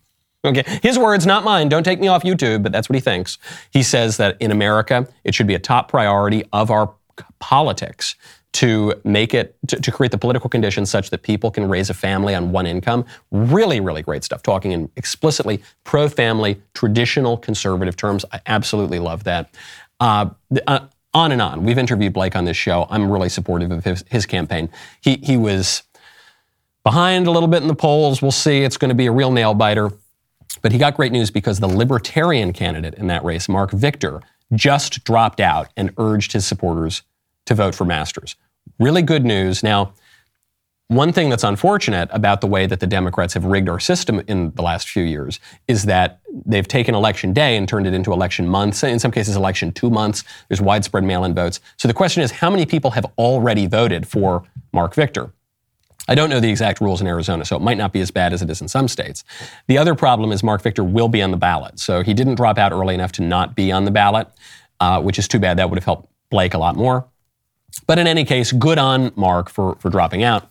Okay, 0.44 0.62
his 0.84 0.96
words, 1.00 1.26
not 1.26 1.42
mine. 1.42 1.68
Don't 1.68 1.82
take 1.82 1.98
me 1.98 2.06
off 2.06 2.22
YouTube, 2.22 2.62
but 2.62 2.70
that's 2.70 2.88
what 2.88 2.94
he 2.94 3.00
thinks. 3.00 3.38
He 3.72 3.82
says 3.82 4.18
that 4.18 4.36
in 4.38 4.52
America, 4.52 5.08
it 5.24 5.34
should 5.34 5.48
be 5.48 5.56
a 5.56 5.58
top 5.58 5.88
priority 5.88 6.44
of 6.52 6.70
our 6.70 6.94
politics 7.40 8.14
to 8.54 8.94
make 9.04 9.34
it 9.34 9.56
to, 9.68 9.76
to, 9.76 9.92
create 9.92 10.10
the 10.10 10.18
political 10.18 10.48
conditions 10.48 10.90
such 10.90 11.10
that 11.10 11.22
people 11.22 11.50
can 11.50 11.68
raise 11.68 11.90
a 11.90 11.94
family 11.94 12.34
on 12.34 12.50
one 12.50 12.66
income. 12.66 13.04
Really, 13.30 13.78
really 13.78 14.02
great 14.02 14.24
stuff. 14.24 14.42
Talking 14.42 14.72
in 14.72 14.90
explicitly 14.96 15.62
pro-family, 15.84 16.60
traditional 16.74 17.36
conservative 17.36 17.96
terms. 17.96 18.24
I 18.32 18.40
absolutely 18.46 18.98
love 18.98 19.24
that. 19.24 19.54
Uh, 20.00 20.30
uh, 20.66 20.80
on 21.14 21.32
and 21.32 21.42
on. 21.42 21.64
We've 21.64 21.78
interviewed 21.78 22.12
Blake 22.12 22.36
on 22.36 22.44
this 22.44 22.56
show. 22.56 22.86
I'm 22.90 23.10
really 23.10 23.28
supportive 23.28 23.70
of 23.70 23.84
his, 23.84 24.04
his 24.10 24.26
campaign. 24.26 24.70
He 25.00 25.16
he 25.22 25.36
was 25.36 25.82
behind 26.84 27.26
a 27.26 27.30
little 27.30 27.48
bit 27.48 27.62
in 27.62 27.68
the 27.68 27.74
polls. 27.74 28.22
We'll 28.22 28.30
see. 28.30 28.62
It's 28.62 28.76
going 28.76 28.90
to 28.90 28.94
be 28.94 29.06
a 29.06 29.12
real 29.12 29.30
nail 29.30 29.54
biter. 29.54 29.90
But 30.62 30.72
he 30.72 30.78
got 30.78 30.96
great 30.96 31.12
news 31.12 31.30
because 31.30 31.60
the 31.60 31.68
libertarian 31.68 32.52
candidate 32.52 32.94
in 32.94 33.06
that 33.08 33.24
race, 33.24 33.48
Marc 33.48 33.70
Victor, 33.70 34.22
just 34.54 35.04
dropped 35.04 35.40
out 35.40 35.68
and 35.76 35.92
urged 35.98 36.32
his 36.32 36.46
supporters 36.46 37.02
to 37.48 37.54
vote 37.54 37.74
for 37.74 37.84
Masters. 37.84 38.36
Really 38.78 39.02
good 39.02 39.24
news. 39.24 39.62
Now, 39.62 39.92
one 40.88 41.12
thing 41.12 41.28
that's 41.28 41.44
unfortunate 41.44 42.08
about 42.12 42.40
the 42.40 42.46
way 42.46 42.66
that 42.66 42.80
the 42.80 42.86
Democrats 42.86 43.34
have 43.34 43.44
rigged 43.44 43.68
our 43.68 43.78
system 43.78 44.22
in 44.26 44.52
the 44.52 44.62
last 44.62 44.88
few 44.88 45.02
years 45.02 45.38
is 45.66 45.84
that 45.84 46.20
they've 46.46 46.66
taken 46.66 46.94
election 46.94 47.34
day 47.34 47.58
and 47.58 47.68
turned 47.68 47.86
it 47.86 47.92
into 47.92 48.10
election 48.10 48.48
months, 48.48 48.82
in 48.82 48.98
some 48.98 49.10
cases, 49.10 49.36
election 49.36 49.70
two 49.70 49.90
months. 49.90 50.24
There's 50.48 50.62
widespread 50.62 51.04
mail 51.04 51.24
in 51.24 51.34
votes. 51.34 51.60
So 51.76 51.88
the 51.88 51.94
question 51.94 52.22
is 52.22 52.30
how 52.30 52.48
many 52.48 52.64
people 52.64 52.92
have 52.92 53.04
already 53.18 53.66
voted 53.66 54.08
for 54.08 54.44
Marc 54.72 54.94
Victor? 54.94 55.30
I 56.10 56.14
don't 56.14 56.30
know 56.30 56.40
the 56.40 56.48
exact 56.48 56.80
rules 56.80 57.02
in 57.02 57.06
Arizona, 57.06 57.44
so 57.44 57.54
it 57.54 57.60
might 57.60 57.76
not 57.76 57.92
be 57.92 58.00
as 58.00 58.10
bad 58.10 58.32
as 58.32 58.40
it 58.40 58.48
is 58.48 58.62
in 58.62 58.68
some 58.68 58.88
states. 58.88 59.24
The 59.66 59.76
other 59.76 59.94
problem 59.94 60.32
is 60.32 60.42
Marc 60.42 60.62
Victor 60.62 60.84
will 60.84 61.08
be 61.08 61.20
on 61.20 61.32
the 61.32 61.36
ballot. 61.36 61.78
So 61.78 62.02
he 62.02 62.14
didn't 62.14 62.36
drop 62.36 62.56
out 62.56 62.72
early 62.72 62.94
enough 62.94 63.12
to 63.12 63.22
not 63.22 63.54
be 63.54 63.70
on 63.70 63.84
the 63.84 63.90
ballot, 63.90 64.26
uh, 64.80 65.02
which 65.02 65.18
is 65.18 65.28
too 65.28 65.38
bad. 65.38 65.58
That 65.58 65.68
would 65.68 65.78
have 65.78 65.84
helped 65.84 66.10
Blake 66.30 66.54
a 66.54 66.58
lot 66.58 66.76
more. 66.76 67.06
But 67.86 67.98
in 67.98 68.06
any 68.06 68.24
case, 68.24 68.52
good 68.52 68.78
on 68.78 69.12
Marc 69.16 69.48
for, 69.48 69.76
for 69.76 69.90
dropping 69.90 70.22
out. 70.22 70.50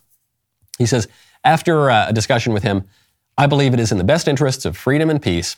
He 0.77 0.85
says, 0.85 1.07
after 1.43 1.89
uh, 1.89 2.09
a 2.09 2.13
discussion 2.13 2.53
with 2.53 2.63
him, 2.63 2.83
I 3.37 3.47
believe 3.47 3.73
it 3.73 3.79
is 3.79 3.91
in 3.91 3.97
the 3.97 4.03
best 4.03 4.27
interests 4.27 4.65
of 4.65 4.75
freedom 4.75 5.09
and 5.09 5.21
peace 5.21 5.57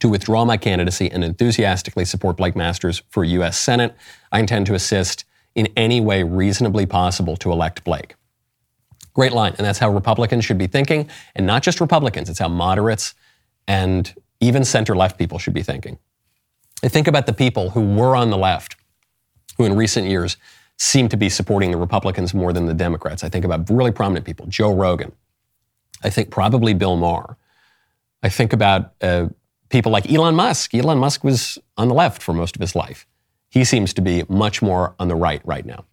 to 0.00 0.08
withdraw 0.08 0.44
my 0.44 0.56
candidacy 0.56 1.10
and 1.10 1.24
enthusiastically 1.24 2.04
support 2.04 2.36
Blake 2.36 2.56
Masters 2.56 3.02
for 3.10 3.24
U.S. 3.24 3.58
Senate. 3.58 3.96
I 4.30 4.40
intend 4.40 4.66
to 4.66 4.74
assist 4.74 5.24
in 5.54 5.68
any 5.76 6.00
way 6.00 6.22
reasonably 6.22 6.86
possible 6.86 7.36
to 7.38 7.50
elect 7.50 7.84
Blake. 7.84 8.14
Great 9.14 9.32
line. 9.32 9.54
And 9.58 9.66
that's 9.66 9.78
how 9.78 9.90
Republicans 9.90 10.44
should 10.44 10.58
be 10.58 10.66
thinking. 10.66 11.08
And 11.34 11.46
not 11.46 11.62
just 11.62 11.80
Republicans, 11.80 12.28
it's 12.28 12.38
how 12.38 12.48
moderates 12.48 13.14
and 13.66 14.14
even 14.40 14.64
center 14.64 14.94
left 14.94 15.18
people 15.18 15.38
should 15.38 15.54
be 15.54 15.62
thinking. 15.62 15.98
I 16.84 16.88
think 16.88 17.08
about 17.08 17.26
the 17.26 17.32
people 17.32 17.70
who 17.70 17.94
were 17.94 18.14
on 18.14 18.30
the 18.30 18.38
left, 18.38 18.76
who 19.56 19.64
in 19.64 19.74
recent 19.74 20.06
years 20.06 20.36
seem 20.78 21.08
to 21.08 21.16
be 21.16 21.28
supporting 21.28 21.72
the 21.72 21.76
Republicans 21.76 22.32
more 22.32 22.52
than 22.52 22.66
the 22.66 22.74
Democrats. 22.74 23.24
I 23.24 23.28
think 23.28 23.44
about 23.44 23.68
really 23.68 23.90
prominent 23.90 24.24
people, 24.24 24.46
Joe 24.46 24.72
Rogan. 24.72 25.12
I 26.02 26.10
think 26.10 26.30
probably 26.30 26.72
Bill 26.72 26.96
Maher. 26.96 27.36
I 28.22 28.28
think 28.28 28.52
about 28.52 28.92
uh, 29.00 29.28
people 29.68 29.90
like 29.90 30.10
Elon 30.10 30.36
Musk. 30.36 30.74
Elon 30.74 30.98
Musk 30.98 31.24
was 31.24 31.58
on 31.76 31.88
the 31.88 31.94
left 31.94 32.22
for 32.22 32.32
most 32.32 32.54
of 32.54 32.60
his 32.60 32.76
life. 32.76 33.06
He 33.48 33.64
seems 33.64 33.92
to 33.94 34.02
be 34.02 34.24
much 34.28 34.62
more 34.62 34.94
on 34.98 35.08
the 35.08 35.16
right 35.16 35.40
right 35.44 35.66
now. 35.66 35.84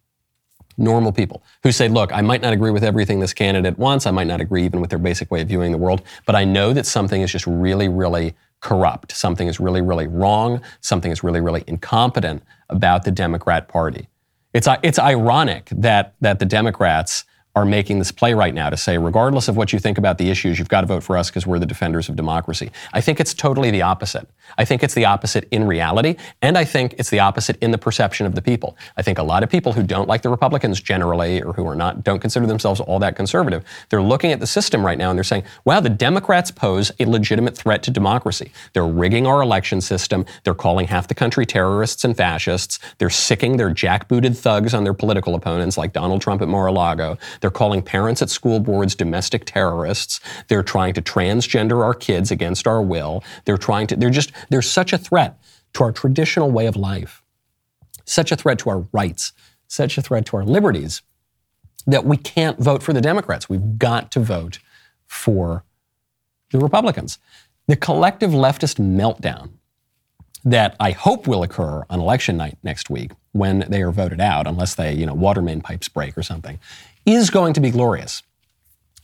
Normal 0.78 1.10
people 1.10 1.42
who 1.62 1.72
say, 1.72 1.88
look, 1.88 2.12
I 2.12 2.20
might 2.20 2.42
not 2.42 2.52
agree 2.52 2.70
with 2.70 2.84
everything 2.84 3.18
this 3.18 3.32
candidate 3.32 3.78
wants. 3.78 4.06
I 4.06 4.10
might 4.10 4.26
not 4.26 4.40
agree 4.40 4.64
even 4.64 4.80
with 4.80 4.90
their 4.90 4.98
basic 4.98 5.30
way 5.30 5.40
of 5.40 5.48
viewing 5.48 5.72
the 5.72 5.78
world, 5.78 6.02
but 6.26 6.36
I 6.36 6.44
know 6.44 6.72
that 6.74 6.86
something 6.86 7.22
is 7.22 7.32
just 7.32 7.46
really, 7.46 7.88
really 7.88 8.34
corrupt. 8.60 9.12
Something 9.12 9.48
is 9.48 9.58
really, 9.58 9.80
really 9.80 10.06
wrong. 10.06 10.60
Something 10.80 11.10
is 11.10 11.24
really, 11.24 11.40
really 11.40 11.64
incompetent 11.66 12.42
about 12.68 13.04
the 13.04 13.10
Democrat 13.10 13.68
Party. 13.68 14.08
It's, 14.56 14.66
it's 14.82 14.98
ironic 14.98 15.68
that, 15.70 16.14
that 16.22 16.38
the 16.38 16.46
Democrats 16.46 17.24
are 17.56 17.64
making 17.64 17.98
this 17.98 18.12
play 18.12 18.34
right 18.34 18.54
now 18.54 18.68
to 18.68 18.76
say, 18.76 18.98
regardless 18.98 19.48
of 19.48 19.56
what 19.56 19.72
you 19.72 19.78
think 19.78 19.96
about 19.96 20.18
the 20.18 20.28
issues, 20.28 20.58
you've 20.58 20.68
got 20.68 20.82
to 20.82 20.86
vote 20.86 21.02
for 21.02 21.16
us 21.16 21.30
because 21.30 21.46
we're 21.46 21.58
the 21.58 21.66
defenders 21.66 22.10
of 22.10 22.14
democracy. 22.14 22.70
I 22.92 23.00
think 23.00 23.18
it's 23.18 23.32
totally 23.32 23.70
the 23.70 23.80
opposite. 23.80 24.28
I 24.58 24.66
think 24.66 24.82
it's 24.84 24.94
the 24.94 25.06
opposite 25.06 25.48
in 25.50 25.66
reality, 25.66 26.16
and 26.42 26.56
I 26.56 26.64
think 26.64 26.94
it's 26.98 27.10
the 27.10 27.18
opposite 27.20 27.56
in 27.62 27.70
the 27.70 27.78
perception 27.78 28.26
of 28.26 28.34
the 28.34 28.42
people. 28.42 28.76
I 28.96 29.02
think 29.02 29.18
a 29.18 29.22
lot 29.22 29.42
of 29.42 29.50
people 29.50 29.72
who 29.72 29.82
don't 29.82 30.06
like 30.06 30.20
the 30.20 30.28
Republicans 30.28 30.80
generally, 30.80 31.42
or 31.42 31.54
who 31.54 31.66
are 31.66 31.74
not, 31.74 32.04
don't 32.04 32.20
consider 32.20 32.46
themselves 32.46 32.78
all 32.78 32.98
that 32.98 33.16
conservative, 33.16 33.64
they're 33.88 34.02
looking 34.02 34.32
at 34.32 34.40
the 34.40 34.46
system 34.46 34.84
right 34.84 34.98
now 34.98 35.08
and 35.08 35.18
they're 35.18 35.24
saying, 35.24 35.44
wow, 35.64 35.80
the 35.80 35.88
Democrats 35.88 36.50
pose 36.50 36.92
a 37.00 37.06
legitimate 37.06 37.56
threat 37.56 37.82
to 37.84 37.90
democracy. 37.90 38.52
They're 38.74 38.86
rigging 38.86 39.26
our 39.26 39.40
election 39.40 39.80
system. 39.80 40.26
They're 40.44 40.54
calling 40.54 40.86
half 40.88 41.08
the 41.08 41.14
country 41.14 41.46
terrorists 41.46 42.04
and 42.04 42.14
fascists. 42.14 42.78
They're 42.98 43.10
sicking 43.10 43.56
their 43.56 43.70
jackbooted 43.70 44.36
thugs 44.36 44.74
on 44.74 44.84
their 44.84 44.94
political 44.94 45.34
opponents 45.34 45.78
like 45.78 45.94
Donald 45.94 46.20
Trump 46.20 46.42
at 46.42 46.48
Mar-a-Lago. 46.48 47.16
Calling 47.50 47.82
parents 47.82 48.22
at 48.22 48.30
school 48.30 48.60
boards 48.60 48.94
domestic 48.94 49.44
terrorists. 49.44 50.20
They're 50.48 50.62
trying 50.62 50.94
to 50.94 51.02
transgender 51.02 51.82
our 51.82 51.94
kids 51.94 52.30
against 52.30 52.66
our 52.66 52.82
will. 52.82 53.22
They're 53.44 53.58
trying 53.58 53.86
to, 53.88 53.96
they're 53.96 54.10
just, 54.10 54.32
they're 54.48 54.62
such 54.62 54.92
a 54.92 54.98
threat 54.98 55.38
to 55.74 55.84
our 55.84 55.92
traditional 55.92 56.50
way 56.50 56.66
of 56.66 56.76
life, 56.76 57.22
such 58.04 58.32
a 58.32 58.36
threat 58.36 58.58
to 58.60 58.70
our 58.70 58.86
rights, 58.92 59.32
such 59.68 59.98
a 59.98 60.02
threat 60.02 60.26
to 60.26 60.36
our 60.36 60.44
liberties 60.44 61.02
that 61.86 62.04
we 62.04 62.16
can't 62.16 62.58
vote 62.58 62.82
for 62.82 62.92
the 62.92 63.00
Democrats. 63.00 63.48
We've 63.48 63.78
got 63.78 64.10
to 64.12 64.20
vote 64.20 64.58
for 65.06 65.64
the 66.50 66.58
Republicans. 66.58 67.18
The 67.66 67.76
collective 67.76 68.30
leftist 68.30 68.78
meltdown 68.78 69.50
that 70.44 70.76
I 70.78 70.92
hope 70.92 71.26
will 71.26 71.42
occur 71.42 71.84
on 71.90 72.00
election 72.00 72.36
night 72.36 72.56
next 72.62 72.88
week 72.88 73.10
when 73.32 73.66
they 73.68 73.82
are 73.82 73.90
voted 73.90 74.20
out, 74.20 74.46
unless 74.46 74.76
they, 74.76 74.94
you 74.94 75.04
know, 75.04 75.14
water 75.14 75.42
main 75.42 75.60
pipes 75.60 75.88
break 75.88 76.16
or 76.16 76.22
something, 76.22 76.60
is 77.06 77.30
going 77.30 77.54
to 77.54 77.60
be 77.60 77.70
glorious. 77.70 78.22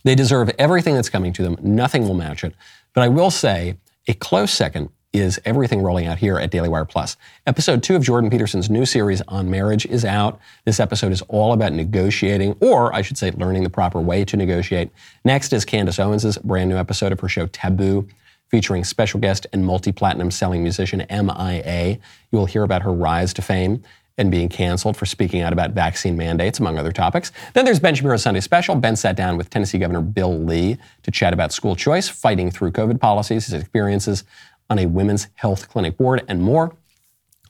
They 0.03 0.15
deserve 0.15 0.51
everything 0.59 0.95
that's 0.95 1.09
coming 1.09 1.33
to 1.33 1.43
them. 1.43 1.57
Nothing 1.61 2.07
will 2.07 2.13
match 2.13 2.43
it. 2.43 2.53
But 2.93 3.01
I 3.01 3.07
will 3.07 3.31
say 3.31 3.77
a 4.07 4.13
close 4.13 4.51
second 4.51 4.89
is 5.13 5.39
everything 5.45 5.81
rolling 5.81 6.07
out 6.07 6.17
here 6.17 6.37
at 6.37 6.49
Daily 6.49 6.67
Wire 6.67 6.85
Plus. 6.85 7.15
Episode 7.45 7.83
two 7.83 7.95
of 7.95 8.01
Jordan 8.01 8.29
Peterson's 8.31 8.69
new 8.69 8.85
series 8.85 9.21
on 9.27 9.49
marriage 9.49 9.85
is 9.85 10.03
out. 10.03 10.39
This 10.65 10.79
episode 10.79 11.11
is 11.11 11.21
all 11.23 11.53
about 11.53 11.71
negotiating, 11.71 12.57
or 12.59 12.93
I 12.93 13.03
should 13.03 13.17
say, 13.17 13.31
learning 13.31 13.63
the 13.63 13.69
proper 13.69 14.01
way 14.01 14.25
to 14.25 14.35
negotiate. 14.35 14.89
Next 15.23 15.53
is 15.53 15.65
Candace 15.65 15.99
Owens' 15.99 16.37
brand 16.39 16.69
new 16.69 16.77
episode 16.77 17.11
of 17.11 17.19
her 17.19 17.29
show 17.29 17.45
Taboo, 17.47 18.07
featuring 18.49 18.83
special 18.83 19.19
guest 19.19 19.45
and 19.53 19.65
multi 19.65 19.91
platinum 19.91 20.31
selling 20.31 20.63
musician 20.63 21.05
MIA. 21.09 21.99
You 22.31 22.37
will 22.37 22.47
hear 22.47 22.63
about 22.63 22.81
her 22.81 22.91
rise 22.91 23.33
to 23.35 23.43
fame 23.43 23.83
and 24.17 24.29
being 24.29 24.47
canceled 24.47 24.95
for 24.95 25.05
speaking 25.05 25.41
out 25.41 25.53
about 25.53 25.71
vaccine 25.71 26.15
mandates, 26.15 26.59
among 26.59 26.77
other 26.77 26.91
topics. 26.91 27.31
Then 27.53 27.65
there's 27.65 27.79
Ben 27.79 27.95
Shapiro's 27.95 28.21
Sunday 28.21 28.41
Special. 28.41 28.75
Ben 28.75 28.95
sat 28.95 29.15
down 29.15 29.37
with 29.37 29.49
Tennessee 29.49 29.79
Governor 29.79 30.01
Bill 30.01 30.37
Lee 30.37 30.77
to 31.01 31.11
chat 31.11 31.33
about 31.33 31.51
school 31.51 31.75
choice, 31.75 32.07
fighting 32.07 32.51
through 32.51 32.71
COVID 32.71 32.99
policies, 32.99 33.45
his 33.45 33.53
experiences 33.53 34.23
on 34.69 34.79
a 34.79 34.85
women's 34.85 35.27
health 35.35 35.67
clinic 35.69 35.97
board, 35.97 36.23
and 36.27 36.41
more. 36.41 36.75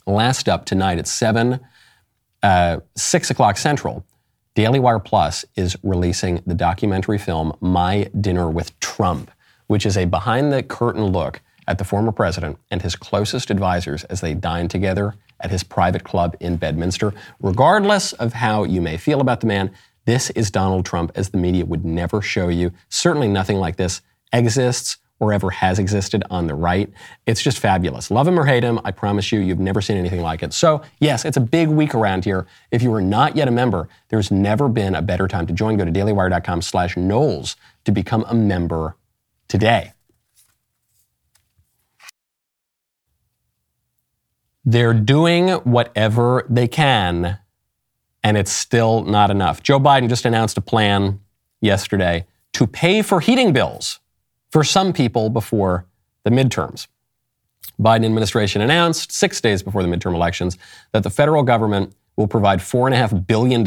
Last 0.05 0.47
up 0.47 0.65
tonight 0.65 0.99
at 0.99 1.07
7, 1.07 1.59
uh, 2.41 2.79
6 2.95 3.29
o'clock 3.29 3.57
Central, 3.57 4.05
Daily 4.55 4.79
Wire 4.79 4.99
Plus 4.99 5.45
is 5.55 5.75
releasing 5.83 6.41
the 6.45 6.53
documentary 6.53 7.17
film 7.17 7.53
My 7.59 8.09
Dinner 8.19 8.49
with 8.49 8.77
Trump, 8.79 9.31
which 9.67 9.85
is 9.85 9.97
a 9.97 10.05
behind 10.05 10.53
the 10.53 10.63
curtain 10.63 11.05
look 11.05 11.41
at 11.67 11.77
the 11.77 11.83
former 11.83 12.11
president 12.11 12.57
and 12.69 12.81
his 12.81 12.95
closest 12.95 13.49
advisors 13.49 14.03
as 14.05 14.21
they 14.21 14.33
dine 14.33 14.67
together 14.67 15.15
at 15.43 15.51
his 15.51 15.63
private 15.63 16.03
club 16.03 16.35
in 16.39 16.57
Bedminster. 16.57 17.13
Regardless 17.41 18.13
of 18.13 18.33
how 18.33 18.63
you 18.63 18.81
may 18.81 18.97
feel 18.97 19.21
about 19.21 19.41
the 19.41 19.47
man, 19.47 19.71
this 20.05 20.29
is 20.31 20.49
Donald 20.49 20.85
Trump 20.85 21.11
as 21.15 21.29
the 21.29 21.37
media 21.37 21.65
would 21.65 21.85
never 21.85 22.21
show 22.21 22.47
you. 22.47 22.71
Certainly 22.89 23.27
nothing 23.27 23.57
like 23.57 23.75
this 23.75 24.01
exists 24.31 24.97
or 25.19 25.31
ever 25.31 25.49
has 25.51 25.79
existed 25.79 26.23
on 26.29 26.47
the 26.47 26.55
right. 26.55 26.91
It's 27.25 27.41
just 27.41 27.59
fabulous. 27.59 28.11
Love 28.11 28.27
him 28.27 28.37
or 28.37 28.45
hate 28.45 28.63
him, 28.63 28.79
I 28.83 28.91
promise 28.91 29.31
you, 29.31 29.39
you've 29.39 29.59
never 29.59 29.79
seen 29.79 29.95
anything 29.95 30.21
like 30.21 30.43
it. 30.43 30.51
So, 30.51 30.81
yes, 30.99 31.23
it's 31.23 31.37
a 31.37 31.41
big 31.41 31.69
week 31.69 31.95
around 31.95 32.25
here. 32.25 32.45
If 32.71 32.81
you 32.81 32.93
are 32.93 33.01
not 33.01 33.37
yet 33.37 33.47
a 33.47 33.51
member, 33.51 33.87
there's 34.09 34.31
never 34.31 34.67
been 34.67 34.95
a 34.95 35.01
better 35.01 35.27
time 35.29 35.47
to 35.47 35.53
join. 35.53 35.77
Go 35.77 35.85
to 35.85 35.91
dailywire.com 35.91 36.61
slash 36.61 36.97
Knowles 36.97 37.55
to 37.85 37.91
become 37.93 38.25
a 38.27 38.33
member 38.33 38.97
today. 39.47 39.92
They're 44.65 44.93
doing 44.93 45.49
whatever 45.49 46.45
they 46.49 46.67
can, 46.67 47.37
and 48.23 48.37
it's 48.37 48.51
still 48.51 49.03
not 49.03 49.29
enough. 49.29 49.61
Joe 49.61 49.79
Biden 49.79 50.07
just 50.07 50.25
announced 50.25 50.57
a 50.57 50.61
plan 50.61 51.19
yesterday 51.59 52.25
to 52.53 52.67
pay 52.67 53.01
for 53.01 53.19
heating 53.19 53.51
bills 53.51 53.99
for 54.51 54.63
some 54.63 54.93
people 54.93 55.29
before 55.29 55.85
the 56.23 56.29
midterms. 56.29 56.87
Biden 57.79 58.05
administration 58.05 58.61
announced 58.61 59.11
six 59.11 59.41
days 59.41 59.63
before 59.63 59.83
the 59.83 59.89
midterm 59.89 60.13
elections 60.13 60.57
that 60.91 61.03
the 61.03 61.09
federal 61.09 61.43
government 61.43 61.93
will 62.15 62.27
provide 62.27 62.59
$4.5 62.59 63.25
billion 63.25 63.63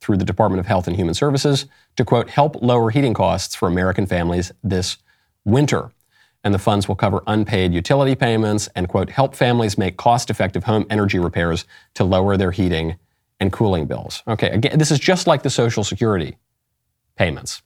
through 0.00 0.16
the 0.16 0.24
Department 0.24 0.58
of 0.60 0.66
Health 0.66 0.88
and 0.88 0.96
Human 0.96 1.14
Services 1.14 1.66
to, 1.96 2.04
quote, 2.04 2.28
help 2.28 2.60
lower 2.60 2.90
heating 2.90 3.14
costs 3.14 3.54
for 3.54 3.68
American 3.68 4.06
families 4.06 4.50
this 4.64 4.96
winter 5.44 5.92
and 6.46 6.54
the 6.54 6.60
funds 6.60 6.86
will 6.86 6.94
cover 6.94 7.24
unpaid 7.26 7.74
utility 7.74 8.14
payments 8.14 8.68
and, 8.76 8.88
quote, 8.88 9.10
help 9.10 9.34
families 9.34 9.76
make 9.76 9.96
cost 9.96 10.30
effective 10.30 10.62
home 10.62 10.86
energy 10.88 11.18
repairs 11.18 11.64
to 11.94 12.04
lower 12.04 12.36
their 12.36 12.52
heating 12.52 12.94
and 13.40 13.52
cooling 13.52 13.86
bills. 13.86 14.22
Okay, 14.28 14.50
again, 14.50 14.78
this 14.78 14.92
is 14.92 15.00
just 15.00 15.26
like 15.26 15.42
the 15.42 15.50
Social 15.50 15.82
Security 15.82 16.36
payments. 17.16 17.62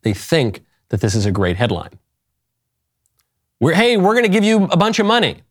They 0.00 0.14
think 0.14 0.64
that 0.88 1.02
this 1.02 1.14
is 1.14 1.26
a 1.26 1.30
great 1.30 1.58
headline. 1.58 1.98
We're, 3.60 3.74
hey, 3.74 3.98
we're 3.98 4.14
going 4.14 4.24
to 4.24 4.32
give 4.32 4.44
you 4.44 4.64
a 4.64 4.78
bunch 4.78 4.98
of 4.98 5.04
money. 5.04 5.42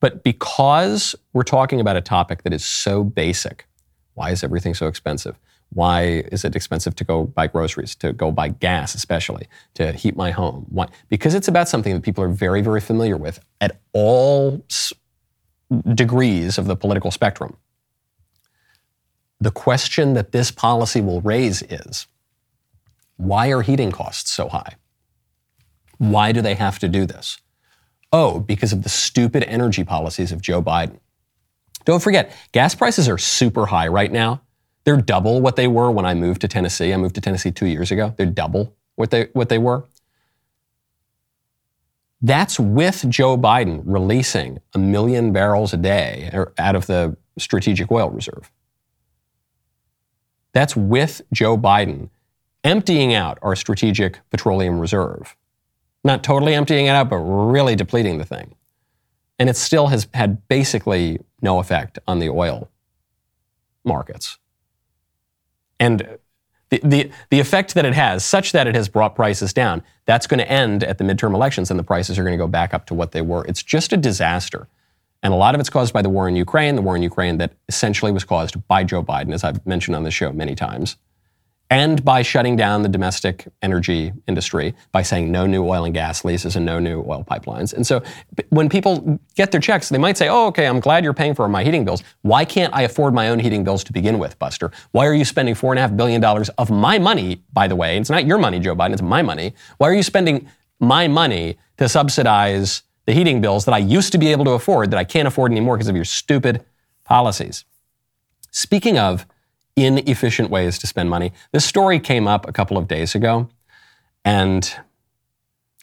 But 0.00 0.22
because 0.22 1.14
we're 1.32 1.44
talking 1.44 1.80
about 1.80 1.96
a 1.96 2.02
topic 2.02 2.42
that 2.42 2.52
is 2.52 2.62
so 2.62 3.02
basic, 3.02 3.66
why 4.12 4.32
is 4.32 4.44
everything 4.44 4.74
so 4.74 4.86
expensive? 4.86 5.38
Why 5.70 6.24
is 6.32 6.44
it 6.44 6.56
expensive 6.56 6.94
to 6.96 7.04
go 7.04 7.24
buy 7.24 7.46
groceries, 7.46 7.94
to 7.96 8.12
go 8.12 8.32
buy 8.32 8.48
gas, 8.48 8.94
especially 8.94 9.48
to 9.74 9.92
heat 9.92 10.16
my 10.16 10.30
home? 10.30 10.66
Why? 10.70 10.88
Because 11.08 11.34
it's 11.34 11.48
about 11.48 11.68
something 11.68 11.94
that 11.94 12.02
people 12.02 12.24
are 12.24 12.28
very, 12.28 12.62
very 12.62 12.80
familiar 12.80 13.16
with 13.16 13.40
at 13.60 13.80
all 13.92 14.64
degrees 15.94 16.56
of 16.58 16.66
the 16.66 16.76
political 16.76 17.10
spectrum. 17.10 17.56
The 19.40 19.50
question 19.50 20.14
that 20.14 20.32
this 20.32 20.50
policy 20.50 21.00
will 21.00 21.20
raise 21.20 21.62
is 21.62 22.06
why 23.16 23.48
are 23.52 23.62
heating 23.62 23.92
costs 23.92 24.30
so 24.30 24.48
high? 24.48 24.76
Why 25.98 26.32
do 26.32 26.40
they 26.40 26.54
have 26.54 26.78
to 26.78 26.88
do 26.88 27.04
this? 27.04 27.38
Oh, 28.12 28.40
because 28.40 28.72
of 28.72 28.84
the 28.84 28.88
stupid 28.88 29.42
energy 29.44 29.84
policies 29.84 30.32
of 30.32 30.40
Joe 30.40 30.62
Biden. 30.62 30.98
Don't 31.84 32.02
forget, 32.02 32.34
gas 32.52 32.74
prices 32.74 33.08
are 33.08 33.18
super 33.18 33.66
high 33.66 33.88
right 33.88 34.10
now. 34.10 34.40
They're 34.88 34.96
double 34.96 35.42
what 35.42 35.56
they 35.56 35.66
were 35.66 35.90
when 35.90 36.06
I 36.06 36.14
moved 36.14 36.40
to 36.40 36.48
Tennessee. 36.48 36.94
I 36.94 36.96
moved 36.96 37.14
to 37.16 37.20
Tennessee 37.20 37.50
two 37.50 37.66
years 37.66 37.90
ago. 37.90 38.14
They're 38.16 38.24
double 38.24 38.74
what 38.94 39.10
they, 39.10 39.24
what 39.34 39.50
they 39.50 39.58
were. 39.58 39.84
That's 42.22 42.58
with 42.58 43.04
Joe 43.06 43.36
Biden 43.36 43.82
releasing 43.84 44.60
a 44.74 44.78
million 44.78 45.30
barrels 45.30 45.74
a 45.74 45.76
day 45.76 46.30
out 46.56 46.74
of 46.74 46.86
the 46.86 47.18
strategic 47.36 47.92
oil 47.92 48.08
reserve. 48.08 48.50
That's 50.52 50.74
with 50.74 51.20
Joe 51.34 51.58
Biden 51.58 52.08
emptying 52.64 53.12
out 53.12 53.38
our 53.42 53.56
strategic 53.56 54.20
petroleum 54.30 54.80
reserve. 54.80 55.36
Not 56.02 56.24
totally 56.24 56.54
emptying 56.54 56.86
it 56.86 56.92
out, 56.92 57.10
but 57.10 57.18
really 57.18 57.76
depleting 57.76 58.16
the 58.16 58.24
thing. 58.24 58.54
And 59.38 59.50
it 59.50 59.56
still 59.58 59.88
has 59.88 60.08
had 60.14 60.48
basically 60.48 61.18
no 61.42 61.58
effect 61.58 61.98
on 62.08 62.20
the 62.20 62.30
oil 62.30 62.70
markets. 63.84 64.38
And 65.80 66.18
the, 66.70 66.80
the, 66.84 67.10
the 67.30 67.40
effect 67.40 67.74
that 67.74 67.84
it 67.84 67.94
has, 67.94 68.24
such 68.24 68.52
that 68.52 68.66
it 68.66 68.74
has 68.74 68.88
brought 68.88 69.14
prices 69.14 69.52
down, 69.52 69.82
that's 70.04 70.26
going 70.26 70.38
to 70.38 70.50
end 70.50 70.84
at 70.84 70.98
the 70.98 71.04
midterm 71.04 71.34
elections 71.34 71.70
and 71.70 71.78
the 71.78 71.84
prices 71.84 72.18
are 72.18 72.22
going 72.22 72.36
to 72.36 72.42
go 72.42 72.48
back 72.48 72.74
up 72.74 72.86
to 72.86 72.94
what 72.94 73.12
they 73.12 73.22
were. 73.22 73.44
It's 73.46 73.62
just 73.62 73.92
a 73.92 73.96
disaster. 73.96 74.68
And 75.22 75.32
a 75.32 75.36
lot 75.36 75.54
of 75.54 75.60
it's 75.60 75.70
caused 75.70 75.92
by 75.92 76.02
the 76.02 76.08
war 76.08 76.28
in 76.28 76.36
Ukraine, 76.36 76.76
the 76.76 76.82
war 76.82 76.94
in 76.94 77.02
Ukraine 77.02 77.38
that 77.38 77.52
essentially 77.68 78.12
was 78.12 78.24
caused 78.24 78.66
by 78.68 78.84
Joe 78.84 79.02
Biden, 79.02 79.32
as 79.32 79.42
I've 79.44 79.66
mentioned 79.66 79.96
on 79.96 80.04
the 80.04 80.10
show 80.10 80.32
many 80.32 80.54
times 80.54 80.96
and 81.70 82.02
by 82.02 82.22
shutting 82.22 82.56
down 82.56 82.82
the 82.82 82.88
domestic 82.88 83.46
energy 83.60 84.12
industry 84.26 84.74
by 84.90 85.02
saying 85.02 85.30
no 85.30 85.46
new 85.46 85.66
oil 85.66 85.84
and 85.84 85.92
gas 85.92 86.24
leases 86.24 86.56
and 86.56 86.64
no 86.64 86.78
new 86.78 87.04
oil 87.06 87.24
pipelines. 87.28 87.74
And 87.74 87.86
so 87.86 88.02
when 88.48 88.68
people 88.68 89.20
get 89.34 89.52
their 89.52 89.60
checks, 89.60 89.90
they 89.90 89.98
might 89.98 90.16
say, 90.16 90.28
oh, 90.28 90.46
okay, 90.46 90.66
I'm 90.66 90.80
glad 90.80 91.04
you're 91.04 91.12
paying 91.12 91.34
for 91.34 91.46
my 91.48 91.64
heating 91.64 91.84
bills. 91.84 92.02
Why 92.22 92.44
can't 92.44 92.74
I 92.74 92.82
afford 92.82 93.12
my 93.12 93.28
own 93.28 93.38
heating 93.38 93.64
bills 93.64 93.84
to 93.84 93.92
begin 93.92 94.18
with, 94.18 94.38
Buster? 94.38 94.70
Why 94.92 95.06
are 95.06 95.14
you 95.14 95.26
spending 95.26 95.54
$4.5 95.54 95.96
billion 95.96 96.24
of 96.24 96.70
my 96.70 96.98
money, 96.98 97.42
by 97.52 97.68
the 97.68 97.76
way? 97.76 97.98
It's 97.98 98.10
not 98.10 98.26
your 98.26 98.38
money, 98.38 98.60
Joe 98.60 98.74
Biden, 98.74 98.94
it's 98.94 99.02
my 99.02 99.20
money. 99.20 99.54
Why 99.76 99.90
are 99.90 99.94
you 99.94 100.02
spending 100.02 100.48
my 100.80 101.06
money 101.06 101.58
to 101.76 101.88
subsidize 101.88 102.82
the 103.04 103.12
heating 103.12 103.40
bills 103.40 103.66
that 103.66 103.74
I 103.74 103.78
used 103.78 104.12
to 104.12 104.18
be 104.18 104.32
able 104.32 104.44
to 104.46 104.52
afford 104.52 104.90
that 104.90 104.98
I 104.98 105.04
can't 105.04 105.28
afford 105.28 105.52
anymore 105.52 105.76
because 105.76 105.88
of 105.88 105.96
your 105.96 106.06
stupid 106.06 106.64
policies? 107.04 107.66
Speaking 108.50 108.98
of, 108.98 109.26
inefficient 109.84 110.50
ways 110.50 110.78
to 110.78 110.86
spend 110.86 111.10
money. 111.10 111.32
This 111.52 111.64
story 111.64 112.00
came 112.00 112.26
up 112.26 112.48
a 112.48 112.52
couple 112.52 112.78
of 112.78 112.88
days 112.88 113.14
ago, 113.14 113.48
and 114.24 114.74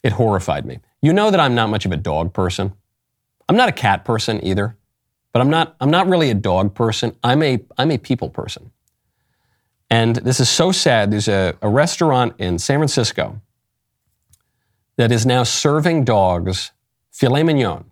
it 0.04 0.14
horrified 0.14 0.66
me. 0.66 0.80
You 1.02 1.14
know 1.14 1.32
that 1.32 1.40
I'm 1.40 1.56
not 1.56 1.70
much 1.70 1.86
of 1.86 1.92
a 1.92 1.98
dog 1.98 2.34
person. 2.34 2.74
I'm 3.48 3.56
not 3.56 3.70
a 3.70 3.74
cat 3.74 4.06
person 4.06 4.44
either, 4.44 4.78
but 5.32 5.42
I'm 5.42 5.50
not, 5.50 5.76
I'm 5.80 5.92
not 5.92 6.08
really 6.08 6.30
a 6.30 6.36
dog 6.36 6.74
person. 6.74 7.16
I'm 7.24 7.44
a, 7.44 7.64
I'm 7.78 7.92
a 7.92 7.98
people 7.98 8.30
person. 8.30 8.72
And 9.90 10.16
this 10.16 10.40
is 10.40 10.50
so 10.50 10.72
sad. 10.72 11.12
There's 11.12 11.28
a, 11.28 11.56
a 11.62 11.70
restaurant 11.70 12.36
in 12.40 12.58
San 12.58 12.80
Francisco 12.80 13.42
that 14.98 15.12
is 15.12 15.26
now 15.26 15.44
serving 15.44 16.06
dogs 16.06 16.72
filet 17.12 17.44
mignon 17.44 17.92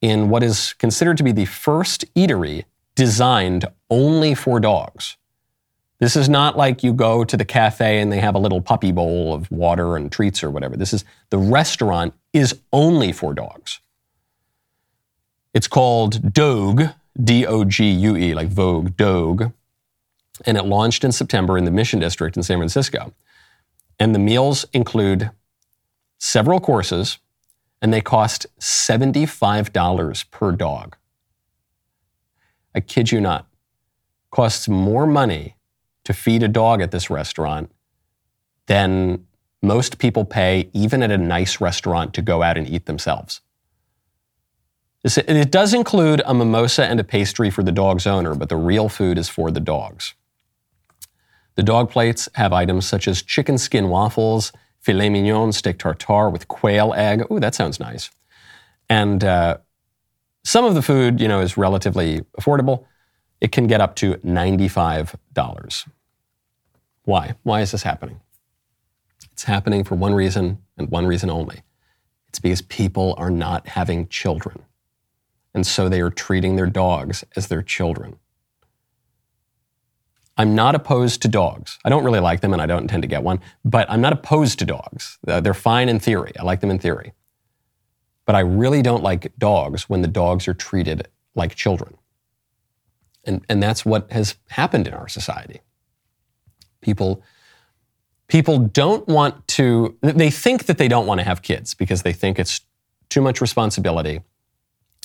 in 0.00 0.28
what 0.28 0.42
is 0.42 0.74
considered 0.74 1.16
to 1.16 1.22
be 1.22 1.32
the 1.32 1.46
first 1.46 2.04
eatery 2.14 2.64
designed 2.94 3.66
only 3.90 4.34
for 4.34 4.60
dogs. 4.60 5.16
This 5.98 6.16
is 6.16 6.28
not 6.28 6.56
like 6.56 6.82
you 6.82 6.92
go 6.92 7.24
to 7.24 7.36
the 7.36 7.44
cafe 7.44 8.00
and 8.00 8.12
they 8.12 8.20
have 8.20 8.34
a 8.34 8.38
little 8.38 8.60
puppy 8.60 8.92
bowl 8.92 9.32
of 9.32 9.50
water 9.50 9.96
and 9.96 10.10
treats 10.10 10.42
or 10.42 10.50
whatever. 10.50 10.76
This 10.76 10.92
is 10.92 11.04
the 11.30 11.38
restaurant 11.38 12.14
is 12.32 12.60
only 12.72 13.12
for 13.12 13.32
dogs. 13.32 13.80
It's 15.54 15.68
called 15.68 16.32
Dogue, 16.32 16.82
D 17.22 17.46
O 17.46 17.64
G 17.64 17.90
U 17.90 18.16
E, 18.16 18.34
like 18.34 18.48
Vogue, 18.48 18.96
Dogue. 18.96 19.52
And 20.44 20.58
it 20.58 20.64
launched 20.64 21.04
in 21.04 21.12
September 21.12 21.56
in 21.56 21.64
the 21.64 21.70
Mission 21.70 22.00
District 22.00 22.36
in 22.36 22.42
San 22.42 22.58
Francisco. 22.58 23.14
And 24.00 24.14
the 24.14 24.18
meals 24.18 24.66
include 24.72 25.30
several 26.18 26.58
courses, 26.58 27.18
and 27.80 27.94
they 27.94 28.00
cost 28.00 28.46
$75 28.58 30.30
per 30.32 30.52
dog. 30.52 30.96
I 32.74 32.80
kid 32.80 33.12
you 33.12 33.20
not, 33.20 33.46
costs 34.30 34.68
more 34.68 35.06
money 35.06 35.56
to 36.04 36.12
feed 36.12 36.42
a 36.42 36.48
dog 36.48 36.80
at 36.80 36.90
this 36.90 37.08
restaurant 37.10 37.70
than 38.66 39.26
most 39.62 39.98
people 39.98 40.24
pay, 40.24 40.68
even 40.72 41.02
at 41.02 41.10
a 41.10 41.18
nice 41.18 41.60
restaurant, 41.60 42.14
to 42.14 42.22
go 42.22 42.42
out 42.42 42.58
and 42.58 42.68
eat 42.68 42.86
themselves. 42.86 43.40
It 45.04 45.50
does 45.50 45.74
include 45.74 46.22
a 46.24 46.32
mimosa 46.32 46.84
and 46.86 46.98
a 46.98 47.04
pastry 47.04 47.50
for 47.50 47.62
the 47.62 47.72
dog's 47.72 48.06
owner, 48.06 48.34
but 48.34 48.48
the 48.48 48.56
real 48.56 48.88
food 48.88 49.18
is 49.18 49.28
for 49.28 49.50
the 49.50 49.60
dogs. 49.60 50.14
The 51.56 51.62
dog 51.62 51.90
plates 51.90 52.28
have 52.34 52.52
items 52.52 52.86
such 52.86 53.06
as 53.06 53.22
chicken 53.22 53.58
skin 53.58 53.88
waffles, 53.88 54.50
filet 54.80 55.10
mignon, 55.10 55.52
steak 55.52 55.78
tartare 55.78 56.30
with 56.30 56.48
quail 56.48 56.94
egg. 56.94 57.22
Ooh, 57.30 57.38
that 57.38 57.54
sounds 57.54 57.78
nice. 57.78 58.10
And 58.88 59.22
uh, 59.22 59.58
some 60.44 60.64
of 60.64 60.74
the 60.74 60.82
food, 60.82 61.20
you 61.20 61.28
know, 61.28 61.40
is 61.40 61.56
relatively 61.56 62.20
affordable. 62.38 62.84
It 63.40 63.50
can 63.50 63.66
get 63.66 63.80
up 63.80 63.96
to 63.96 64.14
$95. 64.14 65.88
Why? 67.04 67.34
Why 67.42 67.60
is 67.60 67.72
this 67.72 67.82
happening? 67.82 68.20
It's 69.32 69.44
happening 69.44 69.84
for 69.84 69.94
one 69.96 70.14
reason 70.14 70.58
and 70.78 70.88
one 70.90 71.06
reason 71.06 71.28
only. 71.30 71.62
It's 72.28 72.38
because 72.38 72.62
people 72.62 73.14
are 73.18 73.30
not 73.30 73.68
having 73.68 74.08
children. 74.08 74.62
And 75.54 75.66
so 75.66 75.88
they 75.88 76.00
are 76.00 76.10
treating 76.10 76.56
their 76.56 76.66
dogs 76.66 77.24
as 77.36 77.48
their 77.48 77.62
children. 77.62 78.16
I'm 80.36 80.54
not 80.54 80.74
opposed 80.74 81.22
to 81.22 81.28
dogs. 81.28 81.78
I 81.84 81.88
don't 81.88 82.04
really 82.04 82.18
like 82.20 82.40
them 82.40 82.52
and 82.52 82.60
I 82.60 82.66
don't 82.66 82.82
intend 82.82 83.02
to 83.02 83.08
get 83.08 83.22
one, 83.22 83.40
but 83.64 83.88
I'm 83.88 84.00
not 84.00 84.12
opposed 84.12 84.58
to 84.58 84.64
dogs. 84.64 85.18
They're 85.22 85.54
fine 85.54 85.88
in 85.88 86.00
theory. 86.00 86.32
I 86.38 86.42
like 86.42 86.60
them 86.60 86.70
in 86.70 86.78
theory. 86.78 87.12
But 88.26 88.34
I 88.34 88.40
really 88.40 88.82
don't 88.82 89.02
like 89.02 89.36
dogs 89.38 89.88
when 89.88 90.02
the 90.02 90.08
dogs 90.08 90.48
are 90.48 90.54
treated 90.54 91.08
like 91.34 91.54
children. 91.54 91.96
And, 93.24 93.44
and 93.48 93.62
that's 93.62 93.84
what 93.84 94.10
has 94.12 94.36
happened 94.48 94.86
in 94.86 94.94
our 94.94 95.08
society. 95.08 95.60
People, 96.80 97.22
people 98.28 98.58
don't 98.58 99.06
want 99.08 99.46
to, 99.48 99.96
they 100.02 100.30
think 100.30 100.66
that 100.66 100.78
they 100.78 100.88
don't 100.88 101.06
want 101.06 101.20
to 101.20 101.24
have 101.24 101.42
kids 101.42 101.74
because 101.74 102.02
they 102.02 102.12
think 102.12 102.38
it's 102.38 102.60
too 103.08 103.20
much 103.20 103.40
responsibility 103.40 104.20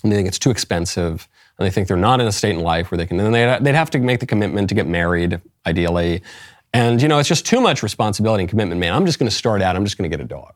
and 0.04 0.12
they 0.12 0.16
think 0.16 0.28
it's 0.28 0.40
too 0.40 0.52
expensive 0.52 1.28
and 1.58 1.66
they 1.66 1.70
think 1.70 1.88
they're 1.88 1.98
not 1.98 2.22
in 2.22 2.28
a 2.28 2.32
state 2.32 2.56
in 2.56 2.62
life 2.62 2.90
where 2.90 2.98
they 2.98 3.06
can, 3.06 3.20
and 3.20 3.36
they'd, 3.36 3.64
they'd 3.64 3.76
have 3.76 3.90
to 3.92 4.00
make 4.00 4.22
the 4.22 4.26
commitment 4.26 4.70
to 4.70 4.76
get 4.76 4.88
married, 4.88 5.42
ideally. 5.66 6.22
And, 6.74 7.02
you 7.02 7.08
know, 7.08 7.20
it's 7.20 7.28
just 7.28 7.46
too 7.46 7.60
much 7.60 7.84
responsibility 7.84 8.44
and 8.44 8.50
commitment, 8.50 8.80
man. 8.80 8.94
I'm 8.94 9.06
just 9.06 9.20
going 9.20 9.30
to 9.30 9.36
start 9.36 9.62
out, 9.62 9.76
I'm 9.76 9.84
just 9.84 9.98
going 9.98 10.10
to 10.10 10.16
get 10.16 10.24
a 10.24 10.28
dog. 10.28 10.56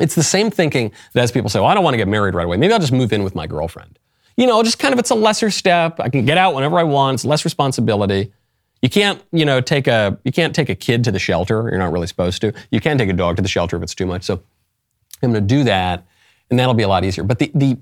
It's 0.00 0.14
the 0.14 0.22
same 0.22 0.50
thinking 0.50 0.92
that 1.12 1.22
as 1.22 1.30
people 1.30 1.50
say, 1.50 1.60
well, 1.60 1.68
I 1.68 1.74
don't 1.74 1.84
want 1.84 1.94
to 1.94 1.98
get 1.98 2.08
married 2.08 2.34
right 2.34 2.46
away. 2.46 2.56
Maybe 2.56 2.72
I'll 2.72 2.80
just 2.80 2.92
move 2.92 3.12
in 3.12 3.22
with 3.22 3.34
my 3.34 3.46
girlfriend. 3.46 3.98
You 4.36 4.46
know, 4.46 4.62
just 4.62 4.78
kind 4.78 4.92
of, 4.92 4.98
it's 4.98 5.10
a 5.10 5.14
lesser 5.14 5.50
step. 5.50 6.00
I 6.00 6.08
can 6.08 6.24
get 6.24 6.38
out 6.38 6.54
whenever 6.54 6.78
I 6.78 6.82
want. 6.82 7.16
It's 7.16 7.24
less 7.24 7.44
responsibility. 7.44 8.32
You 8.80 8.88
can't, 8.88 9.22
you 9.30 9.44
know, 9.44 9.60
take 9.60 9.86
a, 9.86 10.18
you 10.24 10.32
can't 10.32 10.54
take 10.54 10.70
a 10.70 10.74
kid 10.74 11.04
to 11.04 11.12
the 11.12 11.18
shelter. 11.18 11.68
You're 11.68 11.78
not 11.78 11.92
really 11.92 12.06
supposed 12.06 12.40
to. 12.40 12.54
You 12.70 12.80
can 12.80 12.96
take 12.96 13.10
a 13.10 13.12
dog 13.12 13.36
to 13.36 13.42
the 13.42 13.48
shelter 13.48 13.76
if 13.76 13.82
it's 13.82 13.94
too 13.94 14.06
much. 14.06 14.22
So 14.22 14.42
I'm 15.22 15.32
going 15.32 15.46
to 15.46 15.54
do 15.54 15.64
that 15.64 16.06
and 16.48 16.58
that'll 16.58 16.74
be 16.74 16.82
a 16.82 16.88
lot 16.88 17.04
easier. 17.04 17.24
But 17.24 17.38
the, 17.38 17.50
the 17.54 17.76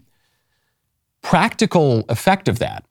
practical 1.23 2.05
effect 2.09 2.49
of 2.49 2.59
that 2.59 2.85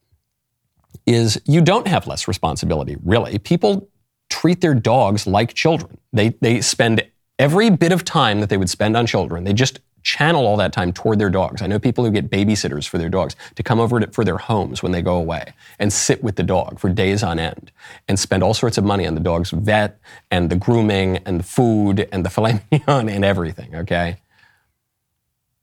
is 1.05 1.41
you 1.45 1.61
don't 1.61 1.87
have 1.87 2.07
less 2.07 2.27
responsibility, 2.27 2.97
really. 3.03 3.37
People 3.39 3.89
treat 4.29 4.61
their 4.61 4.75
dogs 4.75 5.27
like 5.27 5.53
children. 5.53 5.97
They, 6.13 6.29
they 6.41 6.61
spend 6.61 7.05
every 7.39 7.69
bit 7.69 7.91
of 7.91 8.03
time 8.03 8.39
that 8.41 8.49
they 8.49 8.57
would 8.57 8.69
spend 8.69 8.97
on 8.97 9.05
children, 9.05 9.43
they 9.43 9.53
just 9.53 9.79
channel 10.03 10.45
all 10.45 10.55
that 10.55 10.71
time 10.71 10.93
toward 10.93 11.19
their 11.19 11.29
dogs. 11.29 11.61
I 11.61 11.67
know 11.67 11.79
people 11.79 12.05
who 12.05 12.11
get 12.11 12.29
babysitters 12.29 12.87
for 12.87 12.97
their 12.97 13.09
dogs 13.09 13.35
to 13.55 13.63
come 13.63 13.79
over 13.79 13.99
to, 13.99 14.07
for 14.07 14.23
their 14.23 14.37
homes 14.37 14.81
when 14.81 14.93
they 14.93 15.01
go 15.01 15.15
away 15.17 15.53
and 15.79 15.91
sit 15.91 16.23
with 16.23 16.37
the 16.37 16.43
dog 16.43 16.79
for 16.79 16.89
days 16.89 17.23
on 17.23 17.39
end 17.39 17.71
and 18.07 18.17
spend 18.17 18.41
all 18.41 18.53
sorts 18.53 18.77
of 18.77 18.85
money 18.85 19.05
on 19.05 19.15
the 19.15 19.19
dog's 19.19 19.51
vet 19.51 19.99
and 20.31 20.49
the 20.49 20.55
grooming 20.55 21.17
and 21.25 21.41
the 21.41 21.43
food 21.43 22.07
and 22.11 22.25
the 22.25 22.29
filet 22.37 22.61
mignon 22.71 23.09
and 23.09 23.25
everything, 23.25 23.75
okay? 23.75 24.17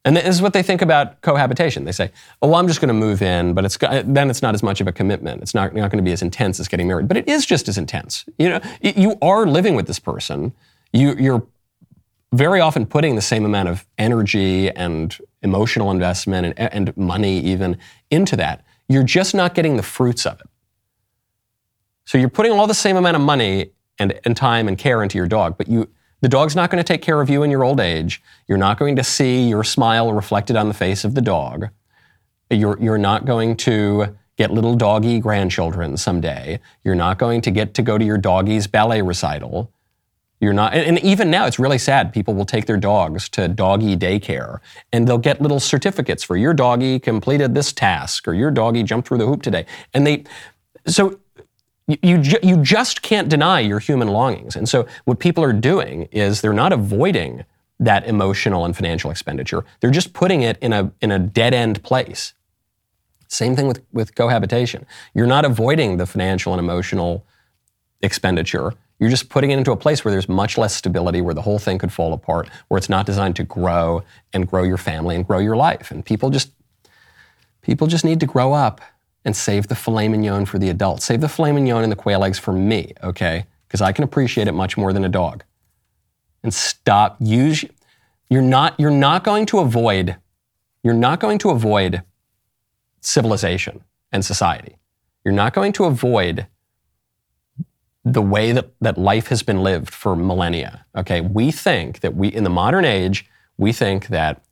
And 0.05 0.14
this 0.18 0.27
is 0.27 0.43
what 0.43 0.53
they 0.53 0.62
think 0.62 0.83
about 0.83 1.22
cohabitation. 1.22 1.87
They 1.87 1.93
say, 1.93 2.11
"Oh, 2.43 2.49
well, 2.49 2.61
I'm 2.61 2.68
just 2.68 2.79
going 2.79 2.89
to 2.89 2.93
move 2.93 3.22
in, 3.22 3.55
but 3.55 3.64
it's 3.64 3.79
then 3.79 4.29
it's 4.29 4.43
not 4.43 4.55
as 4.55 4.62
much 4.62 4.83
of 4.83 4.87
a 4.87 4.93
commitment. 4.93 5.41
It's 5.41 5.55
not, 5.55 5.75
not 5.75 5.91
going 5.91 6.05
to 6.05 6.07
be 6.07 6.12
as 6.12 6.20
intense 6.20 6.61
as 6.61 6.68
getting 6.68 6.89
married, 6.89 7.09
but 7.09 7.16
it 7.16 7.27
is 7.27 7.47
just 7.47 7.68
as 7.68 7.79
intense. 7.79 8.27
You 8.39 8.51
know, 8.51 8.61
you 8.83 9.16
are 9.22 9.47
living 9.47 9.75
with 9.75 9.87
this 9.87 9.99
person. 9.99 10.53
You, 10.93 11.14
you're 11.14 11.47
very 12.37 12.61
often 12.61 12.87
putting 12.87 13.14
the 13.14 13.22
same 13.22 13.45
amount 13.45 13.68
of 13.68 13.87
energy 13.97 14.70
and 14.70 15.16
emotional 15.43 15.91
investment 15.91 16.55
and, 16.57 16.72
and 16.72 16.97
money 16.97 17.39
even 17.41 17.78
into 18.11 18.37
that. 18.37 18.64
You're 18.89 19.05
just 19.05 19.35
not 19.35 19.55
getting 19.55 19.76
the 19.76 19.82
fruits 19.82 20.26
of 20.26 20.41
it. 20.41 20.47
So 22.05 22.18
you're 22.18 22.28
putting 22.28 22.53
all 22.53 22.66
the 22.66 22.74
same 22.74 22.97
amount 22.97 23.16
of 23.16 23.22
money 23.22 23.70
and, 23.99 24.18
and 24.24 24.37
time 24.37 24.68
and 24.68 24.76
care 24.76 25.03
into 25.03 25.16
your 25.16 25.28
dog, 25.28 25.57
but 25.57 25.68
you 25.68 25.89
the 26.20 26.28
dog's 26.30 26.57
not 26.57 26.70
going 26.70 26.82
to 26.82 26.87
take 26.87 27.03
care 27.03 27.20
of 27.20 27.28
you 27.28 27.43
in 27.43 27.51
your 27.51 27.64
old 27.64 27.80
age. 27.80 28.22
You're 28.49 28.57
not 28.57 28.78
going 28.78 28.97
to 28.97 29.05
see 29.05 29.47
your 29.47 29.62
smile 29.62 30.11
reflected 30.11 30.57
on 30.57 30.68
the 30.68 30.74
face 30.74 31.05
of 31.05 31.14
the 31.14 31.20
dog. 31.20 31.68
You're, 32.49 32.78
you're 32.80 32.97
not 32.97 33.26
going 33.26 33.59
to 33.59 34.16
get 34.39 34.51
little 34.51 34.74
doggy 34.74 35.20
grandchildren 35.20 35.99
someday. 35.99 36.61
You're 36.82 36.95
not 36.95 37.18
going 37.18 37.43
to 37.43 37.51
get 37.51 37.74
to 37.74 37.82
go 37.82 37.99
to 37.99 38.05
your 38.07 38.16
doggy's 38.16 38.66
ballet 38.66 39.03
recital. 39.03 39.70
You're 40.45 40.53
not, 40.53 40.74
and, 40.74 40.99
even 40.99 41.30
now 41.30 41.47
it's 41.47 41.59
really 41.59 41.78
sad. 41.78 42.12
People 42.12 42.34
will 42.34 42.45
take 42.45 42.66
their 42.66 42.76
dogs 42.76 43.30
to 43.30 43.49
doggy 43.49 43.97
daycare 43.97 44.59
and 44.92 45.09
they'll 45.09 45.16
get 45.16 45.40
little 45.40 45.59
certificates 45.59 46.22
for 46.22 46.36
your 46.36 46.53
doggy 46.53 46.99
completed 46.99 47.55
this 47.55 47.72
task 47.72 48.28
or 48.28 48.34
your 48.34 48.51
doggy 48.51 48.82
jumped 48.82 49.09
through 49.09 49.16
the 49.16 49.26
hoop 49.26 49.40
today. 49.40 49.64
And 49.95 50.07
they, 50.07 50.24
so 50.86 51.18
you, 51.86 51.97
you, 52.03 52.18
ju- 52.18 52.38
you 52.42 52.59
just 52.59 53.01
can't 53.01 53.30
deny 53.30 53.61
your 53.61 53.78
human 53.78 54.09
longings. 54.09 54.55
And 54.55 54.68
so 54.68 54.86
what 55.07 55.18
people 55.18 55.42
are 55.42 55.53
doing 55.55 56.09
is 56.12 56.42
they're 56.42 56.53
not 56.53 56.74
avoiding 56.74 57.47
that 57.80 58.07
emotional 58.07 58.66
and 58.66 58.76
financial 58.76 59.11
expenditure. 59.11 59.64
They're 59.80 59.90
just 59.90 60.12
putting 60.12 60.42
it 60.42 60.59
in 60.59 60.74
a, 60.74 60.92
in 61.01 61.11
a 61.11 61.18
dead 61.18 61.55
end 61.55 61.82
place. 61.82 62.34
Same 63.28 63.57
thing 63.57 63.66
with, 63.66 63.82
with 63.92 64.14
cohabitation. 64.14 64.84
You're 65.14 65.26
not 65.26 65.47
avoiding 65.47 65.97
the 65.97 66.05
financial 66.05 66.53
and 66.53 66.61
emotional 66.61 67.24
expenditure. 68.03 68.74
You're 68.99 69.11
just 69.11 69.28
putting 69.28 69.51
it 69.51 69.59
into 69.59 69.72
a 69.72 69.76
place 69.76 70.05
where 70.05 70.12
there's 70.12 70.28
much 70.28 70.57
less 70.57 70.74
stability, 70.74 71.20
where 71.20 71.34
the 71.34 71.42
whole 71.42 71.59
thing 71.59 71.78
could 71.78 71.92
fall 71.92 72.12
apart, 72.12 72.49
where 72.68 72.78
it's 72.78 72.88
not 72.88 73.07
designed 73.07 73.36
to 73.36 73.45
grow 73.45 74.03
and 74.32 74.47
grow 74.47 74.62
your 74.62 74.76
family 74.76 75.16
and 75.16 75.26
grow 75.26 75.38
your 75.38 75.57
life. 75.57 75.90
And 75.90 76.05
people 76.05 76.30
just 76.30 76.53
people 77.62 77.86
just 77.86 78.05
need 78.05 78.20
to 78.20 78.26
grow 78.26 78.53
up 78.53 78.80
and 79.24 79.34
save 79.34 79.68
the 79.68 79.74
filet 79.74 80.09
mignon 80.09 80.47
for 80.47 80.59
the 80.59 80.68
adults. 80.68 81.05
Save 81.05 81.20
the 81.20 81.28
filet 81.28 81.53
mignon 81.53 81.82
and 81.82 81.90
the 81.90 81.97
quail 81.97 82.24
eggs 82.24 82.38
for 82.38 82.53
me, 82.53 82.92
okay? 83.03 83.47
Because 83.66 83.80
I 83.80 83.92
can 83.92 84.05
appreciate 84.05 84.49
it 84.49 84.53
much 84.53 84.76
more 84.76 84.92
than 84.92 85.05
a 85.05 85.09
dog. 85.09 85.45
And 86.42 86.53
stop 86.53 87.16
use 87.20 87.64
you're 88.30 88.42
not 88.42 88.78
you're 88.78 88.90
not 88.90 89.24
going 89.24 89.47
to 89.47 89.59
avoid 89.59 90.16
you're 90.82 90.95
not 90.95 91.18
going 91.18 91.38
to 91.38 91.51
avoid 91.51 92.03
civilization 93.01 93.82
and 94.12 94.24
society. 94.24 94.76
You're 95.24 95.34
not 95.34 95.55
going 95.55 95.72
to 95.74 95.84
avoid 95.84 96.47
the 98.05 98.23
way 98.23 98.53
that, 98.53 98.71
that 98.81 98.99
life 98.99 99.29
has 99.29 99.43
been 99.43 99.63
lived 99.63 99.93
for 99.93 100.15
millennia. 100.15 100.85
Okay, 100.97 101.21
we 101.21 101.51
think 101.51 102.01
that 102.01 102.15
we, 102.15 102.29
in 102.29 102.45
the 102.45 102.51
modern 102.51 102.85
age, 102.85 103.27
we 103.57 103.73
think 103.73 104.09
that 104.09 104.43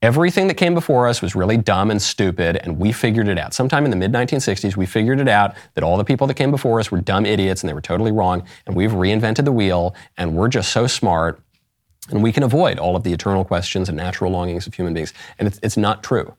everything 0.00 0.46
that 0.48 0.54
came 0.54 0.72
before 0.72 1.06
us 1.06 1.20
was 1.20 1.34
really 1.34 1.56
dumb 1.58 1.90
and 1.90 2.00
stupid, 2.00 2.56
and 2.56 2.78
we 2.78 2.92
figured 2.92 3.28
it 3.28 3.38
out. 3.38 3.52
Sometime 3.52 3.84
in 3.84 3.90
the 3.90 3.96
mid 3.96 4.12
1960s, 4.12 4.76
we 4.76 4.86
figured 4.86 5.20
it 5.20 5.28
out 5.28 5.54
that 5.74 5.84
all 5.84 5.96
the 5.96 6.04
people 6.04 6.26
that 6.26 6.34
came 6.34 6.50
before 6.50 6.80
us 6.80 6.90
were 6.90 7.00
dumb 7.00 7.26
idiots 7.26 7.62
and 7.62 7.68
they 7.68 7.74
were 7.74 7.82
totally 7.82 8.12
wrong, 8.12 8.42
and 8.66 8.74
we've 8.74 8.92
reinvented 8.92 9.44
the 9.44 9.52
wheel, 9.52 9.94
and 10.16 10.34
we're 10.34 10.48
just 10.48 10.72
so 10.72 10.86
smart, 10.86 11.40
and 12.10 12.22
we 12.22 12.32
can 12.32 12.42
avoid 12.42 12.78
all 12.78 12.96
of 12.96 13.02
the 13.02 13.12
eternal 13.12 13.44
questions 13.44 13.88
and 13.88 13.96
natural 13.96 14.30
longings 14.30 14.66
of 14.66 14.74
human 14.74 14.94
beings. 14.94 15.12
And 15.38 15.48
it's, 15.48 15.58
it's 15.62 15.76
not 15.76 16.02
true. 16.02 16.34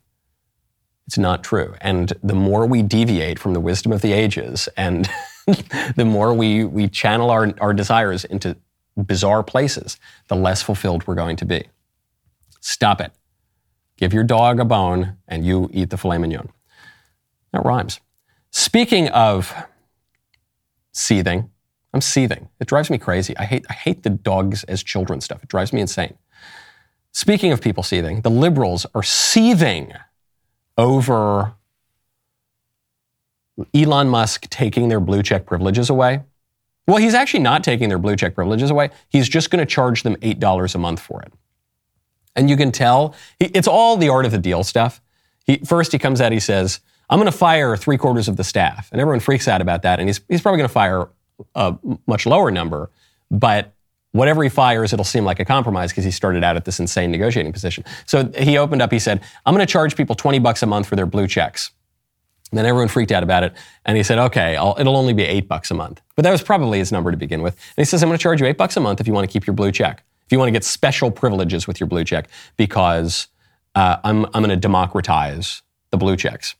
It's 1.06 1.18
not 1.18 1.44
true. 1.44 1.76
And 1.82 2.14
the 2.24 2.36
more 2.36 2.66
we 2.66 2.82
deviate 2.82 3.38
from 3.38 3.54
the 3.54 3.60
wisdom 3.60 3.92
of 3.92 4.02
the 4.02 4.12
ages 4.12 4.68
and 4.76 5.08
the 5.96 6.06
more 6.06 6.34
we, 6.34 6.64
we 6.66 6.88
channel 6.88 7.30
our, 7.30 7.54
our 7.60 7.74
desires 7.74 8.26
into 8.26 8.58
bizarre 8.98 9.44
places, 9.44 9.98
the 10.28 10.36
less 10.36 10.62
fulfilled 10.62 11.08
we're 11.08 11.16
going 11.16 11.38
to 11.38 11.46
be. 11.46 11.68
Stop 12.60 13.00
it. 13.00 13.12
Give 13.98 14.14
your 14.14 14.24
dog 14.24 14.60
a 14.60 14.66
bone 14.66 15.18
and 15.28 15.46
you 15.46 15.70
eat 15.74 15.90
the 15.90 15.98
filet 15.98 16.18
mignon. 16.18 16.50
That 17.54 17.64
rhymes. 17.66 18.00
Speaking 18.52 19.08
of 19.10 19.54
seething, 20.92 21.50
I'm 21.94 22.02
seething. 22.02 22.50
It 22.60 22.68
drives 22.68 22.90
me 22.90 22.98
crazy. 22.98 23.36
I 23.38 23.46
hate, 23.46 23.66
I 23.70 23.74
hate 23.74 24.04
the 24.04 24.10
dogs 24.10 24.64
as 24.66 24.84
children 24.84 25.22
stuff. 25.22 25.42
It 25.44 25.50
drives 25.50 25.72
me 25.72 25.82
insane. 25.82 26.18
Speaking 27.12 27.52
of 27.52 27.62
people 27.62 27.84
seething, 27.84 28.22
the 28.22 28.30
liberals 28.30 28.86
are 28.94 29.04
seething 29.04 29.94
over 30.78 31.56
Elon 33.74 34.10
Musk 34.10 34.50
taking 34.50 34.90
their 34.90 35.00
blue 35.00 35.24
check 35.24 35.46
privileges 35.46 35.90
away. 35.90 36.22
Well, 36.88 36.98
he's 36.98 37.14
actually 37.14 37.42
not 37.42 37.64
taking 37.64 37.90
their 37.90 37.98
blue 37.98 38.16
check 38.16 38.36
privileges 38.36 38.70
away. 38.70 38.92
He's 39.10 39.28
just 39.28 39.50
going 39.50 39.60
to 39.60 39.66
charge 39.66 40.04
them 40.04 40.16
$8 40.18 40.76
a 40.76 40.78
month 40.78 41.00
for 41.02 41.22
it. 41.22 41.34
And 42.36 42.50
you 42.50 42.56
can 42.56 42.72
tell 42.72 43.16
it's 43.40 43.68
all 43.68 43.98
the 43.98 44.10
art 44.10 44.26
of 44.26 44.32
the 44.32 44.38
deal 44.38 44.64
stuff. 44.64 45.02
He, 45.46 45.58
first, 45.58 45.92
he 45.92 46.00
comes 46.00 46.22
out, 46.22 46.32
he 46.32 46.40
says, 46.40 46.80
I'm 47.10 47.20
going 47.20 47.32
to 47.32 47.38
fire 47.38 47.76
three 47.76 47.98
quarters 47.98 48.28
of 48.28 48.38
the 48.38 48.44
staff. 48.44 48.90
And 48.92 49.02
everyone 49.02 49.20
freaks 49.20 49.48
out 49.48 49.62
about 49.62 49.82
that. 49.82 50.00
And 50.00 50.08
he's, 50.08 50.22
he's 50.30 50.42
probably 50.42 50.60
going 50.60 50.70
to 50.70 50.74
fire 50.74 51.10
a 51.56 51.76
much 52.06 52.26
lower 52.26 52.52
number. 52.52 52.90
But 53.32 53.74
whatever 54.12 54.44
he 54.44 54.50
fires, 54.50 54.94
it'll 54.94 55.06
seem 55.06 55.26
like 55.26 55.40
a 55.40 55.46
compromise 55.46 55.92
because 55.92 56.04
he 56.04 56.12
started 56.12 56.44
out 56.44 56.56
at 56.56 56.66
this 56.66 56.80
insane 56.80 57.12
negotiating 57.12 57.54
position. 57.54 57.84
So 58.06 58.32
he 58.38 58.58
opened 58.58 58.82
up, 58.82 58.92
he 58.92 59.00
said, 59.00 59.22
I'm 59.46 59.54
going 59.54 59.66
to 59.66 59.72
charge 59.72 59.96
people 59.96 60.16
20 60.16 60.40
bucks 60.40 60.64
a 60.64 60.66
month 60.66 60.88
for 60.88 60.96
their 60.96 61.06
blue 61.06 61.28
checks. 61.28 61.72
Then 62.52 62.66
everyone 62.66 62.88
freaked 62.88 63.12
out 63.12 63.24
about 63.24 63.44
it. 63.44 63.54
And 63.86 63.98
he 63.98 64.04
said, 64.04 64.18
okay, 64.20 64.56
I'll, 64.56 64.76
it'll 64.80 64.96
only 64.96 65.14
be 65.14 65.24
eight 65.24 65.48
bucks 65.48 65.70
a 65.70 65.74
month. 65.74 66.02
But 66.16 66.24
that 66.24 66.32
was 66.32 66.42
probably 66.42 66.80
his 66.80 66.92
number 66.92 67.12
to 67.12 67.18
begin 67.18 67.42
with. 67.42 67.54
And 67.56 67.82
he 67.82 67.86
says, 67.86 68.02
I'm 68.02 68.10
going 68.10 68.18
to 68.18 68.22
charge 68.22 68.40
you 68.40 68.48
eight 68.48 68.58
bucks 68.58 68.78
a 68.78 68.80
month 68.80 69.02
if 69.02 69.08
you 69.08 69.14
want 69.14 69.30
to 69.30 69.32
keep 69.32 69.46
your 69.46 69.54
blue 69.54 69.72
check, 69.72 70.04
if 70.26 70.32
you 70.32 70.40
want 70.40 70.48
to 70.48 70.54
get 70.54 70.64
special 70.64 71.12
privileges 71.12 71.68
with 71.68 71.80
your 71.80 71.88
blue 71.88 72.06
check, 72.06 72.30
because 72.56 73.28
uh, 73.76 73.98
I'm, 74.04 74.26
I'm 74.28 74.44
going 74.44 74.50
to 74.50 74.56
democratize 74.56 75.62
the 75.92 75.98
blue 75.98 76.16
checks. 76.16 76.56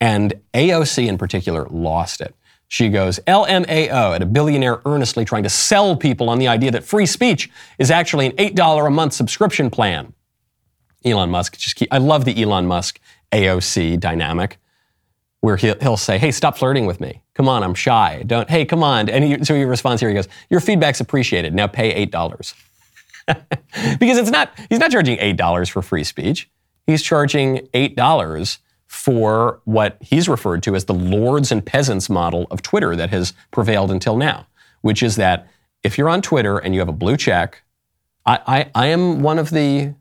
And 0.00 0.34
AOC 0.54 1.06
in 1.06 1.18
particular 1.18 1.66
lost 1.70 2.20
it. 2.20 2.34
She 2.68 2.88
goes, 2.88 3.20
LMAO 3.26 4.14
at 4.14 4.22
a 4.22 4.26
billionaire 4.26 4.80
earnestly 4.84 5.24
trying 5.24 5.44
to 5.44 5.48
sell 5.48 5.96
people 5.96 6.28
on 6.28 6.38
the 6.38 6.48
idea 6.48 6.70
that 6.72 6.82
free 6.82 7.06
speech 7.06 7.48
is 7.78 7.90
actually 7.90 8.26
an 8.26 8.32
$8 8.32 8.86
a 8.86 8.90
month 8.90 9.12
subscription 9.12 9.70
plan. 9.70 10.12
Elon 11.04 11.30
Musk 11.30 11.56
just 11.56 11.76
keep, 11.76 11.92
I 11.92 11.98
love 11.98 12.24
the 12.24 12.42
Elon 12.42 12.66
Musk 12.66 12.98
AOC 13.32 14.00
dynamic 14.00 14.58
where 15.46 15.56
he'll, 15.56 15.78
he'll 15.78 15.96
say, 15.96 16.18
Hey, 16.18 16.32
stop 16.32 16.58
flirting 16.58 16.86
with 16.86 17.00
me. 17.00 17.22
Come 17.34 17.48
on, 17.48 17.62
I'm 17.62 17.72
shy. 17.72 18.24
Don't, 18.26 18.50
hey, 18.50 18.64
come 18.64 18.82
on. 18.82 19.08
And 19.08 19.22
he, 19.22 19.44
so 19.44 19.54
he 19.54 19.62
responds 19.62 20.00
here, 20.00 20.08
he 20.08 20.14
goes, 20.16 20.26
Your 20.50 20.58
feedback's 20.58 21.00
appreciated. 21.00 21.54
Now 21.54 21.68
pay 21.68 22.04
$8. 22.04 22.54
because 24.00 24.18
it's 24.18 24.30
not, 24.30 24.50
he's 24.68 24.80
not 24.80 24.90
charging 24.90 25.16
$8 25.18 25.70
for 25.70 25.82
free 25.82 26.02
speech. 26.02 26.50
He's 26.88 27.00
charging 27.00 27.58
$8 27.68 28.58
for 28.88 29.60
what 29.66 29.98
he's 30.00 30.28
referred 30.28 30.64
to 30.64 30.74
as 30.74 30.86
the 30.86 30.94
lords 30.94 31.52
and 31.52 31.64
peasants 31.64 32.10
model 32.10 32.48
of 32.50 32.60
Twitter 32.60 32.96
that 32.96 33.10
has 33.10 33.32
prevailed 33.52 33.92
until 33.92 34.16
now, 34.16 34.48
which 34.80 35.00
is 35.00 35.14
that 35.14 35.46
if 35.84 35.96
you're 35.96 36.08
on 36.08 36.22
Twitter 36.22 36.58
and 36.58 36.74
you 36.74 36.80
have 36.80 36.88
a 36.88 36.92
blue 36.92 37.16
check, 37.16 37.62
I, 38.24 38.40
I, 38.48 38.70
I 38.74 38.86
am 38.88 39.22
one 39.22 39.38
of 39.38 39.50
the 39.50 39.94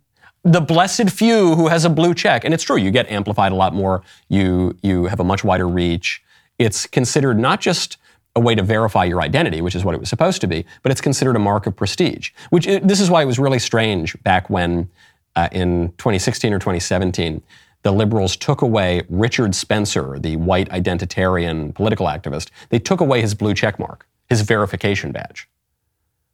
the 0.46 0.62
blessed 0.62 1.10
few 1.10 1.56
who 1.56 1.68
has 1.68 1.86
a 1.86 1.90
blue 1.90 2.14
check. 2.14 2.46
And 2.46 2.54
it's 2.54 2.64
true, 2.64 2.78
you 2.78 2.92
get 2.92 3.10
amplified 3.10 3.52
a 3.52 3.56
lot 3.56 3.74
more. 3.74 4.04
You 4.30 4.78
you 4.84 5.06
have 5.06 5.20
a 5.20 5.24
much 5.24 5.44
wider 5.44 5.68
reach. 5.68 6.24
It's 6.60 6.86
considered 6.86 7.38
not 7.38 7.60
just 7.60 7.98
a 8.36 8.40
way 8.40 8.54
to 8.54 8.62
verify 8.62 9.06
your 9.06 9.22
identity, 9.22 9.62
which 9.62 9.76
is 9.76 9.84
what 9.84 9.96
it 9.96 10.00
was 10.00 10.10
supposed 10.10 10.42
to 10.42 10.48
be, 10.48 10.66
but 10.84 10.92
it's 10.92 11.02
considered 11.02 11.36
a 11.36 11.40
mark 11.40 11.66
of 11.66 11.76
prestige. 11.76 12.30
Which 12.52 12.66
this 12.66 13.00
is 13.00 13.10
why 13.10 13.24
it 13.24 13.26
was 13.26 13.40
really 13.40 13.60
strange 13.60 14.22
back 14.24 14.50
when 14.50 14.90
uh, 15.36 15.50
in 15.52 15.90
2016 15.98 16.54
or 16.54 16.60
2017 16.60 17.42
the 17.82 17.92
liberals 17.92 18.36
took 18.36 18.62
away 18.62 19.04
Richard 19.10 19.54
Spencer, 19.56 20.18
the 20.20 20.36
white 20.38 20.70
identitarian 20.70 21.74
political 21.74 22.08
activist. 22.08 22.50
They 22.70 22.80
took 22.80 23.00
away 23.00 23.22
his 23.22 23.36
blue 23.36 23.54
check 23.54 23.80
mark, 23.80 24.08
his 24.28 24.42
verification 24.42 25.12
badge. 25.12 25.48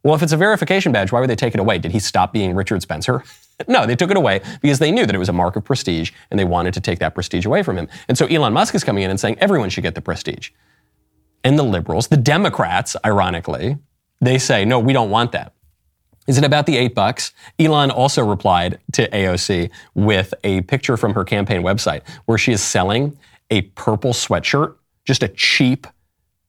Well, 0.03 0.16
if 0.16 0.24
it's 0.24 0.32
a 0.32 0.38
verification 0.38 0.91
badge, 0.91 1.12
why 1.12 1.20
would 1.20 1.30
they 1.30 1.36
take 1.36 1.53
it 1.53 1.59
away? 1.59 1.78
Did 1.78 1.91
he 1.91 1.99
stop 1.99 2.34
being 2.34 2.55
Richard 2.55 2.82
Spencer? 2.82 3.24
no, 3.68 3.86
they 3.86 3.95
took 3.95 4.12
it 4.12 4.18
away 4.18 4.41
because 4.62 4.80
they 4.80 4.91
knew 4.91 5.05
that 5.05 5.16
it 5.16 5.20
was 5.20 5.30
a 5.30 5.34
mark 5.34 5.55
of 5.55 5.64
prestige 5.64 6.12
and 6.30 6.39
they 6.39 6.45
wanted 6.45 6.74
to 6.74 6.82
take 6.82 6.99
that 6.99 7.14
prestige 7.14 7.45
away 7.45 7.64
from 7.64 7.78
him. 7.78 7.88
And 8.07 8.18
so 8.18 8.26
Elon 8.28 8.53
Musk 8.53 8.76
is 8.76 8.84
coming 8.84 9.03
in 9.03 9.09
and 9.09 9.20
saying 9.20 9.38
everyone 9.39 9.70
should 9.70 9.84
get 9.84 9.95
the 9.95 10.01
prestige. 10.01 10.49
And 11.43 11.57
the 11.57 11.64
liberals, 11.64 12.07
the 12.07 12.18
Democrats, 12.18 12.95
ironically, 13.03 13.78
they 14.20 14.38
say, 14.38 14.66
no, 14.66 14.80
we 14.80 14.93
don't 14.93 15.09
want 15.09 15.32
that. 15.32 15.53
Is 16.28 16.38
it 16.38 16.43
about 16.43 16.68
the 16.68 16.78
eight 16.78 16.93
bucks? 16.93 17.34
Elon 17.57 17.89
also 17.89 18.24
replied 18.24 18.80
to 18.93 19.09
AOC 19.09 19.72
with 19.95 20.34
a 20.43 20.62
picture 20.62 20.95
from 20.95 21.14
her 21.16 21.24
campaign 21.24 21.62
website 21.62 22.07
where 22.26 22.38
she 22.38 22.51
is 22.51 22.62
selling 22.62 23.18
a 23.49 23.62
purple 23.62 24.14
sweatshirt, 24.14 24.76
just 25.03 25.24
a 25.24 25.28
cheap 25.28 25.88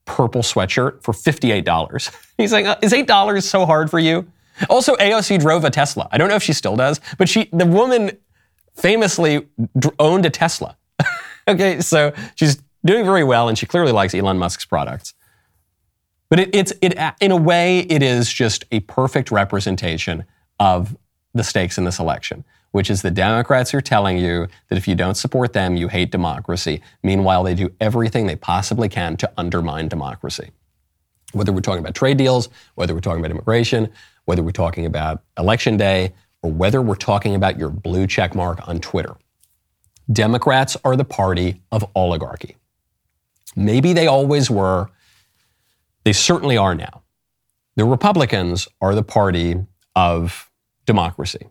purple 0.05 0.43
sweatshirt 0.43 1.03
for 1.03 1.13
$58. 1.13 2.15
He's 2.37 2.53
like, 2.53 2.67
uh, 2.67 2.77
is 2.83 2.93
$8 2.93 3.43
so 3.43 3.65
hard 3.65 3.91
for 3.91 3.99
you? 3.99 4.31
Also, 4.69 4.95
AOC 4.97 5.41
drove 5.41 5.65
a 5.65 5.71
Tesla. 5.71 6.09
I 6.11 6.19
don't 6.19 6.29
know 6.29 6.37
if 6.37 6.43
she 6.43 6.53
still 6.53 6.77
does, 6.77 7.01
but 7.19 7.29
she, 7.29 7.49
the 7.53 7.67
woman 7.67 8.17
famously 8.75 9.47
owned 9.99 10.27
a 10.27 10.31
Tesla. 10.31 10.77
okay, 11.49 11.81
so 11.81 12.13
she's 12.35 12.63
doing 12.85 13.05
very 13.05 13.25
well 13.25 13.49
and 13.49 13.57
she 13.57 13.67
clearly 13.67 13.93
likes 13.93 14.15
Elon 14.15 14.39
Musk's 14.39 14.65
products. 14.65 15.15
But 16.29 16.41
it, 16.41 16.55
it's 16.55 16.73
it 16.81 16.99
in 17.21 17.31
a 17.31 17.37
way 17.37 17.81
it 17.81 18.03
is 18.03 18.33
just 18.33 18.65
a 18.73 18.81
perfect 18.81 19.31
representation 19.31 20.25
of 20.59 20.97
the 21.35 21.45
stakes 21.45 21.77
in 21.77 21.85
this 21.85 21.99
election, 21.99 22.45
which 22.71 22.89
is 22.89 23.03
the 23.03 23.11
Democrats 23.11 23.75
are 23.75 23.81
telling 23.83 24.17
you 24.17 24.49
that 24.69 24.79
if 24.79 24.89
you 24.89 24.95
don't 24.95 25.17
support 25.17 25.53
them, 25.53 25.77
you 25.77 25.89
hate 25.89 26.11
democracy. 26.11 26.81
Meanwhile, 27.03 27.43
they 27.43 27.55
do 27.55 27.71
everything 27.81 28.27
they 28.27 28.37
possibly 28.37 28.89
can 28.89 29.17
to 29.19 29.31
undermine 29.37 29.89
democracy. 29.89 30.53
Whether 31.33 31.53
we're 31.53 31.61
talking 31.61 31.81
about 31.81 31.95
trade 31.95 32.17
deals, 32.17 32.49
whether 32.77 32.95
we're 32.95 33.01
talking 33.01 33.21
about 33.21 33.31
immigration, 33.31 33.91
whether 34.25 34.43
we're 34.43 34.51
talking 34.51 34.87
about 34.87 35.23
election 35.39 35.77
day, 35.77 36.13
or 36.43 36.51
whether 36.51 36.83
we're 36.83 36.95
talking 36.95 37.35
about 37.35 37.59
your 37.59 37.71
blue 37.71 38.07
check 38.07 38.35
mark 38.35 38.67
on 38.69 38.81
Twitter. 38.81 39.17
Democrats 40.13 40.77
are 40.85 40.97
the 40.97 41.05
party 41.05 41.63
of 41.71 41.85
oligarchy. 41.95 42.57
Maybe 43.55 43.93
they 43.93 44.07
always 44.07 44.51
were, 44.51 44.91
they 46.05 46.13
certainly 46.13 46.57
are 46.57 46.75
now. 46.75 47.03
The 47.77 47.85
Republicans 47.85 48.69
are 48.81 48.95
the 48.95 49.03
party 49.03 49.57
of 49.95 50.51
democracy. 50.85 51.49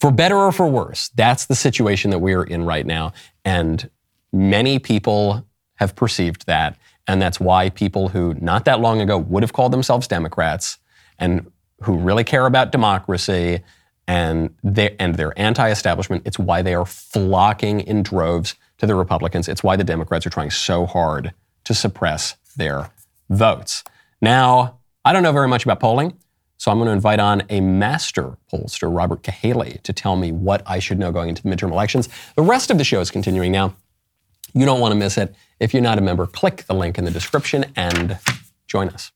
For 0.00 0.10
better 0.10 0.36
or 0.36 0.50
for 0.50 0.66
worse, 0.66 1.08
that's 1.14 1.46
the 1.46 1.54
situation 1.54 2.10
that 2.10 2.18
we 2.18 2.32
are 2.34 2.44
in 2.44 2.64
right 2.64 2.84
now. 2.84 3.12
And 3.44 3.88
many 4.32 4.78
people 4.78 5.46
have 5.76 5.94
perceived 5.94 6.46
that. 6.46 6.76
And 7.06 7.22
that's 7.22 7.38
why 7.38 7.70
people 7.70 8.08
who 8.08 8.34
not 8.34 8.64
that 8.64 8.80
long 8.80 9.00
ago 9.00 9.16
would 9.16 9.42
have 9.42 9.52
called 9.52 9.72
themselves 9.72 10.08
Democrats 10.08 10.78
and 11.18 11.50
who 11.84 11.96
really 11.96 12.24
care 12.24 12.46
about 12.46 12.72
democracy 12.72 13.60
and, 14.08 14.54
they, 14.64 14.96
and 14.98 15.14
they're 15.14 15.38
anti 15.38 15.70
establishment, 15.70 16.22
it's 16.26 16.38
why 16.38 16.62
they 16.62 16.74
are 16.74 16.86
flocking 16.86 17.80
in 17.80 18.02
droves 18.02 18.56
to 18.78 18.86
the 18.86 18.94
Republicans. 18.94 19.48
It's 19.48 19.62
why 19.62 19.76
the 19.76 19.84
Democrats 19.84 20.26
are 20.26 20.30
trying 20.30 20.50
so 20.50 20.86
hard 20.86 21.32
to 21.64 21.74
suppress 21.74 22.36
their 22.56 22.90
votes. 23.30 23.84
Now, 24.20 24.78
I 25.04 25.12
don't 25.12 25.22
know 25.22 25.32
very 25.32 25.48
much 25.48 25.64
about 25.64 25.80
polling, 25.80 26.16
so 26.58 26.70
I'm 26.70 26.78
going 26.78 26.86
to 26.86 26.92
invite 26.92 27.20
on 27.20 27.42
a 27.48 27.60
master 27.60 28.36
pollster, 28.52 28.94
Robert 28.94 29.22
Cahaly, 29.22 29.82
to 29.82 29.92
tell 29.92 30.16
me 30.16 30.30
what 30.30 30.62
I 30.66 30.78
should 30.78 30.98
know 30.98 31.10
going 31.10 31.28
into 31.28 31.42
the 31.42 31.48
midterm 31.48 31.72
elections. 31.72 32.08
The 32.36 32.42
rest 32.42 32.70
of 32.70 32.78
the 32.78 32.84
show 32.84 33.00
is 33.00 33.10
continuing 33.10 33.52
now. 33.52 33.74
You 34.54 34.66
don't 34.66 34.80
want 34.80 34.92
to 34.92 34.96
miss 34.98 35.16
it. 35.16 35.34
If 35.58 35.72
you're 35.72 35.82
not 35.82 35.98
a 35.98 36.02
member, 36.02 36.26
click 36.26 36.64
the 36.64 36.74
link 36.74 36.98
in 36.98 37.04
the 37.04 37.10
description 37.10 37.64
and 37.74 38.18
join 38.66 38.90
us. 38.90 39.12